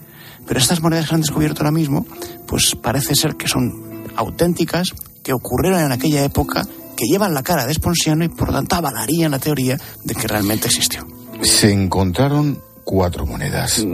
Pero 0.48 0.60
estas 0.60 0.82
monedas 0.82 1.08
que 1.08 1.16
han 1.16 1.22
descubierto 1.22 1.62
ahora 1.62 1.72
mismo, 1.72 2.06
pues 2.48 2.76
parece 2.76 3.16
ser 3.16 3.36
que 3.36 3.48
son 3.48 4.06
auténticas, 4.16 4.94
que 5.24 5.34
ocurrieron 5.34 5.82
en 5.82 5.92
aquella 5.92 6.24
época 6.24 6.66
que 6.96 7.06
llevan 7.06 7.34
la 7.34 7.44
cara 7.44 7.66
de 7.66 7.72
Esponsiano 7.72 8.24
y 8.24 8.30
por 8.30 8.50
lo 8.50 8.54
tanto 8.56 8.76
avalarían 8.76 9.32
la 9.32 9.40
teoría 9.40 9.78
de 10.04 10.16
que 10.16 10.28
realmente 10.28 10.68
existió. 10.68 11.06
Se 11.42 11.72
encontraron 11.72 12.62
cuatro 12.84 13.26
monedas. 13.26 13.86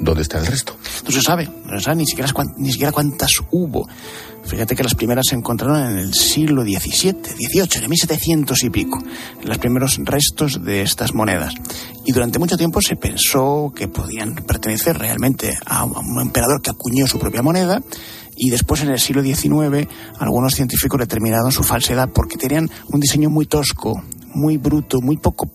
¿Dónde 0.00 0.22
está 0.22 0.38
el 0.38 0.46
resto? 0.46 0.76
No 1.04 1.10
se 1.10 1.20
sabe, 1.20 1.46
no 1.66 1.78
se 1.78 1.84
sabe 1.84 1.96
ni 1.96 2.06
siquiera, 2.06 2.32
ni 2.56 2.72
siquiera 2.72 2.90
cuántas 2.90 3.32
hubo. 3.50 3.86
Fíjate 4.44 4.74
que 4.74 4.82
las 4.82 4.94
primeras 4.94 5.26
se 5.28 5.36
encontraron 5.36 5.92
en 5.92 5.98
el 5.98 6.14
siglo 6.14 6.62
XVII, 6.62 7.14
XVIII, 7.22 7.84
en 7.84 7.90
1700 7.90 8.64
y 8.64 8.70
pico, 8.70 8.98
los 9.44 9.58
primeros 9.58 9.98
restos 10.02 10.64
de 10.64 10.80
estas 10.80 11.14
monedas. 11.14 11.54
Y 12.06 12.12
durante 12.12 12.38
mucho 12.38 12.56
tiempo 12.56 12.80
se 12.80 12.96
pensó 12.96 13.72
que 13.76 13.88
podían 13.88 14.34
pertenecer 14.34 14.98
realmente 14.98 15.52
a 15.66 15.84
un 15.84 16.20
emperador 16.20 16.62
que 16.62 16.70
acuñó 16.70 17.06
su 17.06 17.18
propia 17.18 17.42
moneda 17.42 17.82
y 18.40 18.48
después 18.48 18.82
en 18.82 18.88
el 18.88 18.98
siglo 18.98 19.22
XIX 19.22 19.86
algunos 20.18 20.54
científicos 20.54 20.98
determinaron 20.98 21.52
su 21.52 21.62
falsedad 21.62 22.08
porque 22.08 22.38
tenían 22.38 22.70
un 22.88 22.98
diseño 22.98 23.28
muy 23.28 23.44
tosco, 23.44 24.02
muy 24.34 24.56
bruto, 24.56 25.00
muy 25.00 25.16
poco 25.16 25.50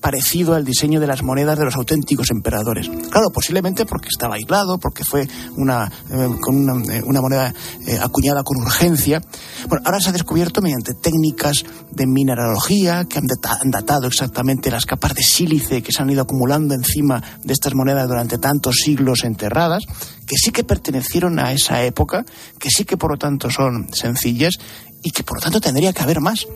parecido 0.00 0.54
al 0.54 0.64
diseño 0.64 1.00
de 1.00 1.06
las 1.06 1.22
monedas 1.22 1.58
de 1.58 1.64
los 1.64 1.76
auténticos 1.76 2.30
emperadores. 2.30 2.88
Claro, 2.88 3.30
posiblemente 3.32 3.86
porque 3.86 4.08
estaba 4.08 4.34
aislado, 4.34 4.78
porque 4.78 5.04
fue 5.04 5.26
una, 5.56 5.90
eh, 6.10 6.28
con 6.40 6.56
una, 6.56 6.94
eh, 6.94 7.02
moneda 7.02 7.54
eh, 7.86 7.98
acuñada 8.00 8.42
con 8.42 8.58
urgencia. 8.58 9.22
Bueno, 9.68 9.82
ahora 9.86 10.00
se 10.00 10.10
ha 10.10 10.12
descubierto 10.12 10.60
mediante 10.60 10.94
técnicas 10.94 11.64
de 11.90 12.06
mineralogía 12.06 13.04
que 13.04 13.18
han 13.18 13.70
datado 13.70 14.06
exactamente 14.06 14.70
las 14.70 14.86
capas 14.86 15.14
de 15.14 15.22
sílice 15.22 15.82
que 15.82 15.92
se 15.92 16.02
han 16.02 16.10
ido 16.10 16.22
acumulando 16.22 16.74
encima 16.74 17.22
de 17.42 17.52
estas 17.52 17.74
monedas 17.74 18.08
durante 18.08 18.38
tantos 18.38 18.76
siglos 18.84 19.24
enterradas 19.24 19.84
que 20.26 20.36
sí 20.36 20.50
que 20.50 20.64
pertenecieron 20.64 21.38
a 21.38 21.52
esa 21.52 21.82
época, 21.84 22.24
que 22.58 22.70
sí 22.70 22.84
que 22.84 22.96
por 22.96 23.12
lo 23.12 23.16
tanto 23.16 23.50
son 23.50 23.92
sencillas 23.92 24.54
y 25.02 25.10
que 25.10 25.22
por 25.22 25.36
lo 25.36 25.42
tanto 25.42 25.60
tendría 25.60 25.92
que 25.92 26.02
haber 26.02 26.20
más. 26.20 26.46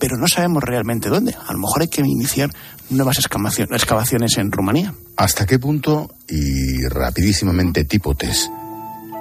Pero 0.00 0.16
no 0.16 0.26
sabemos 0.26 0.64
realmente 0.64 1.08
dónde. 1.08 1.34
A 1.46 1.52
lo 1.52 1.58
mejor 1.58 1.82
hay 1.82 1.88
que 1.88 2.00
iniciar 2.00 2.50
nuevas 2.88 3.18
excavaciones 3.18 4.38
en 4.38 4.50
Rumanía. 4.50 4.94
¿Hasta 5.16 5.46
qué 5.46 5.58
punto, 5.58 6.14
y 6.28 6.86
rapidísimamente 6.88 7.84
tipo 7.84 8.14
test, 8.14 8.48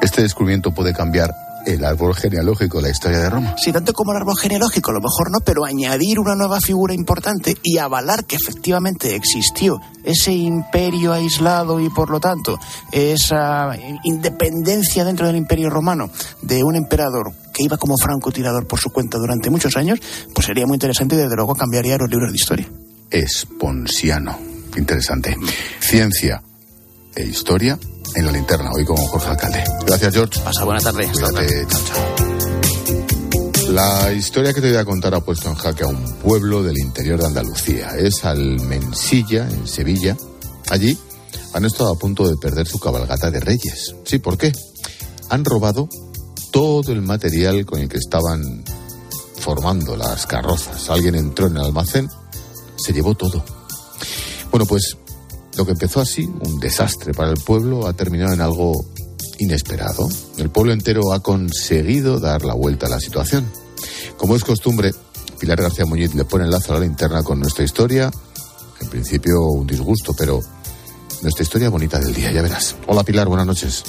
este 0.02 0.22
descubrimiento 0.22 0.72
puede 0.72 0.94
cambiar 0.94 1.32
el 1.66 1.84
árbol 1.84 2.16
genealógico 2.16 2.78
de 2.78 2.84
la 2.84 2.90
historia 2.90 3.20
de 3.20 3.30
Roma. 3.30 3.56
Sí, 3.58 3.72
tanto 3.72 3.94
como 3.94 4.12
el 4.12 4.18
árbol 4.18 4.38
genealógico, 4.38 4.92
a 4.92 4.96
lo 4.96 5.02
mejor 5.02 5.32
no, 5.32 5.40
pero 5.40 5.66
añadir 5.66 6.20
una 6.20 6.36
nueva 6.36 6.62
figura 6.62 6.94
importante 6.94 7.56
y 7.64 7.78
avalar 7.78 8.26
que 8.26 8.36
efectivamente 8.36 9.16
existió 9.16 9.80
ese 10.04 10.32
imperio 10.32 11.14
aislado 11.14 11.80
y 11.80 11.90
por 11.90 12.10
lo 12.10 12.20
tanto 12.20 12.58
esa 12.92 13.72
independencia 14.04 15.04
dentro 15.04 15.28
del 15.28 15.36
imperio 15.36 15.70
romano 15.70 16.10
de 16.42 16.64
un 16.64 16.76
emperador 16.76 17.34
que 17.54 17.64
iba 17.64 17.78
como 17.78 17.96
francotirador 18.02 18.68
por 18.68 18.80
su 18.80 18.90
cuenta 18.90 19.18
durante 19.18 19.50
muchos 19.50 19.76
años, 19.76 20.00
pues 20.34 20.48
sería 20.48 20.66
muy 20.66 20.76
interesante 20.76 21.16
y 21.16 21.20
desde 21.20 21.36
luego 21.36 21.56
cambiaría 21.56 21.98
los 21.98 22.10
libros 22.10 22.32
de 22.32 22.38
historia. 22.38 22.70
Esponsiano. 23.10 24.40
Interesante. 24.78 25.36
Ciencia 25.80 26.42
e 27.16 27.24
historia 27.26 27.78
en 28.16 28.26
la 28.26 28.32
linterna, 28.32 28.72
hoy 28.76 28.86
con 28.86 28.98
Jorge 28.98 29.30
Alcalde. 29.30 29.64
Gracias, 29.86 30.14
George. 30.14 30.40
Pasa 30.42 30.66
buena 30.66 30.82
tarde. 30.82 31.10
Cuídate, 31.12 31.68
La 33.70 34.12
historia 34.14 34.54
que 34.54 34.62
te 34.62 34.70
voy 34.70 34.78
a 34.78 34.86
contar 34.86 35.14
ha 35.14 35.22
puesto 35.22 35.50
en 35.50 35.56
jaque 35.56 35.84
a 35.84 35.88
un 35.88 36.18
pueblo 36.20 36.64
del 36.64 36.78
interior 36.78 37.20
de 37.20 37.28
Andalucía. 37.28 37.92
Es 37.98 38.26
Almensilla, 38.26 39.48
en 39.50 39.68
Sevilla. 39.68 40.18
Allí 40.70 40.98
han 41.54 41.66
estado 41.66 41.94
a 41.94 41.98
punto 41.98 42.28
de 42.28 42.38
perder 42.38 42.68
su 42.68 42.80
cabalgata 42.80 43.32
de 43.32 43.40
reyes. 43.40 43.96
Sí, 44.06 44.20
¿por 44.20 44.38
qué? 44.38 44.52
Han 45.30 45.46
robado 45.46 45.88
todo 46.52 46.92
el 46.92 47.02
material 47.02 47.66
con 47.66 47.80
el 47.80 47.90
que 47.90 47.98
estaban 47.98 48.64
formando 49.40 49.96
las 49.96 50.26
carrozas. 50.26 50.90
Alguien 50.90 51.16
entró 51.16 51.48
en 51.48 51.58
el 51.58 51.64
almacén, 51.64 52.10
se 52.78 52.94
llevó 52.94 53.16
todo. 53.16 53.44
Bueno, 54.52 54.66
pues 54.66 54.98
lo 55.60 55.66
que 55.66 55.74
empezó 55.74 56.00
así, 56.00 56.26
un 56.26 56.58
desastre 56.58 57.14
para 57.14 57.32
el 57.32 57.38
pueblo, 57.38 57.86
ha 57.86 57.92
terminado 57.92 58.34
en 58.34 58.40
algo 58.40 58.86
inesperado. 59.40 60.08
El 60.38 60.50
pueblo 60.50 60.72
entero 60.72 61.12
ha 61.12 61.20
conseguido 61.20 62.18
dar 62.18 62.46
la 62.46 62.54
vuelta 62.54 62.86
a 62.86 62.90
la 62.90 63.02
situación. 63.02 63.46
Como 64.16 64.38
es 64.38 64.46
costumbre, 64.46 64.94
Pilar 65.38 65.62
García 65.62 65.86
Muñiz 65.86 66.16
le 66.16 66.24
pone 66.24 66.46
el 66.46 66.52
lazo 66.52 66.72
a 66.72 66.76
la 66.76 66.86
linterna 66.86 67.24
con 67.24 67.42
nuestra 67.42 67.66
historia. 67.66 68.10
En 68.80 68.88
principio 68.88 69.42
un 69.52 69.68
disgusto, 69.68 70.14
pero 70.18 70.40
nuestra 71.24 71.44
historia 71.44 71.70
bonita 71.70 72.00
del 72.00 72.14
día, 72.14 72.32
ya 72.32 72.42
verás. 72.42 72.78
Hola 72.88 73.04
Pilar, 73.04 73.28
buenas 73.28 73.46
noches. 73.46 73.84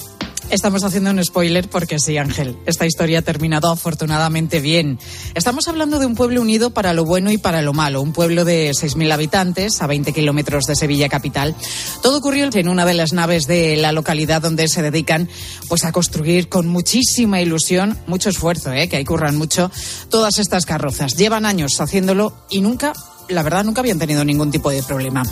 Estamos 0.51 0.83
haciendo 0.83 1.11
un 1.11 1.25
spoiler 1.25 1.69
porque 1.71 2.01
sí, 2.01 2.19
Ángel. 2.19 2.57
Esta 2.67 2.85
historia 2.85 3.21
ha 3.21 3.23
terminado 3.23 3.71
afortunadamente 3.71 4.59
bien. 4.61 4.99
Estamos 5.35 5.69
hablando 5.69 6.01
de 6.01 6.07
un 6.07 6.17
pueblo 6.17 6.41
unido 6.41 6.71
para 6.71 6.93
lo 6.93 7.05
bueno 7.05 7.31
y 7.31 7.39
para 7.39 7.63
lo 7.63 7.73
malo. 7.73 8.03
Un 8.03 8.13
pueblo 8.13 8.45
de 8.45 8.73
6.000 8.73 9.13
habitantes 9.13 9.81
a 9.81 9.87
20 9.87 10.13
kilómetros 10.13 10.65
de 10.65 10.75
Sevilla 10.75 11.09
capital. 11.09 11.55
Todo 12.03 12.19
ocurrió 12.19 12.49
en 12.53 12.69
una 12.69 12.85
de 12.85 12.95
las 12.95 13.13
naves 13.13 13.47
de 13.47 13.77
la 13.77 13.93
localidad 13.93 14.43
donde 14.43 14.67
se 14.67 14.83
dedican 14.83 15.29
pues 15.69 15.85
a 15.85 15.93
construir 15.93 16.49
con 16.49 16.67
muchísima 16.67 17.41
ilusión, 17.41 17.97
mucho 18.09 18.29
esfuerzo, 18.29 18.73
¿eh? 18.73 18.89
que 18.89 18.97
hay 18.97 19.05
curran 19.05 19.37
mucho, 19.37 19.71
todas 20.09 20.39
estas 20.39 20.67
carrozas. 20.67 21.17
Llevan 21.17 21.47
años 21.47 21.81
haciéndolo 21.81 22.35
y 22.51 22.61
nunca 22.61 22.93
la 23.31 23.43
verdad 23.43 23.65
nunca 23.65 23.81
habían 23.81 23.99
tenido 23.99 24.25
ningún 24.25 24.51
tipo 24.51 24.71
de 24.71 24.83
problema. 24.83 25.23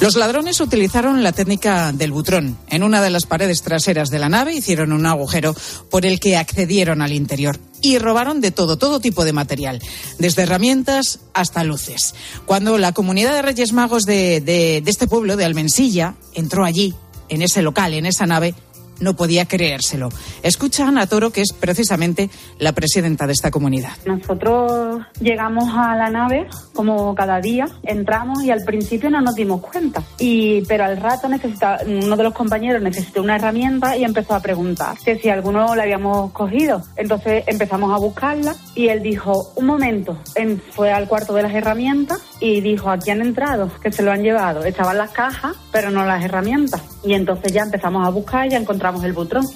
Los 0.00 0.16
ladrones 0.16 0.60
utilizaron 0.60 1.22
la 1.22 1.32
técnica 1.32 1.92
del 1.92 2.12
butrón. 2.12 2.56
En 2.68 2.82
una 2.82 3.00
de 3.02 3.10
las 3.10 3.26
paredes 3.26 3.62
traseras 3.62 4.10
de 4.10 4.18
la 4.18 4.28
nave 4.28 4.54
hicieron 4.54 4.92
un 4.92 5.06
agujero 5.06 5.54
por 5.90 6.06
el 6.06 6.20
que 6.20 6.36
accedieron 6.36 7.02
al 7.02 7.12
interior 7.12 7.58
y 7.80 7.98
robaron 7.98 8.40
de 8.40 8.50
todo, 8.50 8.78
todo 8.78 9.00
tipo 9.00 9.24
de 9.24 9.32
material, 9.32 9.82
desde 10.18 10.42
herramientas 10.42 11.20
hasta 11.34 11.64
luces. 11.64 12.14
Cuando 12.44 12.78
la 12.78 12.92
comunidad 12.92 13.34
de 13.34 13.42
Reyes 13.42 13.72
Magos 13.72 14.04
de, 14.04 14.82
este 14.86 15.06
pueblo, 15.06 15.36
de 15.36 15.44
Almensilla, 15.44 16.14
entró 16.34 16.64
allí, 16.64 16.94
en 17.28 17.42
ese 17.42 17.62
local, 17.62 17.94
en 17.94 18.06
esa 18.06 18.26
nave, 18.26 18.54
no 19.00 19.14
podía 19.14 19.46
creérselo. 19.46 20.08
Escucha 20.42 20.84
a 20.84 20.88
Ana 20.88 21.06
Toro, 21.06 21.30
que 21.30 21.42
es 21.42 21.52
precisamente 21.52 22.30
la 22.58 22.72
presidenta 22.72 23.26
de 23.26 23.32
esta 23.32 23.50
comunidad. 23.50 23.92
Nosotros 24.04 25.02
llegamos 25.20 25.68
a 25.74 25.96
la 25.96 26.10
nave 26.10 26.48
como 26.74 27.14
cada 27.14 27.40
día, 27.40 27.66
entramos 27.82 28.44
y 28.44 28.50
al 28.50 28.64
principio 28.64 29.10
no 29.10 29.20
nos 29.20 29.34
dimos 29.34 29.60
cuenta. 29.60 30.02
Y, 30.18 30.62
pero 30.62 30.84
al 30.84 30.96
rato 30.98 31.28
uno 31.86 32.16
de 32.16 32.22
los 32.22 32.34
compañeros 32.34 32.82
necesitó 32.82 33.22
una 33.22 33.36
herramienta 33.36 33.96
y 33.96 34.04
empezó 34.04 34.34
a 34.34 34.40
preguntar 34.40 34.96
que 35.04 35.18
si 35.18 35.28
alguno 35.28 35.74
la 35.74 35.82
habíamos 35.82 36.32
cogido. 36.32 36.82
Entonces 36.96 37.44
empezamos 37.46 37.92
a 37.92 37.98
buscarla 37.98 38.54
y 38.74 38.88
él 38.88 39.02
dijo, 39.02 39.52
un 39.56 39.66
momento, 39.66 40.18
fue 40.70 40.92
al 40.92 41.08
cuarto 41.08 41.34
de 41.34 41.42
las 41.42 41.54
herramientas 41.54 42.20
y 42.40 42.60
dijo, 42.60 42.90
aquí 42.90 43.10
han 43.10 43.20
entrado, 43.20 43.70
que 43.82 43.92
se 43.92 44.02
lo 44.02 44.12
han 44.12 44.22
llevado. 44.22 44.64
Estaban 44.64 44.98
las 44.98 45.10
cajas, 45.10 45.56
pero 45.72 45.90
no 45.90 46.04
las 46.04 46.24
herramientas. 46.24 46.82
Y 47.06 47.14
entonces 47.14 47.52
ya 47.52 47.62
empezamos 47.62 48.06
a 48.06 48.10
buscar 48.10 48.46
y 48.46 48.50
ya 48.50 48.58
encontramos 48.58 49.04
el 49.04 49.12
butrón. 49.12 49.46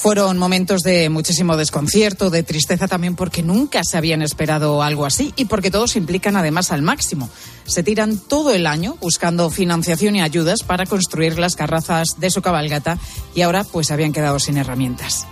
Fueron 0.00 0.38
momentos 0.38 0.80
de 0.82 1.10
muchísimo 1.10 1.58
desconcierto, 1.58 2.30
de 2.30 2.42
tristeza 2.42 2.88
también 2.88 3.16
porque 3.16 3.42
nunca 3.42 3.82
se 3.84 3.98
habían 3.98 4.22
esperado 4.22 4.82
algo 4.82 5.04
así 5.04 5.34
y 5.36 5.44
porque 5.44 5.70
todos 5.70 5.94
implican 5.94 6.36
además 6.36 6.72
al 6.72 6.80
máximo. 6.80 7.28
Se 7.66 7.82
tiran 7.82 8.16
todo 8.16 8.54
el 8.54 8.66
año 8.66 8.96
buscando 9.02 9.50
financiación 9.50 10.16
y 10.16 10.22
ayudas 10.22 10.62
para 10.62 10.86
construir 10.86 11.38
las 11.38 11.54
carrazas 11.54 12.18
de 12.18 12.30
su 12.30 12.40
cabalgata 12.40 12.98
y 13.34 13.42
ahora 13.42 13.64
pues 13.64 13.88
se 13.88 13.92
habían 13.92 14.14
quedado 14.14 14.38
sin 14.38 14.56
herramientas. 14.56 15.26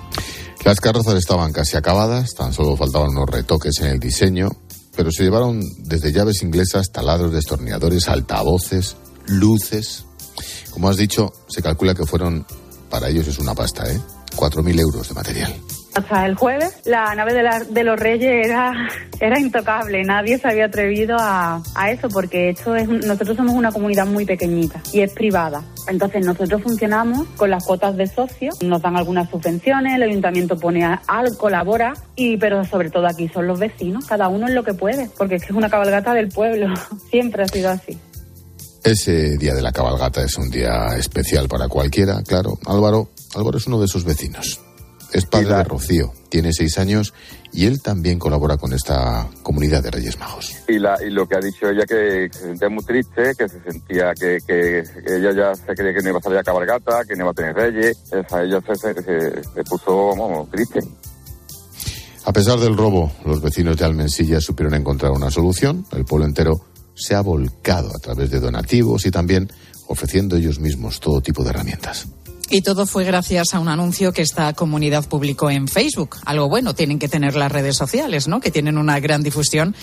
Las 0.64 0.81
carrozas 0.81 1.14
estaban 1.14 1.53
casi 1.53 1.79
acabadas, 1.79 2.35
tan 2.35 2.53
solo 2.53 2.76
faltaban 2.76 3.09
unos 3.09 3.31
retoques 3.31 3.81
en 3.81 3.87
el 3.87 3.99
diseño, 3.99 4.51
pero 4.95 5.11
se 5.11 5.22
llevaron 5.22 5.62
desde 5.79 6.12
llaves 6.12 6.43
inglesas, 6.43 6.91
taladros, 6.93 7.33
destornilladores, 7.33 8.07
altavoces, 8.09 8.97
luces. 9.26 10.05
Como 10.79 10.91
has 10.91 10.97
dicho, 10.97 11.33
se 11.49 11.61
calcula 11.61 11.93
que 11.93 12.07
fueron, 12.07 12.47
para 12.89 13.09
ellos 13.09 13.26
es 13.26 13.41
una 13.41 13.53
pasta, 13.53 13.83
¿eh? 13.91 13.99
4.000 14.37 14.79
euros 14.79 15.09
de 15.09 15.12
material. 15.12 15.53
Hasta 15.97 16.24
el 16.24 16.37
jueves 16.37 16.83
la 16.85 17.12
nave 17.16 17.35
de, 17.35 17.43
la, 17.43 17.59
de 17.59 17.83
los 17.83 17.99
Reyes 17.99 18.47
era, 18.47 18.72
era 19.18 19.41
intocable, 19.41 20.05
nadie 20.05 20.39
se 20.39 20.47
había 20.47 20.66
atrevido 20.66 21.16
a, 21.18 21.61
eso 21.91 22.09
porque 22.09 22.51
esto 22.51 22.76
es 22.76 22.89
nosotros 22.89 23.37
somos 23.37 23.57
una 23.57 23.72
comunidad 23.72 24.07
muy 24.07 24.24
pequeñita 24.24 24.81
y 24.93 25.01
es 25.01 25.12
privada. 25.14 25.64
Entonces 25.89 26.24
nosotros 26.24 26.62
funcionamos 26.62 27.26
con 27.37 27.51
las 27.51 27.64
cuotas 27.64 27.97
de 27.97 28.07
socios, 28.07 28.62
nos 28.62 28.81
dan 28.81 28.97
algunas 28.97 29.29
subvenciones, 29.31 29.97
el 29.97 30.05
ayuntamiento 30.05 30.57
pone 30.57 30.85
al, 30.85 31.37
colabora, 31.37 31.95
y 32.14 32.37
pero 32.37 32.64
sobre 32.64 32.91
todo 32.91 33.09
aquí 33.09 33.26
son 33.26 33.49
los 33.49 33.59
vecinos, 33.59 34.07
cada 34.07 34.29
uno 34.29 34.47
es 34.47 34.55
lo 34.55 34.62
que 34.62 34.74
puede, 34.74 35.11
porque 35.18 35.35
es 35.35 35.43
que 35.43 35.49
es 35.49 35.59
una 35.59 35.70
cabalgata 35.70 36.14
del 36.14 36.29
pueblo, 36.29 36.72
siempre 37.11 37.43
ha 37.43 37.49
sido 37.49 37.68
así. 37.68 37.99
Ese 38.85 39.37
día 39.37 39.55
de 39.55 39.62
la 39.62 39.72
cabalgata 39.72 40.22
es 40.22 40.37
un 40.37 40.51
día 40.51 40.97
especial 40.97 41.49
para 41.49 41.68
cualquiera, 41.68 42.22
claro. 42.22 42.59
Álvaro, 42.66 43.11
Álvaro 43.35 43.59
es 43.59 43.66
uno 43.66 43.81
de 43.81 43.89
sus 43.89 44.05
vecinos. 44.05 44.61
Es 45.12 45.24
padre 45.24 45.55
de 45.55 45.64
Rocío, 45.64 46.12
tiene 46.29 46.53
seis 46.53 46.76
años 46.79 47.14
y 47.51 47.64
él 47.64 47.81
también 47.83 48.18
colabora 48.18 48.59
con 48.59 48.74
esta 48.74 49.26
comunidad 49.43 49.83
de 49.83 49.91
Reyes 49.91 50.18
Magos. 50.18 50.55
Y, 50.68 50.79
la, 50.79 51.03
y 51.03 51.09
lo 51.09 51.26
que 51.26 51.37
ha 51.37 51.41
dicho 51.41 51.66
ella 51.66 51.87
que 51.87 52.29
se 52.31 52.41
sentía 52.41 52.68
muy 52.68 52.85
triste, 52.85 53.33
que 53.37 53.49
se 53.49 53.61
sentía 53.62 54.12
que, 54.12 54.37
que, 54.47 54.83
ella 55.07 55.33
ya 55.35 55.55
se 55.55 55.74
creía 55.74 55.95
que 55.95 56.03
no 56.03 56.11
iba 56.11 56.18
a 56.18 56.22
salir 56.22 56.39
a 56.39 56.43
cabalgata, 56.43 57.05
que 57.07 57.14
no 57.14 57.24
iba 57.24 57.31
a 57.31 57.35
tener 57.35 57.55
reyes, 57.55 57.97
esa, 58.12 58.43
ella 58.43 58.61
se, 58.61 58.76
se, 58.76 59.43
se 59.43 59.64
puso 59.64 60.09
vamos, 60.09 60.51
triste. 60.51 60.81
A 62.26 62.33
pesar 62.33 62.59
del 62.59 62.76
robo, 62.76 63.11
los 63.24 63.41
vecinos 63.41 63.79
de 63.79 63.87
Almensilla 63.87 64.39
supieron 64.43 64.74
encontrar 64.74 65.12
una 65.12 65.31
solución. 65.31 65.87
El 65.93 66.05
pueblo 66.05 66.26
entero 66.26 66.61
se 66.99 67.14
ha 67.14 67.20
volcado 67.20 67.90
a 67.94 67.99
través 67.99 68.30
de 68.30 68.40
donativos 68.40 69.07
y 69.07 69.11
también 69.11 69.49
ofreciendo 69.86 70.36
ellos 70.36 70.59
mismos 70.59 71.01
todo 71.01 71.20
tipo 71.20 71.42
de 71.42 71.51
herramientas. 71.51 72.09
Y 72.51 72.62
todo 72.62 72.86
fue 72.86 73.05
gracias 73.05 73.53
a 73.53 73.61
un 73.61 73.68
anuncio 73.68 74.12
que 74.12 74.22
esta 74.22 74.53
comunidad 74.55 75.07
publicó 75.07 75.51
en 75.51 75.68
Facebook. 75.68 76.16
Algo 76.24 76.49
bueno, 76.49 76.74
tienen 76.74 76.99
que 76.99 77.09
tener 77.09 77.36
las 77.36 77.53
redes 77.53 77.76
sociales, 77.76 78.26
¿no? 78.26 78.40
Que 78.40 78.51
tienen 78.51 78.78
una 78.78 78.99
gran 79.01 79.22
difusión. 79.22 79.74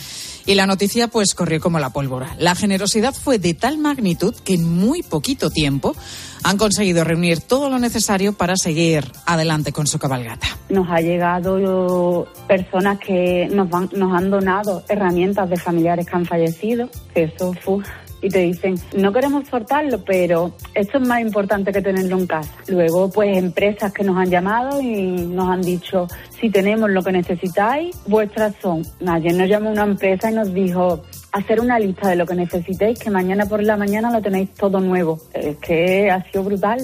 Y 0.47 0.55
la 0.55 0.65
noticia 0.65 1.07
pues 1.07 1.35
corrió 1.35 1.59
como 1.59 1.79
la 1.79 1.91
pólvora. 1.91 2.35
La 2.39 2.55
generosidad 2.55 3.13
fue 3.13 3.37
de 3.37 3.53
tal 3.53 3.77
magnitud 3.77 4.33
que 4.43 4.55
en 4.55 4.63
muy 4.63 5.03
poquito 5.03 5.51
tiempo 5.51 5.95
han 6.43 6.57
conseguido 6.57 7.03
reunir 7.03 7.41
todo 7.41 7.69
lo 7.69 7.77
necesario 7.77 8.33
para 8.33 8.55
seguir 8.55 9.11
adelante 9.25 9.71
con 9.71 9.85
su 9.85 9.99
cabalgata. 9.99 10.47
Nos 10.69 10.87
ha 10.89 11.01
llegado 11.01 12.27
personas 12.47 12.99
que 12.99 13.47
nos, 13.51 13.71
han 13.73 14.29
donado 14.29 14.83
herramientas 14.87 15.49
de 15.49 15.57
familiares 15.57 16.05
que 16.05 16.15
han 16.15 16.25
fallecido, 16.25 16.89
eso 17.15 17.53
fue 17.53 17.83
y 18.25 18.29
te 18.29 18.39
dicen, 18.39 18.73
no 18.97 19.13
queremos 19.13 19.47
soltarlo, 19.47 20.03
pero 20.03 20.55
esto 20.73 20.97
es 20.97 21.07
más 21.07 21.21
importante 21.21 21.71
que 21.71 21.79
tenerlo 21.79 22.17
en 22.17 22.25
casa. 22.25 22.49
Luego, 22.67 23.11
pues 23.11 23.37
empresas 23.37 23.93
que 23.93 24.03
nos 24.03 24.17
han 24.17 24.31
llamado 24.31 24.81
y 24.81 25.11
nos 25.11 25.47
han 25.47 25.61
dicho, 25.61 26.07
si 26.41 26.49
tenemos 26.49 26.89
lo 26.89 27.03
que 27.03 27.11
necesitáis, 27.11 27.95
vuestras 28.07 28.55
son. 28.59 28.83
Ayer 29.07 29.35
nos 29.35 29.47
llamó 29.47 29.69
una 29.69 29.83
empresa 29.83 30.31
y 30.31 30.33
nos 30.33 30.51
dijo, 30.51 31.03
hacer 31.33 31.59
una 31.59 31.77
lista 31.77 32.09
de 32.09 32.15
lo 32.15 32.25
que 32.25 32.33
necesitéis, 32.33 32.97
que 32.97 33.11
mañana 33.11 33.45
por 33.45 33.61
la 33.61 33.77
mañana 33.77 34.09
lo 34.09 34.19
tenéis 34.23 34.49
todo 34.55 34.79
nuevo. 34.79 35.21
Es 35.31 35.57
que 35.57 36.09
ha 36.09 36.23
sido 36.31 36.45
brutal. 36.45 36.79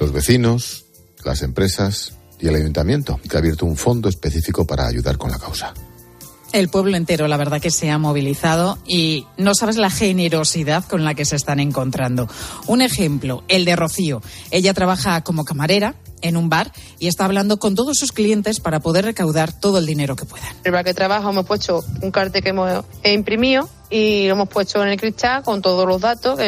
Los 0.00 0.12
vecinos, 0.12 0.84
las 1.24 1.42
empresas 1.42 2.18
y 2.40 2.48
el 2.48 2.56
ayuntamiento, 2.56 3.20
que 3.30 3.36
ha 3.36 3.38
abierto 3.38 3.66
un 3.66 3.76
fondo 3.76 4.08
específico 4.08 4.66
para 4.66 4.88
ayudar 4.88 5.16
con 5.16 5.30
la 5.30 5.38
causa. 5.38 5.72
El 6.54 6.68
pueblo 6.68 6.96
entero, 6.96 7.26
la 7.26 7.36
verdad 7.36 7.60
que 7.60 7.72
se 7.72 7.90
ha 7.90 7.98
movilizado 7.98 8.78
y 8.86 9.26
no 9.36 9.56
sabes 9.56 9.76
la 9.76 9.90
generosidad 9.90 10.84
con 10.84 11.02
la 11.02 11.14
que 11.14 11.24
se 11.24 11.34
están 11.34 11.58
encontrando. 11.58 12.28
Un 12.68 12.80
ejemplo, 12.80 13.42
el 13.48 13.64
de 13.64 13.74
Rocío. 13.74 14.22
Ella 14.52 14.72
trabaja 14.72 15.22
como 15.22 15.44
camarera 15.44 15.96
en 16.22 16.36
un 16.36 16.48
bar 16.48 16.70
y 17.00 17.08
está 17.08 17.24
hablando 17.24 17.58
con 17.58 17.74
todos 17.74 17.98
sus 17.98 18.12
clientes 18.12 18.60
para 18.60 18.78
poder 18.78 19.04
recaudar 19.04 19.52
todo 19.52 19.78
el 19.78 19.86
dinero 19.86 20.14
que 20.14 20.26
puedan. 20.26 20.54
El 20.62 20.70
bar 20.70 20.84
que 20.84 20.94
trabajo 20.94 21.28
hemos 21.30 21.44
puesto 21.44 21.84
un 22.02 22.12
cartel 22.12 22.40
que 22.40 22.50
hemos 22.50 22.84
imprimido 23.02 23.68
y 23.90 24.28
lo 24.28 24.34
hemos 24.34 24.48
puesto 24.48 24.80
en 24.80 24.90
el 24.90 25.00
cristal 25.00 25.42
con 25.42 25.60
todos 25.60 25.88
los 25.88 26.00
datos. 26.00 26.38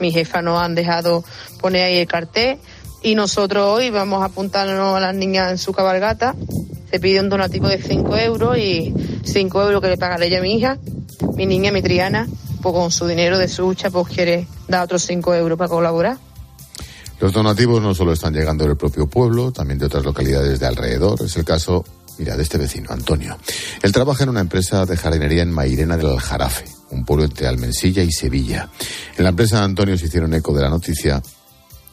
Mi 0.00 0.12
jefa 0.12 0.40
nos 0.40 0.62
han 0.62 0.74
dejado 0.74 1.24
poner 1.60 1.84
ahí 1.84 1.98
el 1.98 2.06
cartel 2.06 2.58
y 3.06 3.14
nosotros 3.14 3.64
hoy 3.68 3.90
vamos 3.90 4.20
a 4.20 4.24
apuntarnos 4.24 4.96
a 4.96 4.98
las 4.98 5.14
niñas 5.14 5.52
en 5.52 5.58
su 5.58 5.72
cabalgata 5.72 6.34
se 6.90 6.98
pide 6.98 7.20
un 7.20 7.28
donativo 7.28 7.68
de 7.68 7.80
5 7.80 8.16
euros 8.16 8.58
y 8.58 8.92
5 9.22 9.62
euros 9.62 9.80
que 9.80 9.90
le 9.90 9.96
pagaré 9.96 10.28
yo 10.28 10.38
a 10.38 10.40
mi 10.40 10.54
hija, 10.54 10.76
mi 11.36 11.46
niña, 11.46 11.70
mi 11.70 11.82
Triana, 11.82 12.26
pues 12.60 12.74
con 12.74 12.90
su 12.90 13.06
dinero 13.06 13.38
de 13.38 13.46
su 13.46 13.76
pues 13.92 14.08
quiere 14.08 14.48
dar 14.66 14.82
otros 14.82 15.02
5 15.02 15.34
euros 15.36 15.56
para 15.56 15.68
colaborar. 15.68 16.18
Los 17.20 17.32
donativos 17.32 17.80
no 17.80 17.94
solo 17.94 18.12
están 18.12 18.34
llegando 18.34 18.66
del 18.66 18.76
propio 18.76 19.06
pueblo, 19.06 19.52
también 19.52 19.78
de 19.78 19.86
otras 19.86 20.04
localidades 20.04 20.58
de 20.58 20.66
alrededor. 20.66 21.22
Es 21.22 21.36
el 21.36 21.44
caso, 21.44 21.84
mira, 22.18 22.36
de 22.36 22.42
este 22.42 22.58
vecino, 22.58 22.90
Antonio. 22.90 23.38
Él 23.82 23.92
trabaja 23.92 24.24
en 24.24 24.30
una 24.30 24.40
empresa 24.40 24.84
de 24.84 24.96
jardinería 24.96 25.42
en 25.42 25.52
Mairena 25.52 25.96
del 25.96 26.08
Aljarafe, 26.08 26.64
un 26.90 27.04
pueblo 27.04 27.24
entre 27.24 27.46
Almensilla 27.46 28.02
y 28.02 28.10
Sevilla. 28.10 28.68
En 29.16 29.22
la 29.22 29.30
empresa 29.30 29.58
de 29.58 29.64
Antonio 29.64 29.96
se 29.96 30.06
hicieron 30.06 30.34
eco 30.34 30.52
de 30.52 30.62
la 30.62 30.70
noticia 30.70 31.22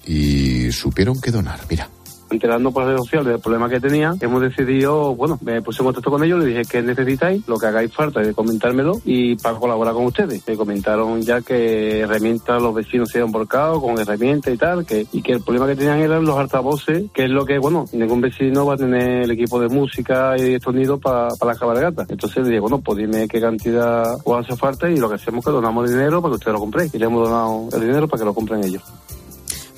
y 0.06 0.72
supieron 0.72 1.20
qué 1.22 1.32
donar. 1.32 1.60
Mira 1.70 1.89
enterando 2.34 2.72
por 2.72 2.86
redes 2.86 2.99
sociales 2.99 3.28
del 3.28 3.39
problema 3.39 3.70
que 3.70 3.80
tenía, 3.80 4.14
hemos 4.20 4.41
decidido, 4.41 5.16
bueno, 5.16 5.39
me 5.41 5.62
puse 5.62 5.82
en 5.82 5.86
contacto 5.86 6.12
con 6.12 6.24
ellos, 6.24 6.39
le 6.39 6.45
dije 6.47 6.64
que 6.64 6.82
necesitáis, 6.82 7.47
lo 7.47 7.58
que 7.58 7.68
hagáis 7.68 7.93
falta 7.93 8.20
de 8.22 8.34
comentármelo 8.34 8.99
y 9.06 9.36
para 9.36 9.58
colaborar 9.58 9.93
con 9.93 10.06
ustedes. 10.06 10.45
Me 10.47 10.58
comentaron 10.58 11.22
ya 11.22 11.41
que 11.41 12.01
herramientas 12.01 12.62
los 12.62 12.74
vecinos 12.74 13.10
se 13.10 13.22
han 13.22 13.32
volcado 13.32 13.82
con 13.82 13.99
herramientas 13.99 14.54
y 14.54 14.58
tal, 14.58 14.86
que, 14.86 15.06
y 15.12 15.22
que 15.22 15.34
el 15.34 15.41
problema 15.41 15.68
que 15.68 15.76
tenían 15.76 15.99
eran 15.99 16.26
los 16.26 16.38
altavoces, 16.38 17.06
que 17.14 17.26
es 17.26 17.30
lo 17.30 17.45
que, 17.45 17.60
bueno, 17.60 17.86
ningún 17.93 18.22
vecino 18.22 18.66
va 18.66 18.74
a 18.74 18.78
tener 18.78 19.24
el 19.24 19.32
equipo 19.32 19.60
de 19.60 19.70
música 19.70 20.36
y 20.38 20.60
sonido 20.60 20.99
para 20.99 21.30
la 21.30 21.56
cabalgata. 21.56 22.06
Entonces 22.10 22.43
le 22.43 22.49
dije, 22.49 22.60
bueno, 22.60 22.82
pues 22.82 22.97
dime 22.97 23.28
qué 23.28 23.39
cantidad 23.39 24.16
os 24.24 24.45
hace 24.45 24.56
falta 24.58 24.89
y 24.89 24.97
lo 24.97 25.08
que 25.10 25.16
hacemos 25.16 25.39
es 25.39 25.45
que 25.45 25.51
donamos 25.51 25.89
dinero 25.89 26.22
para 26.22 26.32
que 26.32 26.36
ustedes 26.36 26.54
lo 26.54 26.60
compréis. 26.60 26.93
Y 26.93 26.99
le 26.99 27.06
hemos 27.06 27.30
donado 27.30 27.70
el 27.74 27.82
dinero 27.82 28.08
para 28.08 28.20
que 28.20 28.26
lo 28.26 28.34
compren 28.34 28.64
ellos. 28.64 28.84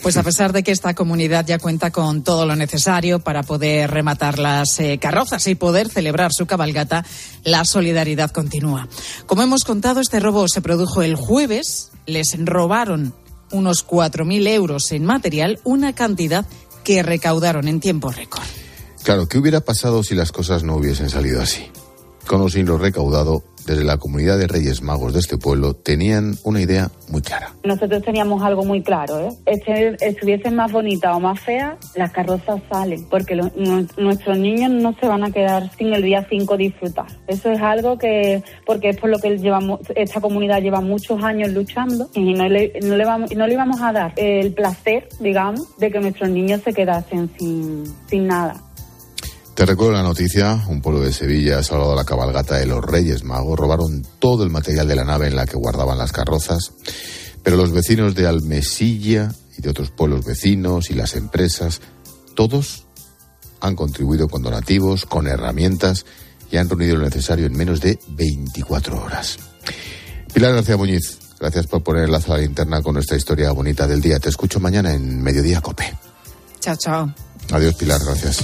Pues 0.05 0.17
a 0.17 0.23
pesar 0.23 0.53
de 0.53 0.61
que 0.61 0.71
esta 0.71 0.93
comunidad 0.93 1.47
ya 1.47 1.57
cuenta 1.57 1.89
con 1.89 2.23
todo 2.23 2.45
lo 2.45 2.55
necesario 2.55 3.17
para 3.17 3.41
poder 3.41 3.89
rematar 3.89 4.37
las 4.37 4.79
eh, 4.79 4.99
carrozas 4.99 5.47
y 5.47 5.55
poder 5.55 5.89
celebrar 5.89 6.31
su 6.31 6.45
cabalgata, 6.45 7.03
la 7.43 7.65
solidaridad 7.65 8.29
continúa. 8.29 8.87
Como 9.25 9.41
hemos 9.41 9.63
contado, 9.63 10.01
este 10.01 10.19
robo 10.19 10.47
se 10.47 10.61
produjo 10.61 11.01
el 11.01 11.15
jueves. 11.15 11.89
Les 12.05 12.37
robaron 12.37 13.15
unos 13.49 13.83
4.000 13.87 14.47
euros 14.49 14.91
en 14.91 15.05
material, 15.05 15.59
una 15.63 15.93
cantidad 15.93 16.45
que 16.83 17.01
recaudaron 17.01 17.67
en 17.67 17.79
tiempo 17.79 18.11
récord. 18.11 18.45
Claro, 19.01 19.27
¿qué 19.27 19.39
hubiera 19.39 19.61
pasado 19.61 20.03
si 20.03 20.13
las 20.13 20.31
cosas 20.31 20.61
no 20.61 20.75
hubiesen 20.75 21.09
salido 21.09 21.41
así? 21.41 21.65
Con 22.27 22.43
o 22.43 22.49
sin 22.49 22.67
lo 22.67 22.77
recaudado, 22.77 23.43
desde 23.65 23.83
la 23.83 23.97
comunidad 23.97 24.37
de 24.37 24.47
Reyes 24.47 24.81
Magos 24.81 25.13
de 25.13 25.19
este 25.19 25.37
pueblo 25.37 25.73
tenían 25.73 26.35
una 26.43 26.61
idea 26.61 26.89
muy 27.09 27.21
clara. 27.21 27.53
Nosotros 27.63 28.03
teníamos 28.03 28.41
algo 28.43 28.63
muy 28.63 28.81
claro, 28.81 29.19
¿eh? 29.19 29.29
Este, 29.45 29.95
estuviesen 29.99 30.55
más 30.55 30.71
bonita 30.71 31.15
o 31.15 31.19
más 31.19 31.39
fea, 31.39 31.77
las 31.95 32.11
carrozas 32.11 32.61
salen, 32.71 33.05
porque 33.09 33.35
nuestros 33.35 34.37
niños 34.37 34.71
no 34.71 34.95
se 34.99 35.07
van 35.07 35.23
a 35.23 35.31
quedar 35.31 35.69
sin 35.77 35.93
el 35.93 36.03
día 36.03 36.25
5 36.29 36.57
disfrutar. 36.57 37.07
Eso 37.27 37.51
es 37.51 37.61
algo 37.61 37.97
que, 37.97 38.43
porque 38.65 38.89
es 38.89 38.97
por 38.97 39.09
lo 39.09 39.19
que 39.19 39.37
llevamos, 39.37 39.81
esta 39.95 40.21
comunidad 40.21 40.61
lleva 40.61 40.81
muchos 40.81 41.23
años 41.23 41.51
luchando 41.51 42.09
y 42.13 42.33
no 42.33 42.47
le, 42.47 42.73
no 42.81 42.95
le, 42.95 43.05
vamos, 43.05 43.35
no 43.35 43.47
le 43.47 43.53
íbamos 43.53 43.81
a 43.81 43.91
dar 43.91 44.13
el 44.15 44.53
placer, 44.53 45.07
digamos, 45.19 45.77
de 45.77 45.91
que 45.91 45.99
nuestros 45.99 46.29
niños 46.29 46.61
se 46.61 46.73
quedasen 46.73 47.29
sin, 47.37 47.83
sin 48.07 48.27
nada. 48.27 48.64
Te 49.55 49.65
recuerdo 49.65 49.93
la 49.93 50.03
noticia, 50.03 50.65
un 50.67 50.81
pueblo 50.81 50.99
de 50.99 51.13
Sevilla 51.13 51.59
ha 51.59 51.63
salvado 51.63 51.95
la 51.95 52.03
cabalgata 52.03 52.57
de 52.57 52.65
los 52.65 52.83
Reyes 52.83 53.23
Magos, 53.23 53.57
robaron 53.57 54.05
todo 54.19 54.43
el 54.43 54.49
material 54.49 54.85
de 54.85 54.97
la 54.97 55.05
nave 55.05 55.27
en 55.27 55.35
la 55.37 55.45
que 55.45 55.55
guardaban 55.55 55.97
las 55.97 56.11
carrozas, 56.11 56.73
pero 57.41 57.55
los 57.55 57.71
vecinos 57.71 58.15
de 58.15 58.27
Almesilla 58.27 59.31
y 59.57 59.61
de 59.61 59.69
otros 59.69 59.91
pueblos 59.91 60.25
vecinos 60.25 60.91
y 60.91 60.93
las 60.93 61.15
empresas, 61.15 61.79
todos 62.35 62.85
han 63.61 63.77
contribuido 63.77 64.27
con 64.27 64.43
donativos, 64.43 65.05
con 65.05 65.25
herramientas 65.25 66.05
y 66.51 66.57
han 66.57 66.67
reunido 66.67 66.97
lo 66.97 67.05
necesario 67.05 67.45
en 67.45 67.53
menos 67.53 67.79
de 67.79 67.97
24 68.09 69.01
horas. 69.01 69.37
Pilar 70.33 70.53
García 70.53 70.75
Muñiz, 70.75 71.17
gracias 71.39 71.67
por 71.67 71.81
poner 71.81 72.09
la 72.09 72.19
sala 72.19 72.43
interna 72.43 72.81
con 72.81 72.95
nuestra 72.95 73.15
historia 73.15 73.53
bonita 73.53 73.87
del 73.87 74.01
día. 74.01 74.19
Te 74.19 74.27
escucho 74.27 74.59
mañana 74.59 74.93
en 74.93 75.23
Mediodía 75.23 75.61
Cope. 75.61 75.97
Chao, 76.59 76.75
chao. 76.75 77.15
Adiós, 77.53 77.75
Pilar, 77.75 78.01
gracias. 78.03 78.43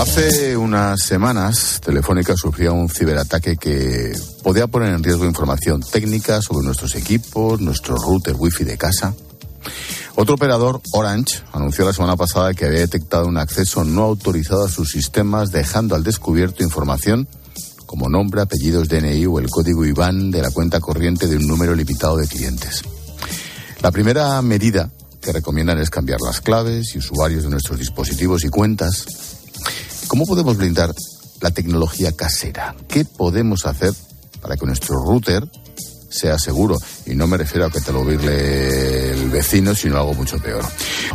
Hace 0.00 0.56
unas 0.56 1.02
semanas, 1.02 1.78
Telefónica 1.84 2.34
sufría 2.34 2.72
un 2.72 2.88
ciberataque 2.88 3.58
que 3.58 4.14
podía 4.42 4.66
poner 4.66 4.94
en 4.94 5.04
riesgo 5.04 5.26
información 5.26 5.82
técnica 5.82 6.40
sobre 6.40 6.64
nuestros 6.64 6.94
equipos, 6.94 7.60
nuestro 7.60 7.96
router 7.96 8.34
wifi 8.34 8.64
de 8.64 8.78
casa. 8.78 9.12
Otro 10.14 10.36
operador, 10.36 10.80
Orange, 10.94 11.42
anunció 11.52 11.84
la 11.84 11.92
semana 11.92 12.16
pasada 12.16 12.54
que 12.54 12.64
había 12.64 12.78
detectado 12.78 13.26
un 13.26 13.36
acceso 13.36 13.84
no 13.84 14.04
autorizado 14.04 14.64
a 14.64 14.70
sus 14.70 14.88
sistemas, 14.88 15.52
dejando 15.52 15.94
al 15.94 16.02
descubierto 16.02 16.64
información 16.64 17.28
como 17.84 18.08
nombre, 18.08 18.40
apellidos, 18.40 18.88
DNI 18.88 19.26
o 19.26 19.38
el 19.38 19.50
código 19.50 19.84
IBAN 19.84 20.30
de 20.30 20.40
la 20.40 20.50
cuenta 20.50 20.80
corriente 20.80 21.26
de 21.26 21.36
un 21.36 21.46
número 21.46 21.74
limitado 21.74 22.16
de 22.16 22.26
clientes. 22.26 22.84
La 23.82 23.90
primera 23.90 24.40
medida 24.40 24.90
que 25.20 25.32
recomiendan 25.32 25.78
es 25.78 25.90
cambiar 25.90 26.20
las 26.24 26.40
claves 26.40 26.94
y 26.94 26.98
usuarios 26.98 27.42
de 27.42 27.50
nuestros 27.50 27.78
dispositivos 27.78 28.44
y 28.44 28.48
cuentas. 28.48 29.29
¿Cómo 30.10 30.26
podemos 30.26 30.56
blindar 30.56 30.92
la 31.40 31.52
tecnología 31.52 32.10
casera? 32.10 32.74
¿Qué 32.88 33.04
podemos 33.04 33.64
hacer 33.64 33.92
para 34.42 34.56
que 34.56 34.66
nuestro 34.66 34.96
router 35.04 35.48
sea 36.10 36.36
seguro? 36.36 36.76
Y 37.06 37.14
no 37.14 37.28
me 37.28 37.36
refiero 37.36 37.66
a 37.66 37.70
que 37.70 37.80
te 37.80 37.92
lo 37.92 38.04
virle 38.04 39.12
el 39.12 39.30
vecino, 39.30 39.72
sino 39.72 39.98
algo 39.98 40.14
mucho 40.14 40.38
peor. 40.38 40.64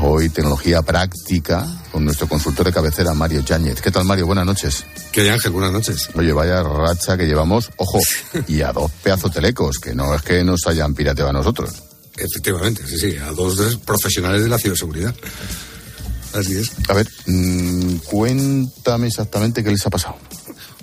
Hoy 0.02 0.30
tecnología 0.30 0.82
práctica 0.82 1.68
con 1.92 2.06
nuestro 2.06 2.30
consultor 2.30 2.68
de 2.68 2.72
cabecera, 2.72 3.14
Mario 3.14 3.42
Yáñez. 3.42 3.82
¿Qué 3.82 3.92
tal, 3.92 4.06
Mario? 4.06 4.28
Buenas 4.28 4.46
noches. 4.46 4.86
¿Qué 5.12 5.24
hay, 5.24 5.28
Ángel? 5.28 5.52
Buenas 5.52 5.74
noches. 5.74 6.08
Oye, 6.16 6.32
vaya 6.32 6.64
racha 6.64 7.18
que 7.18 7.26
llevamos, 7.26 7.72
ojo, 7.76 8.00
y 8.48 8.62
a 8.62 8.72
dos 8.72 8.90
pedazos 9.04 9.30
telecos, 9.30 9.78
que 9.78 9.94
no 9.94 10.16
es 10.16 10.22
que 10.22 10.42
nos 10.46 10.66
hayan 10.68 10.94
pirateado 10.94 11.32
a 11.32 11.34
nosotros. 11.34 11.70
Efectivamente, 12.16 12.82
sí, 12.88 12.98
sí, 12.98 13.18
a 13.18 13.34
dos 13.34 13.78
profesionales 13.86 14.42
de 14.42 14.48
la 14.48 14.58
ciberseguridad. 14.58 15.14
Así 16.36 16.58
es. 16.58 16.72
A 16.90 16.94
ver, 16.94 17.08
mmm, 17.26 17.96
cuéntame 18.10 19.08
exactamente 19.08 19.64
qué 19.64 19.72
les 19.72 19.86
ha 19.86 19.90
pasado. 19.90 20.16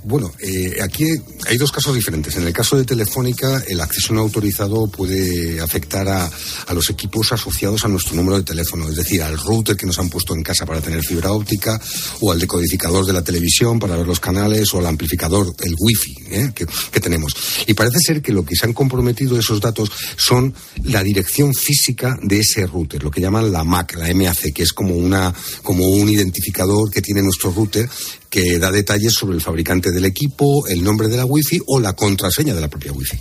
Bueno, 0.04 0.32
eh, 0.40 0.78
aquí 0.82 1.04
hay 1.46 1.56
dos 1.56 1.70
casos 1.70 1.94
diferentes. 1.94 2.34
En 2.36 2.44
el 2.44 2.52
caso 2.52 2.76
de 2.76 2.84
Telefónica, 2.84 3.62
el 3.68 3.80
acceso 3.80 4.12
no 4.12 4.20
autorizado 4.20 4.88
puede 4.88 5.60
afectar 5.60 6.08
a, 6.08 6.30
los 6.74 6.90
equipos 6.90 7.30
asociados 7.32 7.84
a 7.84 7.88
nuestro 7.88 8.16
número 8.16 8.38
de 8.38 8.42
teléfono, 8.42 8.88
es 8.88 8.96
decir, 8.96 9.22
al 9.22 9.38
router 9.38 9.76
que 9.76 9.86
nos 9.86 9.98
han 9.98 10.08
puesto 10.08 10.34
en 10.34 10.42
casa 10.42 10.66
para 10.66 10.80
tener 10.80 11.02
fibra 11.02 11.30
óptica, 11.32 11.80
o 12.20 12.32
al 12.32 12.40
decodificador 12.40 13.06
de 13.06 13.12
la 13.12 13.22
televisión 13.22 13.78
para 13.78 13.96
ver 13.96 14.06
los 14.06 14.18
canales, 14.18 14.72
o 14.74 14.78
al 14.78 14.86
amplificador, 14.86 15.54
el 15.60 15.76
wifi 15.78 16.16
¿eh? 16.30 16.52
que, 16.54 16.66
que, 16.66 17.00
tenemos. 17.00 17.34
Y 17.66 17.74
parece 17.74 17.98
ser 18.04 18.22
que 18.22 18.32
lo 18.32 18.44
que 18.44 18.56
se 18.56 18.66
han 18.66 18.72
comprometido 18.72 19.38
esos 19.38 19.60
datos 19.60 19.90
son 20.16 20.52
la 20.82 21.02
dirección 21.02 21.54
física 21.54 22.18
de 22.22 22.40
ese 22.40 22.66
router, 22.66 23.02
lo 23.02 23.10
que 23.10 23.20
llaman 23.20 23.52
la 23.52 23.62
MAC, 23.62 23.96
la 23.96 24.12
MAC, 24.12 24.52
que 24.52 24.62
es 24.62 24.72
como, 24.72 24.96
una, 24.96 25.32
como 25.62 25.86
un 25.86 26.08
identificador 26.08 26.90
que 26.90 27.02
tiene 27.02 27.22
nuestro 27.22 27.52
router 27.52 27.88
que 28.32 28.58
da 28.58 28.72
detalles 28.72 29.12
sobre 29.12 29.34
el 29.34 29.42
fabricante 29.42 29.90
del 29.90 30.06
equipo, 30.06 30.66
el 30.66 30.82
nombre 30.82 31.08
de 31.08 31.18
la 31.18 31.26
wifi 31.26 31.60
o 31.66 31.78
la 31.78 31.92
contraseña 31.92 32.54
de 32.54 32.62
la 32.62 32.68
propia 32.68 32.90
wifi. 32.90 33.18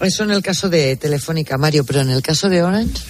Eso 0.00 0.24
en 0.24 0.30
el 0.32 0.42
caso 0.42 0.68
de 0.68 0.96
Telefónica, 0.96 1.56
Mario, 1.56 1.84
pero 1.84 2.00
en 2.00 2.10
el 2.10 2.22
caso 2.22 2.48
de 2.48 2.62
Orange. 2.62 3.02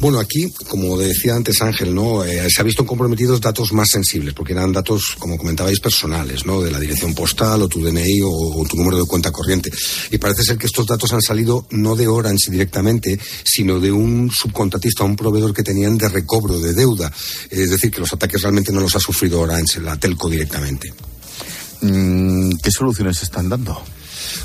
Bueno, 0.00 0.18
aquí, 0.18 0.50
como 0.68 0.98
decía 0.98 1.34
antes 1.34 1.62
Ángel, 1.62 1.94
¿no? 1.94 2.24
Eh, 2.24 2.48
se 2.50 2.60
ha 2.60 2.64
visto 2.64 2.84
comprometidos 2.84 3.40
datos 3.40 3.72
más 3.72 3.88
sensibles, 3.90 4.34
porque 4.34 4.52
eran 4.52 4.72
datos, 4.72 5.14
como 5.18 5.36
comentabais, 5.36 5.78
personales, 5.78 6.46
¿no? 6.46 6.60
De 6.60 6.70
la 6.70 6.80
dirección 6.80 7.14
postal 7.14 7.62
o 7.62 7.68
tu 7.68 7.80
DNI 7.80 8.22
o, 8.22 8.30
o, 8.30 8.66
tu 8.66 8.76
número 8.76 8.98
de 8.98 9.04
cuenta 9.04 9.30
corriente. 9.30 9.70
Y 10.10 10.18
parece 10.18 10.42
ser 10.42 10.58
que 10.58 10.66
estos 10.66 10.86
datos 10.86 11.12
han 11.12 11.22
salido 11.22 11.66
no 11.70 11.94
de 11.94 12.08
Orange 12.08 12.50
directamente, 12.50 13.18
sino 13.44 13.78
de 13.78 13.92
un 13.92 14.30
subcontratista, 14.30 15.04
un 15.04 15.16
proveedor 15.16 15.54
que 15.54 15.62
tenían 15.62 15.96
de 15.96 16.08
recobro 16.08 16.58
de 16.58 16.74
deuda. 16.74 17.12
Es 17.50 17.70
decir, 17.70 17.90
que 17.90 18.00
los 18.00 18.12
ataques 18.12 18.42
realmente 18.42 18.72
no 18.72 18.80
los 18.80 18.96
ha 18.96 19.00
sufrido 19.00 19.40
Orange, 19.40 19.80
la 19.80 19.96
telco 19.96 20.28
directamente. 20.28 20.92
¿Qué 21.80 22.70
soluciones 22.70 23.18
se 23.18 23.24
están 23.24 23.48
dando? 23.48 23.82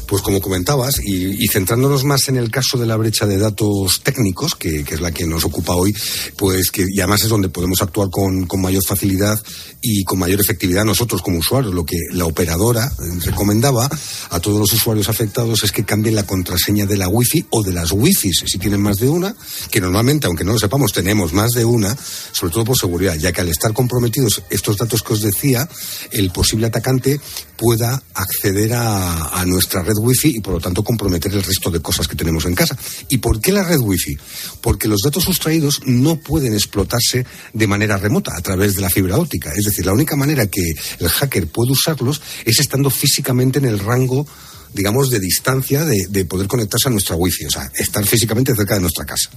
Pues 0.07 0.21
como 0.21 0.41
comentabas, 0.41 0.99
y, 1.03 1.47
centrándonos 1.47 2.03
más 2.03 2.27
en 2.27 2.37
el 2.37 2.51
caso 2.51 2.77
de 2.77 2.85
la 2.85 2.95
brecha 2.97 3.25
de 3.25 3.37
datos 3.37 4.01
técnicos, 4.03 4.55
que, 4.55 4.81
es 4.81 5.01
la 5.01 5.11
que 5.11 5.25
nos 5.25 5.45
ocupa 5.45 5.75
hoy, 5.75 5.95
pues 6.37 6.71
que 6.71 6.85
además 6.97 7.23
es 7.23 7.29
donde 7.29 7.49
podemos 7.49 7.81
actuar 7.81 8.09
con, 8.09 8.47
mayor 8.61 8.83
facilidad 8.85 9.39
y 9.81 10.03
con 10.03 10.19
mayor 10.19 10.39
efectividad 10.41 10.85
nosotros 10.85 11.21
como 11.21 11.39
usuarios. 11.39 11.73
Lo 11.73 11.85
que 11.85 11.97
la 12.11 12.25
operadora 12.25 12.91
recomendaba 13.23 13.89
a 14.29 14.39
todos 14.39 14.59
los 14.59 14.73
usuarios 14.73 15.09
afectados 15.09 15.63
es 15.63 15.71
que 15.71 15.85
cambien 15.85 16.15
la 16.15 16.25
contraseña 16.25 16.85
de 16.85 16.97
la 16.97 17.07
wifi 17.07 17.45
o 17.49 17.63
de 17.63 17.73
las 17.73 17.91
wifis, 17.91 18.43
si 18.45 18.57
tienen 18.57 18.81
más 18.81 18.97
de 18.97 19.09
una, 19.09 19.35
que 19.69 19.81
normalmente, 19.81 20.27
aunque 20.27 20.43
no 20.43 20.53
lo 20.53 20.59
sepamos, 20.59 20.93
tenemos 20.93 21.33
más 21.33 21.51
de 21.51 21.65
una, 21.65 21.95
sobre 22.31 22.53
todo 22.53 22.65
por 22.65 22.77
seguridad, 22.77 23.15
ya 23.15 23.31
que 23.31 23.41
al 23.41 23.49
estar 23.49 23.73
comprometidos 23.73 24.41
estos 24.49 24.77
datos 24.77 25.01
que 25.01 25.13
os 25.13 25.21
decía, 25.21 25.67
el 26.11 26.31
posible 26.31 26.67
atacante 26.67 27.19
pueda 27.57 28.01
acceder 28.13 28.73
a, 28.73 29.39
a 29.39 29.45
nuestra 29.45 29.74
red 29.83 29.97
wifi 29.97 30.37
y 30.37 30.41
por 30.41 30.55
lo 30.55 30.59
tanto 30.59 30.83
comprometer 30.83 31.33
el 31.33 31.43
resto 31.43 31.69
de 31.69 31.81
cosas 31.81 32.07
que 32.07 32.15
tenemos 32.15 32.45
en 32.45 32.55
casa. 32.55 32.77
¿Y 33.09 33.17
por 33.17 33.39
qué 33.39 33.51
la 33.51 33.63
red 33.63 33.79
wifi? 33.79 34.17
Porque 34.61 34.87
los 34.87 35.01
datos 35.01 35.23
sustraídos 35.23 35.81
no 35.85 36.17
pueden 36.17 36.53
explotarse 36.53 37.25
de 37.53 37.67
manera 37.67 37.97
remota 37.97 38.35
a 38.35 38.41
través 38.41 38.75
de 38.75 38.81
la 38.81 38.89
fibra 38.89 39.17
óptica. 39.17 39.51
Es 39.55 39.65
decir, 39.65 39.85
la 39.85 39.93
única 39.93 40.15
manera 40.15 40.47
que 40.47 40.73
el 40.99 41.09
hacker 41.09 41.47
puede 41.47 41.71
usarlos 41.71 42.21
es 42.45 42.59
estando 42.59 42.89
físicamente 42.89 43.59
en 43.59 43.65
el 43.65 43.79
rango 43.79 44.25
digamos, 44.73 45.09
de 45.09 45.21
distancia 45.21 45.85
de, 45.85 46.07
de 46.09 46.25
poder 46.25 46.47
conectarse 46.47 46.89
a 46.89 46.91
nuestra 46.91 47.15
wifi, 47.15 47.45
o 47.45 47.49
sea, 47.49 47.71
estar 47.75 48.05
físicamente 48.05 48.53
cerca 48.53 48.73
de 48.73 48.81
nuestra 48.81 49.05
casa. 49.05 49.29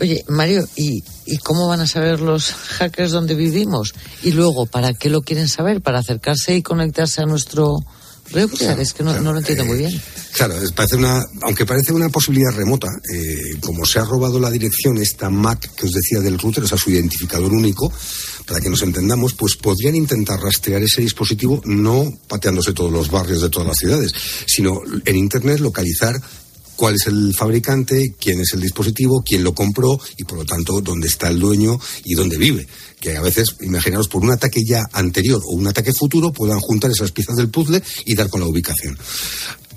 Oye, 0.00 0.24
Mario, 0.28 0.68
¿y, 0.76 1.02
¿y, 1.26 1.38
cómo 1.38 1.66
van 1.66 1.80
a 1.80 1.86
saber 1.86 2.20
los 2.20 2.52
hackers 2.52 3.10
dónde 3.10 3.34
vivimos? 3.34 3.94
Y 4.22 4.30
luego, 4.30 4.66
¿para 4.66 4.94
qué 4.94 5.10
lo 5.10 5.22
quieren 5.22 5.48
saber? 5.48 5.80
¿Para 5.80 5.98
acercarse 5.98 6.56
y 6.56 6.62
conectarse 6.62 7.20
a 7.20 7.26
nuestro 7.26 7.78
Es 8.78 8.92
que 8.92 9.02
no, 9.02 9.18
no 9.20 9.32
lo 9.32 9.38
entiendo 9.38 9.64
muy 9.64 9.78
bien. 9.78 10.02
Claro, 10.32 10.54
parece 10.74 10.96
una, 10.96 11.24
aunque 11.42 11.66
parece 11.66 11.92
una 11.92 12.08
posibilidad 12.10 12.52
remota, 12.54 12.88
eh, 13.12 13.56
como 13.60 13.84
se 13.86 13.98
ha 13.98 14.04
robado 14.04 14.38
la 14.38 14.50
dirección, 14.50 14.98
esta 14.98 15.30
MAC 15.30 15.74
que 15.74 15.86
os 15.86 15.92
decía 15.92 16.20
del 16.20 16.38
router, 16.38 16.64
o 16.64 16.68
sea, 16.68 16.78
su 16.78 16.90
identificador 16.90 17.52
único, 17.52 17.92
para 18.46 18.60
que 18.60 18.70
nos 18.70 18.82
entendamos, 18.82 19.34
pues 19.34 19.56
podrían 19.56 19.96
intentar 19.96 20.40
rastrear 20.40 20.82
ese 20.82 21.02
dispositivo 21.02 21.60
no 21.64 22.12
pateándose 22.28 22.72
todos 22.72 22.92
los 22.92 23.10
barrios 23.10 23.42
de 23.42 23.50
todas 23.50 23.68
las 23.68 23.76
ciudades, 23.76 24.12
sino 24.46 24.80
en 25.04 25.16
Internet 25.16 25.60
localizar 25.60 26.20
cuál 26.78 26.94
es 26.94 27.08
el 27.08 27.34
fabricante, 27.34 28.14
quién 28.20 28.40
es 28.40 28.52
el 28.54 28.60
dispositivo, 28.60 29.20
quién 29.26 29.42
lo 29.42 29.52
compró 29.52 29.98
y 30.16 30.22
por 30.22 30.38
lo 30.38 30.44
tanto 30.44 30.80
dónde 30.80 31.08
está 31.08 31.28
el 31.28 31.40
dueño 31.40 31.76
y 32.04 32.14
dónde 32.14 32.38
vive. 32.38 32.68
Que 33.00 33.16
a 33.16 33.20
veces, 33.20 33.56
imaginaros, 33.62 34.06
por 34.06 34.22
un 34.22 34.30
ataque 34.30 34.62
ya 34.64 34.84
anterior 34.92 35.42
o 35.44 35.56
un 35.56 35.66
ataque 35.66 35.92
futuro 35.92 36.32
puedan 36.32 36.60
juntar 36.60 36.92
esas 36.92 37.10
piezas 37.10 37.34
del 37.34 37.48
puzzle 37.48 37.82
y 38.04 38.14
dar 38.14 38.28
con 38.28 38.40
la 38.40 38.46
ubicación. 38.46 38.96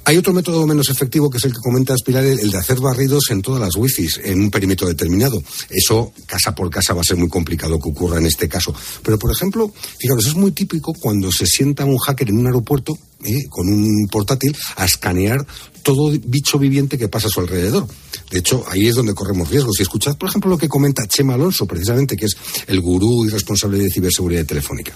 Hay 0.04 0.18
otro 0.18 0.34
método 0.34 0.66
menos 0.66 0.90
efectivo 0.90 1.30
que 1.30 1.38
es 1.38 1.46
el 1.46 1.54
que 1.54 1.60
comentas, 1.60 2.02
Pilar, 2.04 2.26
el 2.26 2.50
de 2.50 2.58
hacer 2.58 2.80
barridos 2.80 3.26
en 3.30 3.42
todas 3.42 3.62
las 3.62 3.76
wifis 3.76 4.20
en 4.24 4.42
un 4.42 4.50
perímetro 4.50 4.88
determinado. 4.88 5.42
Eso, 5.70 6.12
casa 6.26 6.56
por 6.56 6.70
casa, 6.72 6.94
va 6.94 7.02
a 7.02 7.04
ser 7.04 7.18
muy 7.18 7.30
complicado 7.30 7.80
que 7.80 7.90
ocurra 7.90 8.18
en 8.18 8.26
este 8.26 8.50
caso. 8.50 8.74
Pero, 9.04 9.20
por 9.20 9.32
ejemplo, 9.32 9.72
fijaros, 10.00 10.26
es 10.26 10.36
muy 10.36 10.52
típico 10.52 10.94
cuando 10.94 11.32
se 11.32 11.46
sienta 11.46 11.86
un 11.86 12.00
hacker 12.00 12.30
en 12.30 12.40
un 12.40 12.48
aeropuerto 12.48 12.98
¿eh? 13.24 13.46
con 13.50 13.68
un 13.68 14.08
portátil 14.12 14.58
a 14.76 14.86
escanear 14.86 15.46
todo 15.84 16.12
bicho 16.26 16.58
viviente 16.58 16.98
que 16.98 17.08
pasa 17.08 17.28
a 17.28 17.32
su 17.32 17.40
alrededor. 17.40 17.88
De 18.32 18.40
hecho, 18.40 18.64
ahí 18.68 18.88
es 18.88 18.96
donde 18.96 19.14
corremos 19.14 19.50
riesgos. 19.50 19.76
Si 19.78 19.84
escuchad, 19.84 20.18
por 20.18 20.30
ejemplo, 20.30 20.50
lo 20.50 20.58
que 20.58 20.70
comenta 20.70 21.08
Chema 21.08 21.36
Alonso, 21.36 21.68
precisamente, 21.68 22.16
que 22.16 22.26
es 22.26 22.36
el 22.68 22.82
gurú 22.82 23.26
y 23.26 23.30
responsable 23.30 23.78
de 23.78 23.92
ciberseguridad 23.92 24.46
telefónica. 24.46 24.94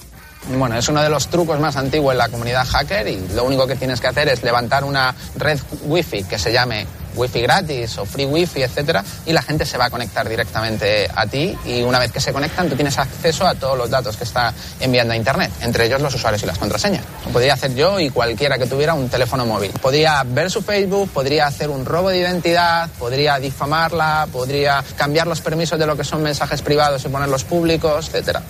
Bueno, 0.47 0.77
es 0.77 0.87
uno 0.89 1.01
de 1.01 1.09
los 1.09 1.27
trucos 1.27 1.59
más 1.59 1.75
antiguos 1.75 2.11
en 2.11 2.19
la 2.19 2.29
comunidad 2.29 2.65
hacker 2.65 3.07
y 3.07 3.27
lo 3.33 3.45
único 3.45 3.65
que 3.65 3.75
tienes 3.75 3.99
que 3.99 4.07
hacer 4.07 4.29
es 4.29 4.43
levantar 4.43 4.83
una 4.83 5.13
red 5.35 5.59
wifi 5.85 6.23
que 6.23 6.37
se 6.37 6.53
llame 6.53 6.85
wifi 7.15 7.41
gratis 7.41 7.97
o 7.97 8.05
free 8.05 8.25
wifi, 8.25 8.63
etcétera, 8.63 9.03
y 9.25 9.33
la 9.33 9.41
gente 9.41 9.65
se 9.65 9.77
va 9.77 9.85
a 9.85 9.89
conectar 9.89 10.27
directamente 10.27 11.09
a 11.13 11.25
ti 11.27 11.55
y 11.65 11.81
una 11.81 11.99
vez 11.99 12.11
que 12.11 12.19
se 12.19 12.33
conectan 12.33 12.69
tú 12.69 12.75
tienes 12.75 12.97
acceso 12.97 13.45
a 13.47 13.55
todos 13.55 13.77
los 13.77 13.89
datos 13.89 14.17
que 14.17 14.23
está 14.23 14.53
enviando 14.79 15.13
a 15.13 15.17
internet, 15.17 15.51
entre 15.61 15.85
ellos 15.85 16.01
los 16.01 16.13
usuarios 16.13 16.43
y 16.43 16.45
las 16.45 16.57
contraseñas. 16.57 17.03
Lo 17.25 17.31
podría 17.31 17.53
hacer 17.53 17.73
yo 17.75 17.99
y 17.99 18.09
cualquiera 18.09 18.57
que 18.57 18.65
tuviera 18.65 18.93
un 18.93 19.09
teléfono 19.09 19.45
móvil. 19.45 19.71
Podría 19.81 20.23
ver 20.23 20.51
su 20.51 20.61
Facebook, 20.61 21.09
podría 21.09 21.47
hacer 21.47 21.69
un 21.69 21.85
robo 21.85 22.09
de 22.09 22.19
identidad, 22.19 22.89
podría 22.99 23.39
difamarla, 23.39 24.27
podría 24.31 24.83
cambiar 24.97 25.27
los 25.27 25.41
permisos 25.41 25.79
de 25.79 25.85
lo 25.85 25.95
que 25.95 26.03
son 26.03 26.23
mensajes 26.23 26.61
privados 26.61 27.03
y 27.05 27.09
ponerlos 27.09 27.43
públicos, 27.43 28.07
etcétera. 28.07 28.43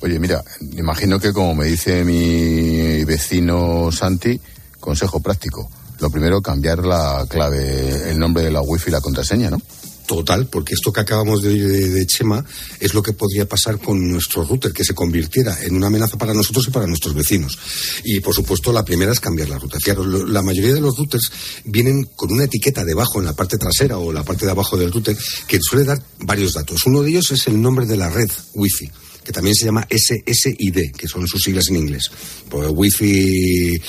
Oye, 0.00 0.18
mira, 0.18 0.42
imagino 0.76 1.18
que 1.18 1.32
como 1.32 1.54
me 1.54 1.66
dice 1.66 2.04
mi 2.04 3.04
vecino 3.04 3.90
Santi, 3.92 4.40
consejo 4.78 5.20
práctico 5.20 5.68
lo 6.00 6.10
primero, 6.10 6.40
cambiar 6.40 6.84
la 6.84 7.26
clave, 7.28 8.10
el 8.10 8.18
nombre 8.18 8.42
de 8.42 8.50
la 8.50 8.62
wifi 8.62 8.88
y 8.88 8.92
la 8.92 9.00
contraseña, 9.00 9.50
¿no? 9.50 9.60
Total, 10.06 10.48
porque 10.48 10.74
esto 10.74 10.92
que 10.92 10.98
acabamos 10.98 11.40
de 11.40 11.50
oír 11.50 11.68
de, 11.68 12.04
Chema 12.04 12.44
es 12.80 12.94
lo 12.94 13.02
que 13.02 13.12
podría 13.12 13.48
pasar 13.48 13.78
con 13.78 14.10
nuestro 14.10 14.42
router, 14.42 14.72
que 14.72 14.82
se 14.82 14.92
convirtiera 14.92 15.62
en 15.62 15.76
una 15.76 15.86
amenaza 15.86 16.18
para 16.18 16.34
nosotros 16.34 16.66
y 16.66 16.72
para 16.72 16.88
nuestros 16.88 17.14
vecinos. 17.14 17.56
Y 18.02 18.18
por 18.18 18.34
supuesto, 18.34 18.72
la 18.72 18.84
primera 18.84 19.12
es 19.12 19.20
cambiar 19.20 19.48
la 19.48 19.58
ruta. 19.58 19.78
Claro, 19.78 20.04
la 20.04 20.42
mayoría 20.42 20.74
de 20.74 20.80
los 20.80 20.96
routers 20.96 21.30
vienen 21.64 22.10
con 22.16 22.32
una 22.32 22.44
etiqueta 22.44 22.84
debajo, 22.84 23.20
en 23.20 23.26
la 23.26 23.34
parte 23.34 23.56
trasera 23.56 23.98
o 23.98 24.12
la 24.12 24.24
parte 24.24 24.46
de 24.46 24.50
abajo 24.50 24.76
del 24.76 24.90
router, 24.90 25.16
que 25.46 25.60
suele 25.60 25.84
dar 25.84 26.02
varios 26.18 26.54
datos. 26.54 26.84
Uno 26.86 27.02
de 27.02 27.10
ellos 27.10 27.30
es 27.30 27.46
el 27.46 27.62
nombre 27.62 27.86
de 27.86 27.96
la 27.96 28.10
red 28.10 28.30
Wi-Fi 28.54 28.90
que 29.24 29.32
también 29.32 29.54
se 29.54 29.66
llama 29.66 29.86
SSID, 29.90 30.92
que 30.96 31.08
son 31.08 31.26
sus 31.26 31.42
siglas 31.42 31.68
en 31.68 31.76
inglés, 31.76 32.10
pues 32.48 32.68
Wi-Fi 32.70 33.74
eh, 33.74 33.80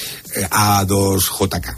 A2JK. 0.49 1.75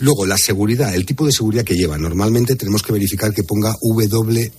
Luego, 0.00 0.26
la 0.26 0.38
seguridad, 0.38 0.94
el 0.94 1.06
tipo 1.06 1.26
de 1.26 1.32
seguridad 1.32 1.64
que 1.64 1.76
lleva. 1.76 1.98
Normalmente 1.98 2.56
tenemos 2.56 2.82
que 2.82 2.92
verificar 2.92 3.32
que 3.32 3.44
ponga 3.44 3.74
WPA2 3.76 4.50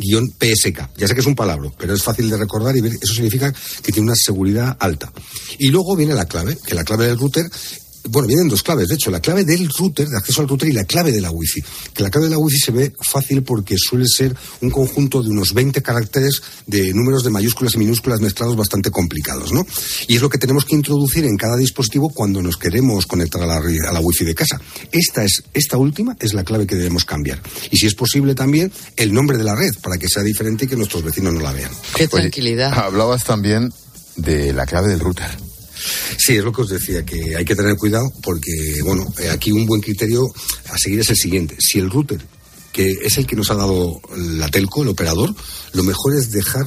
PSK. 0.00 0.96
Ya 0.96 1.08
sé 1.08 1.14
que 1.14 1.20
es 1.20 1.26
un 1.26 1.34
palabra, 1.34 1.70
pero 1.78 1.94
es 1.94 2.02
fácil 2.02 2.30
de 2.30 2.36
recordar 2.36 2.76
y 2.76 2.80
ver, 2.80 2.92
eso 3.00 3.14
significa 3.14 3.52
que 3.82 3.92
tiene 3.92 4.08
una 4.08 4.16
seguridad 4.16 4.76
alta. 4.80 5.12
Y 5.58 5.68
luego 5.68 5.96
viene 5.96 6.14
la 6.14 6.26
clave, 6.26 6.56
que 6.66 6.74
la 6.74 6.84
clave 6.84 7.06
del 7.06 7.18
router 7.18 7.50
bueno, 8.08 8.28
vienen 8.28 8.48
dos 8.48 8.62
claves, 8.62 8.88
de 8.88 8.94
hecho, 8.94 9.10
la 9.10 9.20
clave 9.20 9.44
del 9.44 9.68
router, 9.68 10.08
de 10.08 10.16
acceso 10.16 10.40
al 10.40 10.48
router 10.48 10.68
y 10.68 10.72
la 10.72 10.84
clave 10.84 11.12
de 11.12 11.20
la 11.20 11.30
wifi. 11.30 11.62
Que 11.92 12.02
la 12.02 12.10
clave 12.10 12.26
de 12.26 12.32
la 12.32 12.38
wifi 12.38 12.58
se 12.58 12.72
ve 12.72 12.92
fácil 13.00 13.42
porque 13.42 13.76
suele 13.78 14.06
ser 14.06 14.34
un 14.60 14.70
conjunto 14.70 15.22
de 15.22 15.28
unos 15.28 15.52
20 15.52 15.82
caracteres 15.82 16.40
de 16.66 16.92
números 16.94 17.24
de 17.24 17.30
mayúsculas 17.30 17.74
y 17.74 17.78
minúsculas 17.78 18.20
mezclados 18.20 18.56
bastante 18.56 18.90
complicados, 18.90 19.52
¿no? 19.52 19.66
Y 20.08 20.16
es 20.16 20.22
lo 20.22 20.28
que 20.28 20.38
tenemos 20.38 20.64
que 20.64 20.74
introducir 20.74 21.24
en 21.24 21.36
cada 21.36 21.56
dispositivo 21.56 22.10
cuando 22.10 22.42
nos 22.42 22.56
queremos 22.56 23.06
conectar 23.06 23.42
a 23.42 23.46
la, 23.46 23.56
a 23.56 23.92
la 23.92 24.00
wifi 24.00 24.24
de 24.24 24.34
casa. 24.34 24.60
Esta, 24.92 25.24
es, 25.24 25.42
esta 25.52 25.76
última 25.76 26.16
es 26.20 26.34
la 26.34 26.44
clave 26.44 26.66
que 26.66 26.76
debemos 26.76 27.04
cambiar. 27.04 27.42
Y 27.70 27.76
si 27.76 27.86
es 27.86 27.94
posible 27.94 28.34
también 28.34 28.72
el 28.96 29.12
nombre 29.12 29.36
de 29.36 29.44
la 29.44 29.54
red 29.54 29.74
para 29.82 29.98
que 29.98 30.08
sea 30.08 30.22
diferente 30.22 30.64
y 30.64 30.68
que 30.68 30.76
nuestros 30.76 31.02
vecinos 31.02 31.34
no 31.34 31.40
la 31.40 31.52
vean. 31.52 31.70
Qué 31.94 32.08
tranquilidad. 32.08 32.72
hablabas 32.72 33.24
también 33.24 33.72
de 34.16 34.52
la 34.52 34.66
clave 34.66 34.88
del 34.88 35.00
router. 35.00 35.49
Sí, 36.16 36.36
es 36.36 36.44
lo 36.44 36.52
que 36.52 36.62
os 36.62 36.68
decía, 36.68 37.04
que 37.04 37.36
hay 37.36 37.44
que 37.44 37.56
tener 37.56 37.76
cuidado 37.76 38.10
porque, 38.22 38.80
bueno, 38.82 39.06
eh, 39.18 39.30
aquí 39.30 39.52
un 39.52 39.66
buen 39.66 39.80
criterio 39.80 40.26
a 40.70 40.78
seguir 40.78 41.00
es 41.00 41.10
el 41.10 41.16
siguiente. 41.16 41.56
Si 41.58 41.78
el 41.78 41.90
router, 41.90 42.20
que 42.72 42.98
es 43.02 43.18
el 43.18 43.26
que 43.26 43.36
nos 43.36 43.50
ha 43.50 43.54
dado 43.54 44.00
la 44.16 44.48
telco, 44.48 44.82
el 44.82 44.88
operador, 44.88 45.34
lo 45.72 45.82
mejor 45.82 46.14
es 46.16 46.30
dejar 46.30 46.66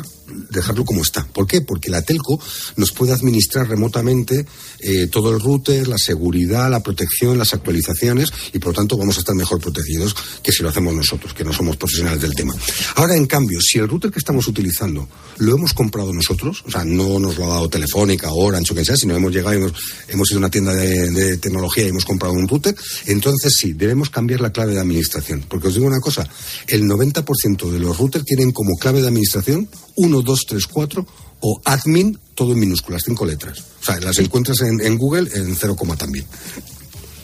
dejarlo 0.49 0.85
como 0.85 1.01
está. 1.01 1.25
¿Por 1.25 1.47
qué? 1.47 1.61
Porque 1.61 1.89
la 1.89 2.01
telco 2.01 2.39
nos 2.75 2.91
puede 2.91 3.13
administrar 3.13 3.67
remotamente 3.67 4.45
eh, 4.79 5.07
todo 5.07 5.33
el 5.33 5.41
router, 5.41 5.87
la 5.87 5.97
seguridad, 5.97 6.69
la 6.69 6.81
protección, 6.81 7.37
las 7.37 7.53
actualizaciones 7.53 8.31
y 8.53 8.59
por 8.59 8.69
lo 8.69 8.75
tanto 8.75 8.97
vamos 8.97 9.17
a 9.17 9.19
estar 9.19 9.35
mejor 9.35 9.59
protegidos 9.59 10.15
que 10.41 10.51
si 10.51 10.63
lo 10.63 10.69
hacemos 10.69 10.93
nosotros, 10.93 11.33
que 11.33 11.43
no 11.43 11.53
somos 11.53 11.77
profesionales 11.77 12.21
del 12.21 12.33
tema. 12.33 12.55
Ahora, 12.95 13.15
en 13.15 13.25
cambio, 13.25 13.59
si 13.61 13.79
el 13.79 13.87
router 13.87 14.11
que 14.11 14.19
estamos 14.19 14.47
utilizando 14.47 15.07
lo 15.37 15.55
hemos 15.55 15.73
comprado 15.73 16.13
nosotros, 16.13 16.63
o 16.65 16.71
sea, 16.71 16.83
no 16.85 17.19
nos 17.19 17.37
lo 17.37 17.45
ha 17.45 17.55
dado 17.55 17.69
Telefónica 17.69 18.31
Orange 18.31 18.71
o 18.71 18.75
quien 18.75 18.85
sea, 18.85 18.97
sino 18.97 19.15
hemos 19.15 19.31
llegado 19.31 19.53
y 19.55 19.71
hemos, 20.09 20.31
ido 20.31 20.37
a 20.37 20.39
una 20.39 20.51
tienda 20.51 20.73
de, 20.73 21.11
de 21.11 21.37
tecnología 21.37 21.85
y 21.85 21.89
hemos 21.89 22.05
comprado 22.05 22.33
un 22.33 22.47
router, 22.47 22.75
entonces 23.05 23.53
sí, 23.57 23.73
debemos 23.73 24.09
cambiar 24.09 24.41
la 24.41 24.51
clave 24.51 24.73
de 24.73 24.79
administración. 24.79 25.45
Porque 25.47 25.67
os 25.67 25.73
digo 25.73 25.87
una 25.87 25.99
cosa, 25.99 26.27
el 26.67 26.83
90% 26.83 27.69
de 27.69 27.79
los 27.79 27.97
routers 27.97 28.25
tienen 28.25 28.51
como 28.51 28.75
clave 28.79 29.01
de 29.01 29.07
administración 29.07 29.69
1, 29.95 30.21
2, 30.23 30.39
3, 30.47 30.67
4 30.67 31.07
o 31.41 31.61
admin, 31.65 32.17
todo 32.35 32.53
en 32.53 32.59
minúsculas, 32.59 33.03
cinco 33.05 33.25
letras. 33.25 33.63
O 33.81 33.85
sea, 33.85 33.99
las 33.99 34.17
encuentras 34.19 34.61
en, 34.61 34.79
en 34.81 34.97
Google 34.97 35.29
en 35.33 35.55
0, 35.55 35.75
también. 35.97 36.25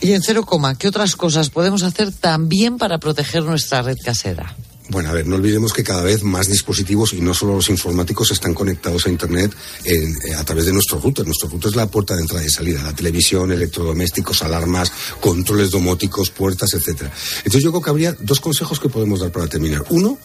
Y 0.02 0.14
en 0.14 0.22
0, 0.22 0.46
¿qué 0.78 0.88
otras 0.88 1.16
cosas 1.16 1.50
podemos 1.50 1.84
hacer 1.84 2.12
también 2.12 2.78
para 2.78 3.00
proteger 3.00 3.44
nuestra 3.44 3.82
red 3.82 3.98
casera? 4.04 4.56
Bueno, 4.90 5.10
a 5.10 5.14
ver, 5.14 5.28
no 5.28 5.36
olvidemos 5.36 5.72
que 5.72 5.84
cada 5.84 6.02
vez 6.02 6.24
más 6.24 6.48
dispositivos, 6.48 7.14
y 7.14 7.22
no 7.22 7.36
solo 7.36 7.56
los 7.56 7.70
informáticos, 7.70 8.32
están 8.32 8.56
conectados 8.56 9.06
a 9.06 9.10
Internet 9.10 9.54
en, 9.84 10.16
eh, 10.28 10.34
a 10.36 10.44
través 10.44 10.66
de 10.66 10.74
nuestro 10.74 11.00
router. 11.00 11.26
Nuestro 11.26 11.48
router 11.48 11.70
es 11.70 11.76
la 11.76 11.86
puerta 11.86 12.16
de 12.16 12.22
entrada 12.22 12.44
y 12.44 12.50
salida. 12.50 12.82
La 12.82 12.96
televisión, 12.96 13.52
electrodomésticos, 13.52 14.42
alarmas, 14.42 14.92
controles 15.22 15.70
domóticos, 15.70 16.32
puertas, 16.32 16.74
etcétera. 16.74 17.12
Entonces 17.38 17.64
yo 17.64 17.70
creo 17.72 17.84
que 17.84 17.90
habría 17.92 18.14
dos 18.20 18.40
consejos 18.40 18.80
que 18.80 18.90
podemos 18.90 19.20
dar 19.20 19.32
para 19.32 19.48
terminar. 19.48 19.86
Uno, 19.90 20.18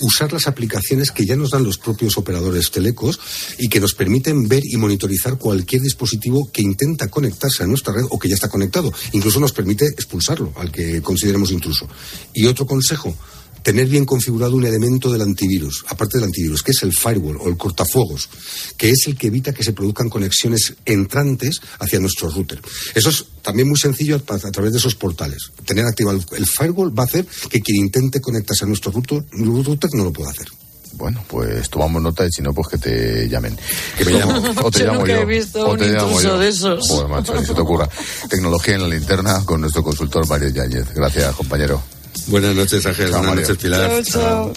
usar 0.00 0.32
las 0.32 0.46
aplicaciones 0.46 1.10
que 1.10 1.26
ya 1.26 1.36
nos 1.36 1.50
dan 1.50 1.64
los 1.64 1.78
propios 1.78 2.16
operadores 2.18 2.70
telecos 2.70 3.18
y 3.58 3.68
que 3.68 3.80
nos 3.80 3.94
permiten 3.94 4.48
ver 4.48 4.62
y 4.64 4.76
monitorizar 4.76 5.38
cualquier 5.38 5.82
dispositivo 5.82 6.50
que 6.52 6.62
intenta 6.62 7.08
conectarse 7.08 7.62
a 7.62 7.66
nuestra 7.66 7.92
red 7.92 8.04
o 8.10 8.18
que 8.18 8.28
ya 8.28 8.34
está 8.34 8.48
conectado. 8.48 8.92
Incluso 9.12 9.40
nos 9.40 9.52
permite 9.52 9.86
expulsarlo 9.86 10.52
al 10.56 10.70
que 10.70 11.02
consideremos 11.02 11.50
intruso. 11.50 11.88
Y 12.34 12.46
otro 12.46 12.66
consejo, 12.66 13.16
tener 13.62 13.86
bien 13.86 14.04
configurado 14.04 14.56
un 14.56 14.64
elemento 14.64 15.10
del 15.10 15.22
antivirus, 15.22 15.84
aparte 15.88 16.18
del 16.18 16.24
antivirus, 16.24 16.62
que 16.62 16.72
es 16.72 16.82
el 16.82 16.92
firewall 16.92 17.38
o 17.40 17.48
el 17.48 17.56
cortafuegos, 17.56 18.28
que 18.76 18.90
es 18.90 19.06
el 19.06 19.16
que 19.16 19.28
evita 19.28 19.52
que 19.52 19.64
se 19.64 19.72
produzcan 19.72 20.08
conexiones 20.08 20.74
entrantes 20.84 21.60
hacia 21.78 22.00
nuestro 22.00 22.30
router. 22.30 22.60
Eso 22.94 23.10
es 23.10 23.24
también 23.42 23.68
muy 23.68 23.78
sencillo 23.78 24.16
a, 24.16 24.50
través 24.50 24.72
de 24.72 24.78
esos 24.78 24.94
portales. 24.94 25.50
Tener 25.64 25.84
activado 25.86 26.20
el 26.36 26.46
firewall 26.46 26.96
va 26.96 27.04
a 27.04 27.06
hacer 27.06 27.26
que 27.48 27.60
quien 27.60 27.84
intente 27.84 28.20
conectarse 28.20 28.64
a 28.64 28.68
nuestro 28.68 28.92
router, 28.92 29.24
router 29.32 29.90
no 29.94 30.04
lo 30.04 30.12
pueda 30.12 30.30
hacer. 30.30 30.48
Bueno, 30.92 31.24
pues 31.28 31.70
tomamos 31.70 32.02
nota 32.02 32.26
y 32.26 32.30
si 32.30 32.42
no, 32.42 32.52
pues 32.52 32.68
que 32.68 32.78
te 32.78 33.28
llamen. 33.28 33.56
Que 33.96 34.04
me 34.04 34.12
llamo, 34.12 34.42
o 34.62 34.70
te 34.70 34.84
llamo 34.84 35.06
yo. 35.06 35.16
He 35.16 35.24
visto 35.24 35.66
o 35.66 35.76
te 35.76 35.88
llamo 35.88 36.20
yo. 36.20 36.38
De 36.38 36.48
esos. 36.48 36.86
Joder, 36.88 37.08
macho, 37.08 37.34
ni 37.34 37.46
se 37.46 37.54
te 37.54 37.60
ocurra. 37.60 37.88
Tecnología 38.28 38.74
en 38.74 38.82
la 38.82 38.88
linterna 38.88 39.44
con 39.44 39.60
nuestro 39.60 39.82
consultor 39.82 40.26
Mario 40.28 40.48
Yáñez. 40.48 40.92
Gracias, 40.94 41.34
compañero. 41.36 41.82
Buenas 42.26 42.54
noches, 42.54 42.84
Ángel. 42.86 43.10
Buenas 43.10 43.34
noches, 43.36 43.56
Pilar. 43.56 44.02
Chao, 44.04 44.52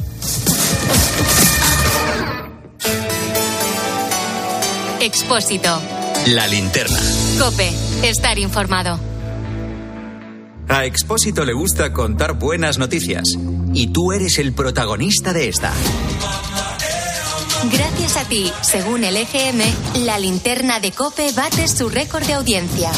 Expósito. 5.01 5.81
La 6.27 6.47
linterna. 6.47 6.97
Cope. 7.37 7.69
Estar 8.03 8.39
informado. 8.39 8.97
A 10.69 10.85
Expósito 10.85 11.43
le 11.43 11.53
gusta 11.53 11.91
contar 11.91 12.33
buenas 12.39 12.77
noticias. 12.77 13.37
Y 13.73 13.87
tú 13.87 14.13
eres 14.13 14.39
el 14.39 14.53
protagonista 14.53 15.33
de 15.33 15.49
esta. 15.49 15.73
Gracias 17.71 18.17
a 18.17 18.23
ti, 18.27 18.51
según 18.61 19.03
el 19.03 19.17
EGM, 19.17 20.05
la 20.05 20.19
linterna 20.19 20.79
de 20.79 20.91
Cope 20.91 21.31
bate 21.33 21.67
su 21.67 21.89
récord 21.89 22.25
de 22.25 22.33
audiencia. 22.33 22.91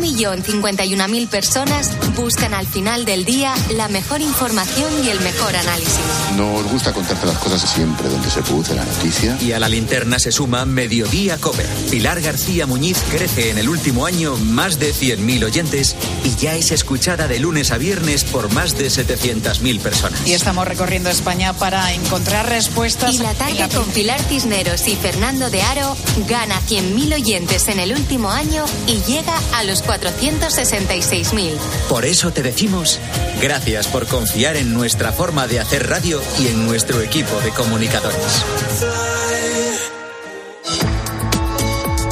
1.051.000 0.00 1.28
personas 1.28 1.92
buscan 2.16 2.54
al 2.54 2.66
final 2.66 3.04
del 3.04 3.24
día 3.24 3.54
la 3.74 3.88
mejor 3.88 4.20
información 4.20 4.92
y 5.04 5.08
el 5.10 5.20
mejor 5.20 5.54
análisis. 5.54 6.00
Nos 6.36 6.64
gusta 6.70 6.92
contarte 6.92 7.26
las 7.26 7.38
cosas 7.38 7.68
siempre 7.70 8.08
donde 8.08 8.30
se 8.30 8.42
produce 8.42 8.74
la 8.74 8.84
noticia. 8.84 9.36
Y 9.40 9.52
a 9.52 9.58
la 9.58 9.68
linterna 9.68 10.18
se 10.18 10.32
suma 10.32 10.64
Mediodía 10.64 11.38
Cope. 11.38 11.64
Pilar 11.90 12.20
García 12.20 12.66
Muñiz 12.66 12.98
crece 13.10 13.50
en 13.50 13.58
el 13.58 13.68
último 13.68 14.06
año 14.06 14.36
más 14.36 14.78
de 14.78 14.92
100.000 14.92 15.44
oyentes 15.44 15.96
y 16.24 16.34
ya 16.36 16.54
es 16.56 16.72
escuchada 16.72 17.28
de 17.28 17.38
lunes 17.38 17.70
a 17.70 17.78
viernes 17.78 18.24
por 18.24 18.52
más 18.52 18.76
de 18.76 18.86
700.000 18.86 19.80
personas. 19.80 20.26
Y 20.26 20.32
estamos 20.32 20.66
recorriendo 20.66 21.10
España 21.10 21.52
para 21.52 21.92
encontrar 21.92 22.48
respuestas. 22.48 23.14
Y 23.14 23.18
la 23.18 23.34
tarde 23.34 23.68
con 23.74 23.84
Pilar 23.90 24.20
Cisneros 24.22 24.86
y 24.88 24.96
Fernando 24.96 25.50
de 25.50 25.62
Aro 25.62 25.96
gana 26.28 26.60
100.000 26.68 27.14
oyentes 27.14 27.68
en 27.68 27.80
el 27.80 27.92
último 27.92 28.30
año 28.30 28.64
y 28.86 29.00
llega 29.02 29.34
a 29.54 29.64
los 29.64 29.82
466.000. 29.90 31.56
Por 31.88 32.04
eso 32.04 32.32
te 32.32 32.42
decimos 32.42 33.00
gracias 33.40 33.88
por 33.88 34.06
confiar 34.06 34.56
en 34.56 34.72
nuestra 34.72 35.12
forma 35.12 35.48
de 35.48 35.58
hacer 35.58 35.88
radio 35.88 36.20
y 36.38 36.46
en 36.46 36.64
nuestro 36.64 37.00
equipo 37.00 37.40
de 37.40 37.50
comunicadores. 37.50 38.44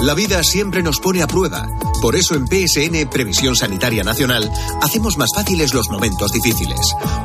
La 0.01 0.14
vida 0.14 0.43
siempre 0.43 0.83
nos 0.83 1.01
pone 1.01 1.22
a 1.22 1.26
prueba. 1.26 1.68
Por 2.01 2.16
eso 2.16 2.35
en 2.35 2.47
PSN 2.47 3.09
Previsión 3.11 3.57
Sanitaria 3.57 4.05
Nacional 4.05 4.51
hacemos 4.81 5.18
más 5.18 5.31
fáciles 5.35 5.74
los 5.74 5.89
momentos 5.89 6.33
difíciles. 6.33 6.79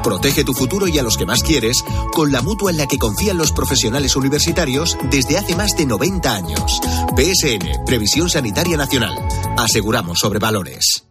Protege 0.03 0.43
tu 0.43 0.53
futuro 0.53 0.87
y 0.87 0.97
a 0.97 1.03
los 1.03 1.17
que 1.17 1.25
más 1.25 1.43
quieres 1.43 1.83
con 2.13 2.31
la 2.31 2.41
mutua 2.41 2.71
en 2.71 2.77
la 2.77 2.87
que 2.87 2.97
confían 2.97 3.37
los 3.37 3.51
profesionales 3.51 4.15
universitarios 4.15 4.97
desde 5.09 5.37
hace 5.37 5.55
más 5.55 5.75
de 5.77 5.85
90 5.85 6.33
años. 6.33 6.81
PSN 7.15 7.85
Previsión 7.85 8.29
Sanitaria 8.29 8.77
Nacional. 8.77 9.13
Aseguramos 9.57 10.19
sobre 10.19 10.39
valores. 10.39 11.05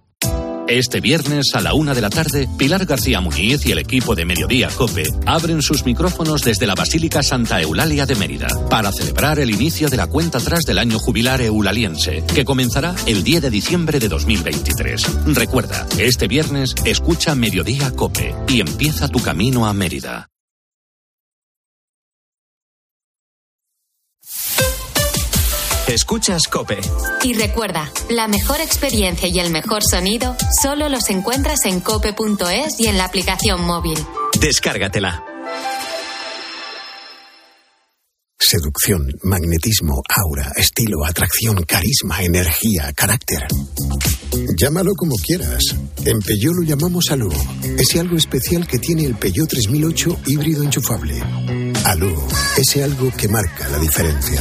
Este 0.68 1.01
viernes 1.01 1.55
a 1.55 1.61
la 1.61 1.74
una 1.74 1.93
de 1.93 2.01
la 2.01 2.09
tarde, 2.09 2.49
Pilar 2.57 2.86
García 2.86 3.20
Muñiz 3.20 3.66
y 3.66 3.72
el 3.72 3.78
equipo 3.78 4.14
de 4.14 4.24
Mediodía 4.24 4.68
Cope 4.68 5.05
abren 5.26 5.61
sus 5.61 5.84
micrófonos 5.84 6.43
desde 6.43 6.66
la 6.66 6.74
Basílica 6.74 7.22
Santa 7.22 7.61
Eulalia 7.61 8.07
de 8.07 8.14
Mérida 8.14 8.49
para 8.70 8.90
celebrar 8.93 9.38
el 9.38 9.51
inicio 9.51 9.88
de 9.88 9.97
la 9.97 10.07
cuenta 10.07 10.38
atrás 10.38 10.64
del 10.64 10.78
año 10.78 10.99
jubilar 10.99 11.43
eulaliense, 11.43 12.24
que 12.34 12.45
comenzará 12.45 12.95
el 13.07 13.22
10 13.22 13.43
de 13.43 13.51
diciembre 13.51 13.99
de 13.99 14.09
2023. 14.09 15.34
Recuerda, 15.34 15.86
este 15.99 16.28
viernes 16.28 16.74
escucha 16.84 17.34
Mediodía 17.34 17.90
Cope 17.90 18.34
y 18.49 18.61
empieza 18.61 19.09
tu 19.09 19.20
camino 19.20 19.66
a 19.66 19.74
Mérida. 19.74 20.32
Escuchas 25.89 26.43
Cope. 26.49 26.78
Y 27.22 27.35
recuerda, 27.35 27.91
la 28.09 28.28
mejor 28.28 28.61
experiencia 28.61 29.28
y 29.28 29.39
el 29.41 29.51
mejor 29.51 29.83
sonido 29.83 30.37
solo 30.62 30.89
los 30.89 31.11
encuentras 31.11 31.64
en 31.64 31.80
cope.es 31.80 32.78
y 32.78 32.87
en 32.87 32.97
la 32.99 33.05
aplicación 33.05 33.62
móvil. 33.62 33.99
Descárgatela. 34.41 35.24
Seducción, 38.39 39.09
magnetismo, 39.22 40.03
aura, 40.09 40.53
estilo, 40.57 41.05
atracción, 41.05 41.62
carisma, 41.64 42.22
energía, 42.22 42.93
carácter. 42.93 43.47
Llámalo 44.57 44.95
como 44.95 45.14
quieras. 45.16 45.62
En 46.05 46.20
Peugeot 46.20 46.55
lo 46.55 46.62
llamamos 46.62 47.11
Alú. 47.11 47.33
Ese 47.78 48.01
algo 48.01 48.16
especial 48.16 48.66
que 48.66 48.78
tiene 48.78 49.05
el 49.05 49.14
Peugeot 49.14 49.49
3008 49.49 50.20
híbrido 50.26 50.62
enchufable. 50.62 51.22
Alú, 51.85 52.14
ese 52.57 52.85
algo 52.85 53.11
que 53.16 53.28
marca 53.28 53.68
la 53.68 53.78
diferencia. 53.78 54.41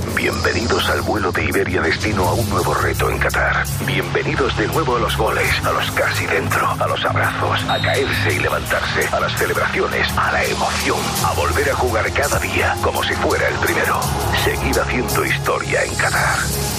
Bienvenidos 0.21 0.87
al 0.87 1.01
vuelo 1.01 1.31
de 1.31 1.45
Iberia 1.45 1.81
destino 1.81 2.27
a 2.27 2.35
un 2.35 2.47
nuevo 2.47 2.75
reto 2.75 3.09
en 3.09 3.17
Qatar. 3.17 3.65
Bienvenidos 3.87 4.55
de 4.55 4.67
nuevo 4.67 4.95
a 4.97 4.99
los 4.99 5.17
goles, 5.17 5.49
a 5.63 5.71
los 5.71 5.89
casi 5.89 6.27
dentro, 6.27 6.63
a 6.67 6.87
los 6.87 7.03
abrazos, 7.03 7.59
a 7.67 7.81
caerse 7.81 8.35
y 8.35 8.37
levantarse, 8.37 9.07
a 9.11 9.19
las 9.19 9.35
celebraciones, 9.39 10.07
a 10.15 10.31
la 10.31 10.45
emoción, 10.45 10.99
a 11.25 11.33
volver 11.33 11.71
a 11.71 11.75
jugar 11.75 12.13
cada 12.13 12.37
día 12.37 12.77
como 12.83 13.01
si 13.03 13.15
fuera 13.15 13.47
el 13.47 13.55
primero. 13.55 13.99
Seguir 14.43 14.79
haciendo 14.79 15.25
historia 15.25 15.85
en 15.85 15.95
Qatar. 15.95 16.37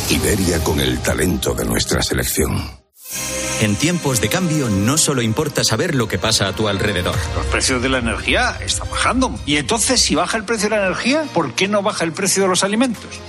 Iberia 0.08 0.62
con 0.62 0.78
el 0.78 1.00
talento 1.00 1.52
de 1.52 1.64
nuestra 1.64 2.00
selección. 2.00 2.82
En 3.62 3.76
tiempos 3.76 4.20
de 4.20 4.28
cambio 4.28 4.68
no 4.68 4.98
solo 4.98 5.22
importa 5.22 5.62
saber 5.62 5.94
lo 5.94 6.08
que 6.08 6.18
pasa 6.18 6.48
a 6.48 6.52
tu 6.52 6.66
alrededor. 6.66 7.14
Los 7.36 7.46
precios 7.46 7.80
de 7.80 7.88
la 7.88 7.98
energía 7.98 8.58
están 8.60 8.90
bajando. 8.90 9.38
Y 9.46 9.56
entonces, 9.56 10.00
si 10.00 10.16
baja 10.16 10.36
el 10.36 10.44
precio 10.44 10.68
de 10.68 10.76
la 10.76 10.86
energía, 10.86 11.24
¿por 11.32 11.54
qué 11.54 11.68
no 11.68 11.80
baja 11.80 12.02
el 12.02 12.12
precio 12.12 12.42
de 12.42 12.48
los 12.48 12.64
alimentos? 12.64 13.20